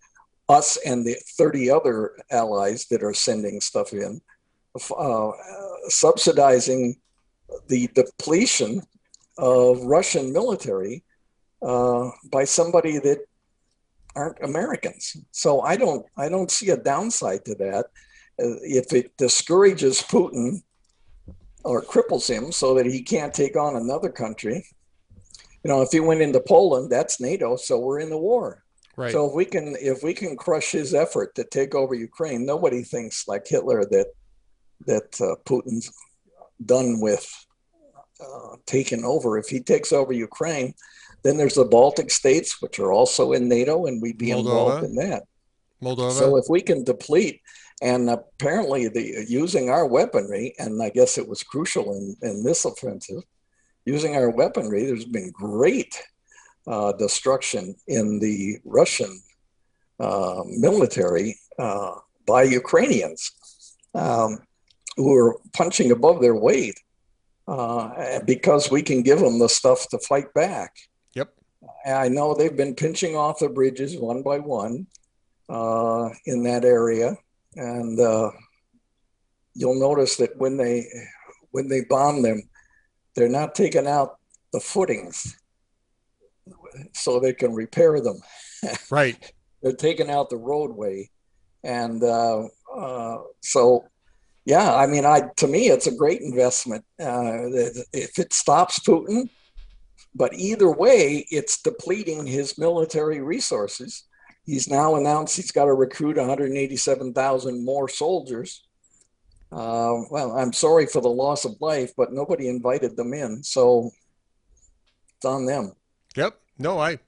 us 0.49 0.79
and 0.87 1.05
the 1.05 1.16
30 1.37 1.71
other 1.71 2.16
allies 2.31 2.87
that 2.87 3.03
are 3.03 3.14
sending 3.14 3.61
stuff 3.61 3.92
in, 3.92 4.21
uh, 4.97 5.31
subsidizing 5.88 6.97
the 7.69 7.88
depletion 7.95 8.81
of 9.37 9.83
Russian 9.83 10.33
military 10.33 11.05
uh, 11.62 12.11
by 12.31 12.45
somebody 12.45 12.99
that 12.99 13.19
aren't 14.14 14.42
Americans. 14.42 15.16
So 15.31 15.61
I 15.61 15.77
don't 15.77 16.05
I 16.16 16.29
don't 16.29 16.51
see 16.51 16.71
a 16.71 16.77
downside 16.77 17.45
to 17.45 17.55
that. 17.57 17.87
Uh, 18.42 18.61
if 18.62 18.92
it 18.92 19.16
discourages 19.16 20.03
Putin 20.03 20.62
or 21.64 21.83
cripples 21.83 22.29
him 22.29 22.53
so 22.53 22.75
that 22.75 22.87
he 22.87 23.03
can't 23.03 23.35
take 23.35 23.57
on 23.57 23.77
another 23.77 24.11
country, 24.11 24.64
you 25.64 25.71
know, 25.71 25.83
if 25.83 25.90
he 25.90 26.01
went 26.01 26.23
into 26.23 26.40
Poland, 26.40 26.90
that's 26.90 27.21
NATO, 27.21 27.57
so 27.57 27.79
we're 27.79 28.01
in 28.01 28.11
the 28.11 28.19
war. 28.19 28.62
Right. 28.97 29.12
So 29.12 29.27
if 29.27 29.35
we 29.35 29.45
can 29.45 29.77
if 29.81 30.03
we 30.03 30.14
can 30.14 30.37
crush 30.37 30.73
his 30.73 30.95
effort 30.95 31.35
to 31.35 31.45
take 31.45 31.75
over 31.75 31.95
Ukraine, 31.95 32.47
nobody 32.47 32.83
thinks 32.83 33.29
like 33.29 33.47
Hitler 33.47 33.85
that 33.85 34.07
that 34.87 35.21
uh, 35.21 35.37
Putin's 35.45 35.92
done 36.64 37.01
with 37.01 37.27
uh, 38.21 38.57
taking 38.64 39.05
over. 39.05 39.37
If 39.37 39.49
he 39.49 39.61
takes 39.61 39.92
over 39.92 40.12
Ukraine, 40.12 40.75
then 41.22 41.37
there's 41.37 41.55
the 41.55 41.64
Baltic 41.64 42.11
states, 42.11 42.61
which 42.62 42.79
are 42.79 42.92
also 42.92 43.33
in 43.33 43.48
NATO, 43.48 43.87
and 43.87 44.00
we'd 44.00 44.18
be 44.18 44.29
Moldova. 44.29 44.38
involved 44.38 44.85
in 44.85 44.94
that. 44.96 45.24
Moldova. 45.83 46.12
So 46.12 46.37
if 46.37 46.44
we 46.48 46.61
can 46.61 46.85
deplete, 46.85 47.40
and 47.83 48.09
apparently 48.09 48.88
the 48.88 49.26
using 49.29 49.68
our 49.68 49.87
weaponry, 49.87 50.55
and 50.59 50.83
I 50.83 50.90
guess 50.90 51.18
it 51.18 51.29
was 51.29 51.42
crucial 51.42 51.92
in, 51.92 52.16
in 52.22 52.44
this 52.44 52.64
offensive, 52.64 53.22
using 53.85 54.16
our 54.16 54.31
weaponry, 54.31 54.85
there's 54.85 55.05
been 55.05 55.31
great 55.31 56.00
uh, 56.66 56.92
destruction 56.92 57.74
in 57.87 58.18
the 58.18 58.59
Russian 58.64 59.20
uh, 60.00 60.42
military 60.46 61.38
uh, 61.59 61.94
by 62.26 62.42
Ukrainians 62.42 63.33
um, 63.94 64.38
who 64.96 65.14
are 65.14 65.38
punching 65.52 65.92
above 65.92 66.20
their 66.20 66.35
weight 66.35 66.79
uh, 67.48 68.20
because 68.26 68.70
we 68.70 68.83
can 68.83 69.02
give 69.02 69.20
them 69.20 69.38
the 69.38 69.48
stuff 69.48 69.88
to 69.90 69.98
fight 69.98 70.33
back. 70.35 70.74
I 71.87 72.09
know 72.09 72.35
they've 72.35 72.57
been 72.57 72.74
pinching 72.74 73.16
off 73.16 73.38
the 73.38 73.48
bridges 73.48 73.96
one 73.96 74.22
by 74.22 74.38
one 74.38 74.87
uh, 75.48 76.11
in 76.24 76.42
that 76.44 76.64
area, 76.64 77.16
and 77.57 77.98
uh, 77.98 78.31
you'll 79.55 79.81
notice 79.81 80.16
that 80.16 80.37
when 80.37 80.57
they 80.57 80.87
when 81.50 81.68
they 81.68 81.83
bomb 81.83 82.22
them, 82.22 82.42
they're 83.14 83.29
not 83.29 83.55
taking 83.55 83.87
out 83.87 84.18
the 84.52 84.61
footings 84.61 85.38
so 86.93 87.18
they 87.18 87.32
can 87.32 87.55
repair 87.55 88.01
them. 88.01 88.20
right. 88.91 89.32
They're 89.62 89.72
taking 89.72 90.11
out 90.11 90.30
the 90.30 90.36
roadway, 90.36 91.11
and 91.64 92.03
uh, 92.03 92.45
uh, 92.74 93.18
so 93.41 93.84
yeah, 94.45 94.74
I 94.74 94.86
mean, 94.86 95.05
I 95.05 95.22
to 95.38 95.47
me, 95.49 95.68
it's 95.68 95.88
a 95.88 95.95
great 95.95 96.20
investment 96.20 96.84
uh, 97.01 97.51
if 97.93 98.18
it 98.18 98.32
stops 98.32 98.78
Putin. 98.78 99.28
But 100.17 100.33
either 100.35 100.71
way, 100.71 101.27
it's 101.31 101.61
depleting 101.61 102.27
his 102.27 102.57
military 102.57 103.21
resources. 103.21 104.05
He's 104.45 104.67
now 104.67 104.97
announced 104.97 105.37
he's 105.37 105.53
got 105.53 105.67
to 105.67 105.75
recruit 105.75 106.17
187,000 106.17 107.64
more 107.64 107.89
soldiers. 107.89 108.62
Uh, 109.53 110.03
well, 110.11 110.33
I'm 110.33 110.55
sorry 110.55 110.87
for 110.87 111.03
the 111.03 111.11
loss 111.11 111.45
of 111.45 111.61
life, 111.61 111.93
but 111.97 112.12
nobody 112.12 112.49
invited 112.49 112.97
them 112.97 113.12
in, 113.12 113.43
so 113.43 113.91
it's 115.17 115.25
on 115.27 115.45
them. 115.45 115.73
Yep. 116.17 116.41
No, 116.59 116.79
I 116.79 116.99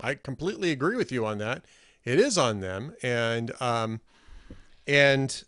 I 0.00 0.14
completely 0.14 0.72
agree 0.72 0.96
with 0.96 1.12
you 1.12 1.24
on 1.24 1.38
that. 1.38 1.64
It 2.04 2.18
is 2.18 2.36
on 2.36 2.60
them, 2.60 2.94
and 3.02 3.52
um, 3.60 4.00
and 4.86 5.42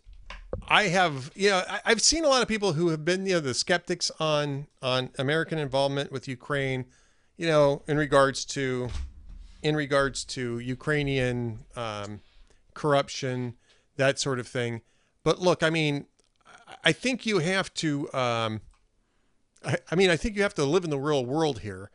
I 0.67 0.83
have 0.83 1.31
you 1.35 1.49
know 1.49 1.63
I, 1.67 1.81
I've 1.85 2.01
seen 2.01 2.25
a 2.25 2.29
lot 2.29 2.41
of 2.41 2.47
people 2.47 2.73
who 2.73 2.89
have 2.89 3.03
been 3.03 3.25
you 3.25 3.33
know 3.33 3.39
the 3.41 3.53
skeptics 3.53 4.11
on 4.19 4.67
on 4.81 5.09
American 5.19 5.59
involvement 5.59 6.11
with 6.11 6.27
Ukraine, 6.27 6.85
you 7.39 7.47
know, 7.47 7.81
in 7.87 7.97
regards 7.97 8.43
to 8.43 8.89
in 9.63 9.73
regards 9.73 10.25
to 10.25 10.59
Ukrainian 10.59 11.59
um, 11.77 12.19
corruption, 12.73 13.55
that 13.95 14.19
sort 14.19 14.39
of 14.39 14.47
thing. 14.47 14.81
But 15.23 15.39
look, 15.39 15.63
I 15.63 15.69
mean, 15.69 16.05
I 16.83 16.91
think 16.91 17.25
you 17.25 17.39
have 17.39 17.73
to. 17.75 18.13
Um, 18.13 18.61
I, 19.65 19.77
I, 19.89 19.95
mean, 19.95 20.09
I 20.09 20.17
think 20.17 20.35
you 20.35 20.43
have 20.43 20.53
to 20.55 20.65
live 20.65 20.83
in 20.83 20.89
the 20.89 20.99
real 20.99 21.25
world 21.25 21.59
here. 21.59 21.91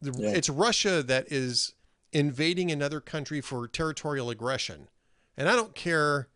The, 0.00 0.12
yeah. 0.18 0.30
It's 0.30 0.48
Russia 0.48 1.00
that 1.04 1.30
is 1.30 1.74
invading 2.12 2.72
another 2.72 3.00
country 3.00 3.40
for 3.40 3.68
territorial 3.68 4.30
aggression, 4.30 4.88
and 5.36 5.48
I 5.48 5.54
don't 5.54 5.76
care 5.76 6.26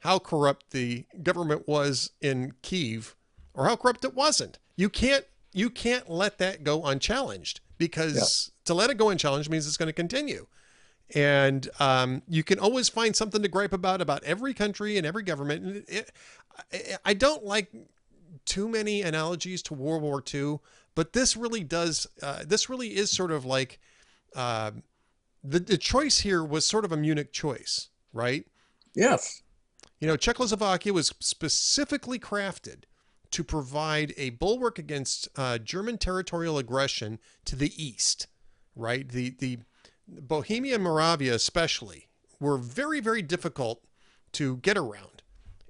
how 0.00 0.20
corrupt 0.20 0.70
the 0.70 1.06
government 1.24 1.66
was 1.66 2.12
in 2.20 2.52
Kiev 2.62 3.16
or 3.52 3.66
how 3.66 3.74
corrupt 3.74 4.04
it 4.04 4.14
wasn't. 4.14 4.60
You 4.76 4.88
can't 4.90 5.24
you 5.52 5.70
can't 5.70 6.08
let 6.08 6.38
that 6.38 6.62
go 6.62 6.84
unchallenged 6.84 7.60
because 7.78 8.50
yeah. 8.52 8.64
to 8.66 8.74
let 8.74 8.90
it 8.90 8.96
go 8.96 9.10
unchallenged 9.10 9.50
means 9.50 9.66
it's 9.66 9.76
going 9.76 9.88
to 9.88 9.92
continue. 9.92 10.46
And 11.14 11.68
um, 11.78 12.22
you 12.28 12.42
can 12.42 12.58
always 12.58 12.88
find 12.88 13.14
something 13.14 13.42
to 13.42 13.48
gripe 13.48 13.72
about 13.72 14.00
about 14.00 14.24
every 14.24 14.54
country 14.54 14.96
and 14.96 15.06
every 15.06 15.22
government. 15.22 15.64
And 15.64 15.76
it, 15.88 16.10
it, 16.72 16.98
I 17.04 17.14
don't 17.14 17.44
like 17.44 17.72
too 18.44 18.68
many 18.68 19.02
analogies 19.02 19.62
to 19.62 19.74
World 19.74 20.02
War 20.02 20.22
II, 20.34 20.58
but 20.94 21.12
this 21.12 21.36
really 21.36 21.62
does. 21.62 22.06
Uh, 22.20 22.42
this 22.44 22.68
really 22.68 22.96
is 22.96 23.10
sort 23.10 23.30
of 23.30 23.44
like 23.44 23.78
uh, 24.34 24.72
the 25.44 25.60
the 25.60 25.78
choice 25.78 26.18
here 26.18 26.42
was 26.42 26.66
sort 26.66 26.84
of 26.84 26.90
a 26.90 26.96
Munich 26.96 27.32
choice, 27.32 27.88
right? 28.12 28.44
Yes. 28.94 29.42
You 30.00 30.08
know, 30.08 30.16
Czechoslovakia 30.16 30.92
was 30.92 31.14
specifically 31.20 32.18
crafted 32.18 32.84
to 33.36 33.44
provide 33.44 34.14
a 34.16 34.30
bulwark 34.30 34.78
against 34.78 35.28
uh, 35.36 35.58
German 35.58 35.98
territorial 35.98 36.56
aggression 36.56 37.18
to 37.44 37.54
the 37.54 37.70
east, 37.76 38.28
right? 38.74 39.06
The 39.06 39.28
the 39.38 39.58
Bohemia 40.08 40.76
and 40.76 40.82
Moravia, 40.82 41.34
especially, 41.34 42.08
were 42.40 42.56
very 42.56 42.98
very 42.98 43.20
difficult 43.20 43.84
to 44.32 44.56
get 44.56 44.78
around, 44.78 45.22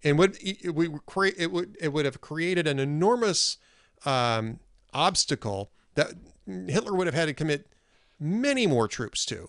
and 0.05 0.17
would 0.17 0.39
it 0.41 0.77
would 0.77 1.05
create 1.07 1.35
it 1.39 1.51
would 1.51 1.77
it 1.81 1.93
would 1.93 2.05
have 2.05 2.21
created 2.21 2.69
an 2.69 2.79
enormous 2.79 3.59
um, 4.05 4.61
obstacle 4.95 5.73
that 5.97 6.13
Hitler 6.47 6.95
would 6.95 7.09
have 7.09 7.15
had 7.15 7.27
to 7.27 7.35
commit 7.35 7.67
many 8.21 8.69
more 8.69 8.87
troops 8.87 9.27
to 9.27 9.49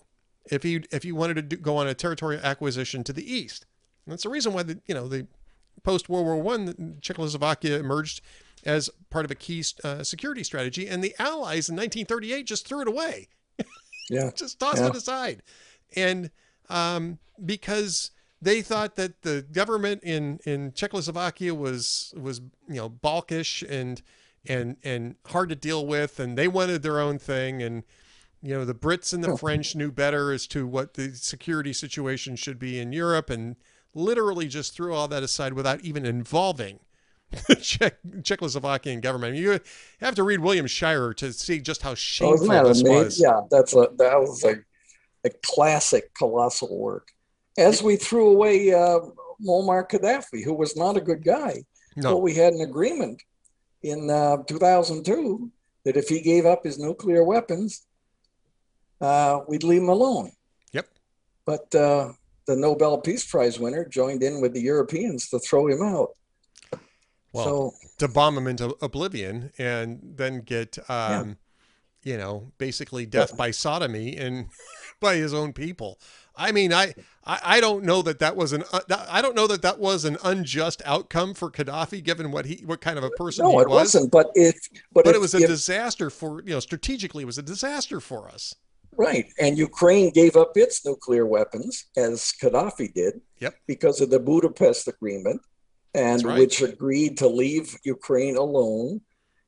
if 0.50 0.64
he 0.64 0.82
if 0.90 1.04
he 1.04 1.12
wanted 1.12 1.34
to 1.34 1.42
do, 1.42 1.56
go 1.56 1.76
on 1.76 1.86
a 1.86 1.94
territorial 1.94 2.42
acquisition 2.42 3.04
to 3.04 3.12
the 3.12 3.32
east. 3.32 3.64
And 4.04 4.12
that's 4.12 4.24
the 4.24 4.28
reason 4.28 4.52
why 4.54 4.64
the 4.64 4.80
you 4.88 4.94
know 4.96 5.06
the 5.06 5.28
post 5.82 6.08
World 6.08 6.26
War 6.26 6.36
One, 6.36 6.98
Czechoslovakia 7.00 7.78
emerged 7.78 8.20
as 8.64 8.90
part 9.10 9.24
of 9.24 9.30
a 9.30 9.34
key 9.34 9.64
uh, 9.84 10.02
security 10.02 10.44
strategy, 10.44 10.88
and 10.88 11.02
the 11.02 11.14
Allies 11.18 11.68
in 11.68 11.76
1938 11.76 12.44
just 12.44 12.66
threw 12.66 12.80
it 12.80 12.88
away. 12.88 13.28
Yeah, 14.10 14.30
just 14.34 14.58
tossed 14.58 14.78
yeah. 14.78 14.86
it 14.86 14.96
aside, 14.96 15.42
and 15.94 16.30
um, 16.70 17.18
because 17.44 18.10
they 18.40 18.62
thought 18.62 18.96
that 18.96 19.20
the 19.20 19.44
government 19.52 20.02
in 20.02 20.40
in 20.46 20.72
Czechoslovakia 20.72 21.54
was 21.54 22.14
was 22.16 22.40
you 22.68 22.76
know 22.76 22.88
balkish 22.88 23.62
and 23.68 24.00
and 24.46 24.76
and 24.82 25.16
hard 25.26 25.48
to 25.50 25.56
deal 25.56 25.86
with, 25.86 26.18
and 26.18 26.38
they 26.38 26.48
wanted 26.48 26.82
their 26.82 27.00
own 27.00 27.18
thing, 27.18 27.62
and 27.62 27.82
you 28.42 28.54
know 28.54 28.64
the 28.64 28.74
Brits 28.74 29.12
and 29.12 29.22
the 29.22 29.36
French 29.36 29.74
knew 29.74 29.90
better 29.90 30.32
as 30.32 30.46
to 30.48 30.66
what 30.66 30.94
the 30.94 31.14
security 31.14 31.72
situation 31.72 32.36
should 32.36 32.58
be 32.58 32.78
in 32.78 32.92
Europe, 32.92 33.30
and 33.30 33.56
literally 33.94 34.48
just 34.48 34.74
threw 34.74 34.94
all 34.94 35.08
that 35.08 35.22
aside 35.22 35.52
without 35.52 35.80
even 35.80 36.04
involving 36.04 36.80
the 37.46 37.56
Czech, 37.60 37.98
Czechoslovakian 38.22 39.00
government. 39.00 39.32
I 39.32 39.34
mean, 39.34 39.42
you 39.42 39.60
have 40.00 40.14
to 40.14 40.22
read 40.22 40.40
William 40.40 40.66
Shirer 40.66 41.14
to 41.14 41.32
see 41.32 41.60
just 41.60 41.82
how 41.82 41.94
shameful 41.94 42.50
oh, 42.52 42.68
this 42.68 42.80
amazing? 42.80 43.04
was. 43.04 43.20
Yeah, 43.20 43.40
that's 43.50 43.74
a 43.74 43.88
that 43.96 44.18
was 44.18 44.44
a, 44.44 44.56
a 45.24 45.30
classic 45.42 46.14
colossal 46.14 46.78
work. 46.78 47.08
As 47.58 47.82
we 47.82 47.96
threw 47.96 48.30
away 48.30 48.72
uh, 48.72 49.00
Muammar 49.44 49.88
Gaddafi, 49.88 50.44
who 50.44 50.54
was 50.54 50.76
not 50.76 50.96
a 50.96 51.00
good 51.00 51.24
guy. 51.24 51.64
No. 51.96 52.14
Well, 52.14 52.22
we 52.22 52.34
had 52.34 52.52
an 52.52 52.60
agreement 52.60 53.22
in 53.82 54.08
uh, 54.10 54.38
2002 54.46 55.50
that 55.84 55.96
if 55.96 56.08
he 56.08 56.20
gave 56.20 56.46
up 56.46 56.64
his 56.64 56.78
nuclear 56.78 57.24
weapons, 57.24 57.86
uh, 59.00 59.40
we'd 59.48 59.64
leave 59.64 59.82
him 59.82 59.88
alone. 59.88 60.30
Yep. 60.72 60.88
But 61.44 61.74
uh, 61.74 62.12
the 62.48 62.56
Nobel 62.56 62.98
Peace 62.98 63.30
Prize 63.30 63.60
winner 63.60 63.84
joined 63.84 64.22
in 64.22 64.40
with 64.40 64.54
the 64.54 64.60
Europeans 64.60 65.28
to 65.28 65.38
throw 65.38 65.68
him 65.68 65.82
out. 65.82 66.16
Well, 67.32 67.44
so, 67.44 67.74
to 67.98 68.08
bomb 68.08 68.38
him 68.38 68.46
into 68.46 68.74
oblivion 68.80 69.52
and 69.58 70.00
then 70.02 70.40
get, 70.40 70.78
um, 70.88 71.36
yeah. 72.02 72.12
you 72.12 72.16
know, 72.16 72.50
basically 72.56 73.04
death 73.04 73.32
yeah. 73.32 73.36
by 73.36 73.50
sodomy 73.50 74.16
and 74.16 74.46
by 75.00 75.16
his 75.16 75.34
own 75.34 75.52
people. 75.52 76.00
I 76.34 76.52
mean, 76.52 76.72
I, 76.72 76.94
I, 77.22 77.40
I 77.44 77.60
don't 77.60 77.84
know 77.84 78.00
that 78.00 78.18
that 78.20 78.34
was 78.34 78.54
an 78.54 78.64
uh, 78.72 78.80
I 79.10 79.20
don't 79.20 79.36
know 79.36 79.46
that 79.48 79.60
that 79.62 79.78
was 79.78 80.06
an 80.06 80.16
unjust 80.24 80.80
outcome 80.86 81.34
for 81.34 81.50
Gaddafi, 81.50 82.02
given 82.02 82.30
what 82.30 82.46
he 82.46 82.62
what 82.64 82.80
kind 82.80 82.96
of 82.96 83.04
a 83.04 83.10
person 83.10 83.44
no, 83.44 83.50
he 83.50 83.56
it 83.58 83.68
was. 83.68 83.94
wasn't. 83.94 84.10
But 84.10 84.30
if 84.34 84.56
but, 84.92 85.04
but 85.04 85.10
if, 85.10 85.16
it 85.16 85.20
was 85.20 85.34
a 85.34 85.38
if, 85.38 85.48
disaster 85.48 86.08
for 86.08 86.42
you 86.44 86.54
know 86.54 86.60
strategically, 86.60 87.24
it 87.24 87.26
was 87.26 87.38
a 87.38 87.42
disaster 87.42 88.00
for 88.00 88.28
us. 88.28 88.54
Right. 88.98 89.32
And 89.38 89.56
Ukraine 89.56 90.10
gave 90.10 90.36
up 90.36 90.56
its 90.56 90.84
nuclear 90.84 91.24
weapons, 91.24 91.86
as 91.96 92.32
Gaddafi 92.42 92.92
did, 92.92 93.20
yep. 93.38 93.54
because 93.68 94.00
of 94.00 94.10
the 94.10 94.18
Budapest 94.18 94.88
Agreement, 94.88 95.40
and 95.94 96.24
right. 96.24 96.38
which 96.40 96.62
agreed 96.62 97.16
to 97.18 97.28
leave 97.28 97.78
Ukraine 97.84 98.36
alone. 98.36 99.00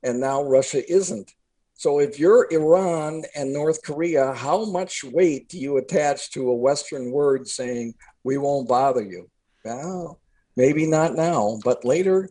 And 0.05 0.20
now 0.20 0.44
Russia 0.44 0.88
isn't. 0.90 1.34
So 1.74 1.98
if 1.98 2.18
you're 2.18 2.46
Iran 2.53 3.24
and 3.34 3.53
North 3.53 3.82
Korea, 3.82 4.34
how 4.34 4.64
much 4.66 5.03
weight 5.03 5.48
do 5.48 5.59
you 5.59 5.78
attach 5.78 6.30
to 6.32 6.51
a 6.51 6.55
Western 6.55 7.11
word 7.11 7.48
saying, 7.48 7.94
we 8.22 8.38
won't 8.38 8.68
bother 8.68 9.03
you? 9.03 9.28
Well, 9.64 10.20
maybe 10.57 10.86
not 10.86 11.16
now, 11.16 11.59
but 11.64 11.84
later 11.84 12.30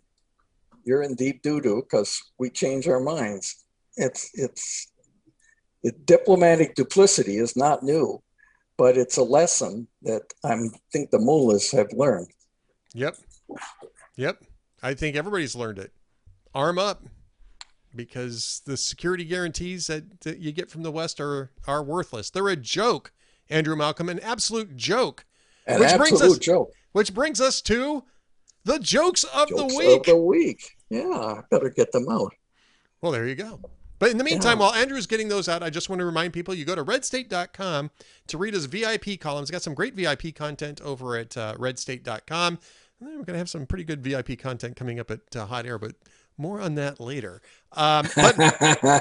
you're 0.85 1.01
in 1.01 1.15
deep 1.15 1.41
doo 1.41 1.59
doo 1.59 1.81
because 1.81 2.21
we 2.37 2.49
change 2.49 2.87
our 2.87 2.99
minds. 2.99 3.65
It's, 3.97 4.29
it's, 4.35 4.88
diplomatic 6.05 6.75
duplicity 6.75 7.37
is 7.37 7.55
not 7.55 7.83
new, 7.83 8.21
but 8.77 8.97
it's 8.97 9.17
a 9.17 9.23
lesson 9.23 9.87
that 10.03 10.23
I 10.43 10.57
think 10.91 11.11
the 11.11 11.19
mullahs 11.19 11.71
have 11.71 11.91
learned. 11.93 12.27
Yep. 12.93 13.17
Yep. 14.15 14.43
I 14.81 14.93
think 14.93 15.15
everybody's 15.15 15.55
learned 15.55 15.79
it. 15.79 15.91
Arm 16.53 16.79
up 16.79 17.03
because 17.95 18.61
the 18.65 18.77
security 18.77 19.25
guarantees 19.25 19.87
that, 19.87 20.21
that 20.21 20.39
you 20.39 20.51
get 20.51 20.69
from 20.69 20.83
the 20.83 20.91
West 20.91 21.19
are, 21.19 21.51
are 21.67 21.83
worthless. 21.83 22.29
They're 22.29 22.47
a 22.47 22.55
joke, 22.55 23.11
Andrew 23.49 23.75
Malcolm, 23.75 24.09
an 24.09 24.19
absolute 24.19 24.75
joke. 24.75 25.25
An 25.67 25.79
which 25.79 25.89
absolute 25.89 26.19
brings 26.19 26.21
us, 26.21 26.37
joke. 26.39 26.71
Which 26.91 27.13
brings 27.13 27.41
us 27.41 27.61
to 27.63 28.03
the 28.63 28.79
jokes 28.79 29.23
of 29.23 29.49
jokes 29.49 29.73
the 29.73 29.77
week. 29.77 29.99
Of 29.99 30.05
the 30.05 30.17
week. 30.17 30.77
Yeah, 30.89 31.09
I 31.09 31.41
better 31.51 31.69
get 31.69 31.91
them 31.91 32.07
out. 32.09 32.33
Well, 33.01 33.11
there 33.11 33.27
you 33.27 33.35
go. 33.35 33.59
But 33.99 34.11
in 34.11 34.17
the 34.17 34.23
meantime, 34.23 34.57
yeah. 34.57 34.65
while 34.65 34.73
Andrew's 34.73 35.05
getting 35.05 35.27
those 35.27 35.49
out, 35.49 35.61
I 35.61 35.69
just 35.69 35.89
want 35.89 35.99
to 35.99 36.05
remind 36.05 36.33
people 36.33 36.53
you 36.53 36.65
go 36.65 36.75
to 36.75 36.83
redstate.com 36.83 37.91
to 38.27 38.37
read 38.37 38.53
his 38.53 38.65
VIP 38.65 39.19
columns. 39.19 39.51
Got 39.51 39.61
some 39.61 39.73
great 39.73 39.93
VIP 39.93 40.33
content 40.33 40.81
over 40.81 41.17
at 41.17 41.35
uh, 41.35 41.55
redstate.com. 41.55 42.59
And 42.99 43.09
then 43.09 43.17
we're 43.17 43.25
going 43.25 43.33
to 43.33 43.39
have 43.39 43.49
some 43.49 43.65
pretty 43.65 43.83
good 43.83 44.01
VIP 44.01 44.39
content 44.39 44.75
coming 44.75 44.99
up 44.99 45.11
at 45.11 45.35
uh, 45.35 45.45
Hot 45.45 45.65
Air, 45.65 45.77
but 45.77 45.95
more 46.39 46.61
on 46.61 46.75
that 46.75 46.99
later. 46.99 47.41
Um, 47.73 48.07
but 48.15 48.35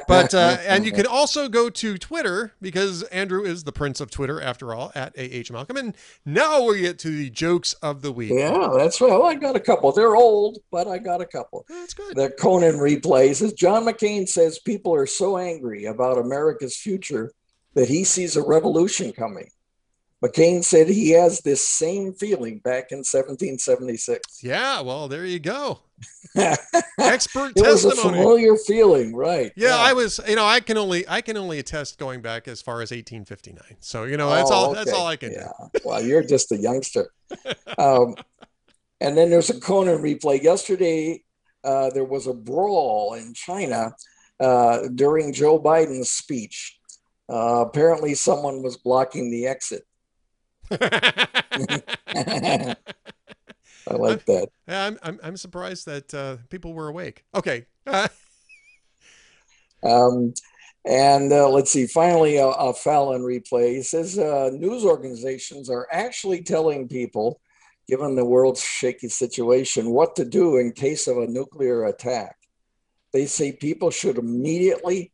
but 0.06 0.34
uh, 0.34 0.58
and 0.66 0.84
you 0.84 0.92
can 0.92 1.06
also 1.06 1.48
go 1.48 1.70
to 1.70 1.96
Twitter 1.96 2.52
because 2.60 3.02
Andrew 3.04 3.42
is 3.42 3.64
the 3.64 3.72
prince 3.72 4.00
of 4.00 4.10
Twitter 4.10 4.40
after 4.40 4.74
all 4.74 4.92
at 4.94 5.14
AH 5.18 5.52
Malcolm. 5.52 5.76
And 5.76 5.96
now 6.26 6.64
we 6.64 6.80
get 6.80 6.98
to 7.00 7.10
the 7.10 7.30
jokes 7.30 7.72
of 7.74 8.02
the 8.02 8.12
week. 8.12 8.32
Yeah, 8.34 8.68
that's 8.76 9.00
right. 9.00 9.10
Well, 9.10 9.24
I 9.24 9.34
got 9.34 9.56
a 9.56 9.60
couple. 9.60 9.90
They're 9.92 10.16
old, 10.16 10.58
but 10.70 10.86
I 10.86 10.98
got 10.98 11.22
a 11.22 11.26
couple. 11.26 11.64
That's 11.68 11.94
good. 11.94 12.14
The 12.14 12.30
Conan 12.38 12.74
replays. 12.74 13.40
As 13.40 13.54
John 13.54 13.84
McCain 13.84 14.28
says, 14.28 14.58
people 14.58 14.94
are 14.94 15.06
so 15.06 15.38
angry 15.38 15.86
about 15.86 16.18
America's 16.18 16.76
future 16.76 17.32
that 17.74 17.88
he 17.88 18.04
sees 18.04 18.36
a 18.36 18.42
revolution 18.42 19.12
coming. 19.12 19.48
McCain 20.24 20.64
said 20.64 20.88
he 20.88 21.10
has 21.10 21.40
this 21.40 21.66
same 21.66 22.12
feeling 22.12 22.58
back 22.58 22.90
in 22.90 22.98
1776. 22.98 24.42
Yeah, 24.42 24.80
well, 24.80 25.06
there 25.06 25.24
you 25.24 25.38
go. 25.38 25.80
Expert 26.98 27.52
it 27.56 27.62
testimony. 27.62 27.64
was 27.64 27.84
a 27.84 27.90
familiar 27.96 28.56
feeling, 28.56 29.14
right? 29.14 29.52
Yeah, 29.56 29.68
yeah, 29.68 29.76
I 29.76 29.92
was. 29.92 30.20
You 30.28 30.36
know, 30.36 30.44
I 30.44 30.60
can 30.60 30.76
only 30.76 31.08
I 31.08 31.20
can 31.20 31.36
only 31.36 31.58
attest 31.58 31.98
going 31.98 32.20
back 32.20 32.48
as 32.48 32.60
far 32.62 32.82
as 32.82 32.90
1859. 32.90 33.78
So 33.80 34.04
you 34.04 34.16
know, 34.16 34.30
that's 34.30 34.50
oh, 34.50 34.54
all. 34.54 34.70
Okay. 34.70 34.74
That's 34.74 34.92
all 34.92 35.06
I 35.06 35.16
can 35.16 35.32
yeah. 35.32 35.48
do. 35.72 35.80
well, 35.84 36.02
you're 36.02 36.22
just 36.22 36.52
a 36.52 36.56
youngster. 36.56 37.10
Um, 37.76 38.16
and 39.00 39.16
then 39.16 39.30
there's 39.30 39.50
a 39.50 39.60
Conan 39.60 39.98
replay. 39.98 40.42
Yesterday, 40.42 41.22
uh, 41.62 41.90
there 41.90 42.04
was 42.04 42.26
a 42.26 42.34
brawl 42.34 43.14
in 43.14 43.34
China 43.34 43.92
uh, 44.40 44.88
during 44.94 45.32
Joe 45.32 45.60
Biden's 45.60 46.10
speech. 46.10 46.78
Uh, 47.28 47.64
apparently, 47.66 48.14
someone 48.14 48.62
was 48.62 48.76
blocking 48.76 49.30
the 49.30 49.46
exit. 49.46 49.82
I 50.70 50.76
like 53.90 54.24
that. 54.26 54.48
I'm, 54.68 54.98
I'm, 55.02 55.20
I'm 55.22 55.36
surprised 55.36 55.86
that 55.86 56.14
uh, 56.14 56.36
people 56.50 56.74
were 56.74 56.88
awake. 56.88 57.24
Okay. 57.34 57.66
um, 59.82 60.34
And 60.84 61.32
uh, 61.32 61.48
let's 61.50 61.70
see, 61.70 61.86
finally, 61.86 62.36
a, 62.36 62.46
a 62.46 62.72
Fallon 62.72 63.22
replay 63.22 63.76
he 63.76 63.82
says 63.82 64.18
uh, 64.18 64.50
news 64.52 64.84
organizations 64.84 65.68
are 65.68 65.86
actually 65.92 66.42
telling 66.42 66.88
people, 66.88 67.40
given 67.88 68.14
the 68.14 68.24
world's 68.24 68.62
shaky 68.62 69.08
situation, 69.08 69.90
what 69.90 70.16
to 70.16 70.24
do 70.24 70.56
in 70.56 70.72
case 70.72 71.06
of 71.06 71.18
a 71.18 71.26
nuclear 71.26 71.84
attack. 71.84 72.36
They 73.12 73.26
say 73.26 73.52
people 73.52 73.90
should 73.90 74.18
immediately 74.18 75.12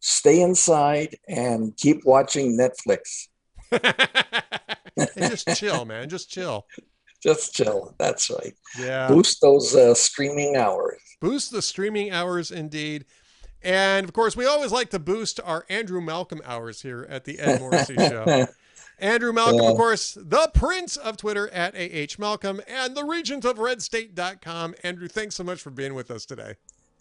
stay 0.00 0.42
inside 0.42 1.16
and 1.28 1.76
keep 1.76 2.04
watching 2.04 2.58
Netflix. 2.58 3.28
just 5.18 5.48
chill, 5.56 5.84
man. 5.84 6.08
Just 6.08 6.30
chill. 6.30 6.66
Just 7.22 7.54
chill. 7.54 7.94
That's 7.98 8.30
right. 8.30 8.54
Yeah. 8.78 9.08
Boost 9.08 9.40
those 9.40 9.74
uh, 9.74 9.94
streaming 9.94 10.56
hours. 10.56 11.00
Boost 11.20 11.52
the 11.52 11.62
streaming 11.62 12.10
hours, 12.10 12.50
indeed. 12.50 13.04
And 13.62 14.04
of 14.04 14.12
course, 14.12 14.36
we 14.36 14.44
always 14.44 14.72
like 14.72 14.90
to 14.90 14.98
boost 14.98 15.40
our 15.44 15.64
Andrew 15.68 16.00
Malcolm 16.00 16.40
hours 16.44 16.82
here 16.82 17.06
at 17.08 17.24
the 17.24 17.38
Ed 17.38 17.60
Morrissey 17.60 17.94
Show. 17.98 18.46
Andrew 18.98 19.32
Malcolm, 19.32 19.62
yeah. 19.62 19.70
of 19.70 19.76
course, 19.76 20.16
the 20.20 20.50
prince 20.54 20.96
of 20.96 21.16
Twitter 21.16 21.48
at 21.50 21.74
AH 21.74 22.20
Malcolm 22.20 22.60
and 22.68 22.96
the 22.96 23.04
regent 23.04 23.44
of 23.44 23.56
redstate.com. 23.56 24.74
Andrew, 24.82 25.08
thanks 25.08 25.34
so 25.34 25.44
much 25.44 25.60
for 25.60 25.70
being 25.70 25.94
with 25.94 26.10
us 26.10 26.24
today. 26.24 26.54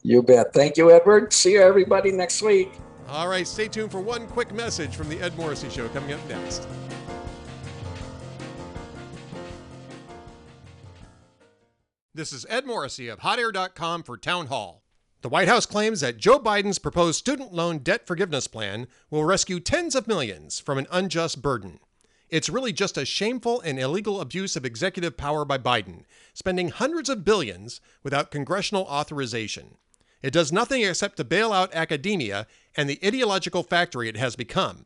You 0.04 0.24
bet. 0.24 0.54
Thank 0.54 0.78
you, 0.78 0.92
Edward. 0.92 1.32
See 1.32 1.54
you, 1.54 1.62
everybody, 1.62 2.12
next 2.12 2.42
week. 2.42 2.72
All 3.08 3.28
right, 3.28 3.48
stay 3.48 3.68
tuned 3.68 3.92
for 3.92 4.00
one 4.00 4.28
quick 4.28 4.54
message 4.54 4.96
from 4.96 5.10
the 5.10 5.20
Ed 5.20 5.36
Morrissey 5.38 5.70
Show 5.70 5.88
coming 5.90 6.14
up 6.14 6.28
next. 6.30 6.68
This 12.14 12.34
is 12.34 12.46
Ed 12.50 12.66
Morrissey 12.66 13.08
of 13.08 13.22
HotAir.com 13.22 14.04
for 14.04 14.18
Town 14.18 14.48
Hall. 14.48 14.84
The 15.22 15.30
White 15.30 15.48
House 15.48 15.66
claims 15.66 16.02
that 16.02 16.18
Joe 16.18 16.40
Biden's 16.40 16.78
proposed 16.78 17.18
student 17.18 17.54
loan 17.54 17.78
debt 17.78 18.06
forgiveness 18.06 18.50
plan 18.50 18.88
will 19.10 19.24
rescue 19.24 19.62
tens 19.62 19.96
of 19.96 20.10
millions 20.10 20.60
from 20.60 20.78
an 20.78 20.88
unjust 20.92 21.42
burden. 21.42 21.80
It's 22.30 22.50
really 22.50 22.74
just 22.74 22.98
a 22.98 23.06
shameful 23.06 23.62
and 23.62 23.80
illegal 23.80 24.20
abuse 24.20 24.58
of 24.58 24.66
executive 24.66 25.16
power 25.16 25.46
by 25.46 25.58
Biden, 25.58 26.04
spending 26.34 26.68
hundreds 26.68 27.08
of 27.08 27.24
billions 27.24 27.80
without 28.04 28.30
congressional 28.30 28.84
authorization. 28.88 29.78
It 30.22 30.34
does 30.34 30.52
nothing 30.52 30.82
except 30.82 31.16
to 31.16 31.24
bail 31.24 31.54
out 31.54 31.74
academia 31.74 32.46
and 32.76 32.90
the 32.90 33.00
ideological 33.06 33.64
factory 33.64 34.10
it 34.10 34.18
has 34.18 34.36
become. 34.36 34.84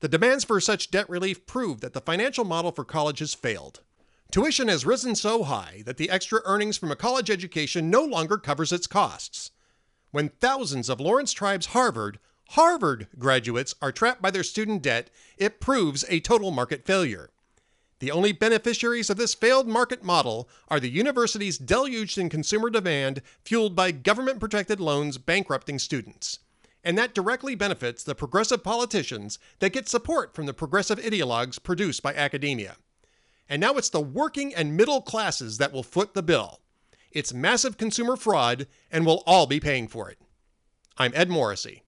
The 0.00 0.08
demands 0.08 0.44
for 0.44 0.62
such 0.62 0.90
debt 0.90 1.10
relief 1.10 1.46
prove 1.46 1.82
that 1.82 1.92
the 1.92 2.00
financial 2.00 2.46
model 2.46 2.72
for 2.72 2.86
college 2.86 3.18
has 3.18 3.34
failed. 3.34 3.80
Tuition 4.30 4.68
has 4.68 4.84
risen 4.84 5.14
so 5.14 5.44
high 5.44 5.82
that 5.86 5.96
the 5.96 6.10
extra 6.10 6.40
earnings 6.44 6.76
from 6.76 6.90
a 6.90 6.96
college 6.96 7.30
education 7.30 7.90
no 7.90 8.02
longer 8.02 8.36
covers 8.36 8.72
its 8.72 8.86
costs. 8.86 9.50
When 10.10 10.28
thousands 10.28 10.88
of 10.88 11.00
Laurence 11.00 11.32
Tribe's 11.32 11.66
Harvard, 11.66 12.18
Harvard 12.50 13.08
graduates 13.18 13.74
are 13.80 13.92
trapped 13.92 14.22
by 14.22 14.30
their 14.30 14.42
student 14.42 14.82
debt, 14.82 15.10
it 15.36 15.60
proves 15.60 16.04
a 16.08 16.20
total 16.20 16.50
market 16.50 16.84
failure. 16.84 17.30
The 17.98 18.10
only 18.10 18.32
beneficiaries 18.32 19.08
of 19.08 19.16
this 19.16 19.34
failed 19.34 19.66
market 19.66 20.02
model 20.02 20.48
are 20.68 20.78
the 20.78 20.90
universities 20.90 21.56
deluged 21.56 22.18
in 22.18 22.28
consumer 22.28 22.68
demand 22.68 23.22
fueled 23.42 23.74
by 23.74 23.90
government 23.90 24.38
protected 24.38 24.80
loans 24.80 25.16
bankrupting 25.16 25.78
students. 25.78 26.40
And 26.84 26.96
that 26.98 27.14
directly 27.14 27.54
benefits 27.54 28.04
the 28.04 28.14
progressive 28.14 28.62
politicians 28.62 29.38
that 29.60 29.72
get 29.72 29.88
support 29.88 30.34
from 30.34 30.46
the 30.46 30.54
progressive 30.54 30.98
ideologues 30.98 31.60
produced 31.60 32.02
by 32.02 32.14
academia. 32.14 32.76
And 33.48 33.60
now 33.60 33.74
it's 33.74 33.90
the 33.90 34.00
working 34.00 34.54
and 34.54 34.76
middle 34.76 35.00
classes 35.00 35.58
that 35.58 35.72
will 35.72 35.82
foot 35.82 36.14
the 36.14 36.22
bill. 36.22 36.60
It's 37.12 37.32
massive 37.32 37.78
consumer 37.78 38.16
fraud, 38.16 38.66
and 38.90 39.06
we'll 39.06 39.22
all 39.26 39.46
be 39.46 39.60
paying 39.60 39.88
for 39.88 40.10
it. 40.10 40.18
I'm 40.98 41.12
Ed 41.14 41.30
Morrissey. 41.30 41.82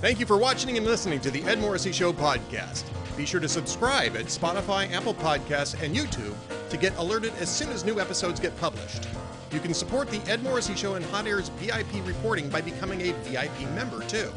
Thank 0.00 0.20
you 0.20 0.26
for 0.26 0.36
watching 0.36 0.76
and 0.76 0.86
listening 0.86 1.20
to 1.20 1.30
the 1.30 1.42
Ed 1.44 1.58
Morrissey 1.58 1.90
Show 1.92 2.12
podcast. 2.12 2.84
Be 3.16 3.24
sure 3.24 3.40
to 3.40 3.48
subscribe 3.48 4.14
at 4.14 4.26
Spotify, 4.26 4.92
Apple 4.92 5.14
Podcasts, 5.14 5.82
and 5.82 5.96
YouTube 5.96 6.34
to 6.68 6.76
get 6.76 6.94
alerted 6.98 7.32
as 7.40 7.48
soon 7.48 7.70
as 7.70 7.84
new 7.84 7.98
episodes 7.98 8.38
get 8.38 8.54
published. 8.60 9.08
You 9.52 9.60
can 9.60 9.72
support 9.72 10.10
the 10.10 10.20
Ed 10.30 10.42
Morrissey 10.42 10.74
Show 10.74 10.96
and 10.96 11.04
Hot 11.06 11.26
Air's 11.26 11.48
VIP 11.50 12.06
reporting 12.06 12.50
by 12.50 12.60
becoming 12.60 13.00
a 13.00 13.12
VIP 13.22 13.70
member, 13.70 14.02
too. 14.02 14.30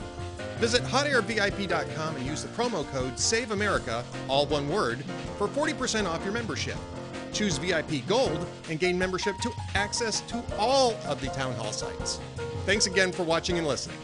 Visit 0.60 0.84
hotairvip.com 0.84 2.18
and 2.18 2.26
use 2.26 2.44
the 2.44 2.50
promo 2.50 2.86
code 2.92 3.14
SAVEAMERICA, 3.14 4.04
all 4.28 4.46
one 4.46 4.68
word, 4.68 5.04
for 5.38 5.48
40% 5.48 6.06
off 6.06 6.24
your 6.24 6.34
membership. 6.34 6.76
Choose 7.32 7.58
VIP 7.58 8.06
Gold 8.08 8.46
and 8.70 8.78
gain 8.78 9.00
membership 9.00 9.38
to 9.38 9.52
access 9.76 10.20
to 10.22 10.44
all 10.58 10.96
of 11.06 11.22
the 11.22 11.28
Town 11.28 11.54
Hall 11.54 11.72
sites. 11.72 12.20
Thanks 12.66 12.88
again 12.88 13.12
for 13.14 13.24
watching 13.24 13.58
and 13.58 13.66
listening. 13.66 13.98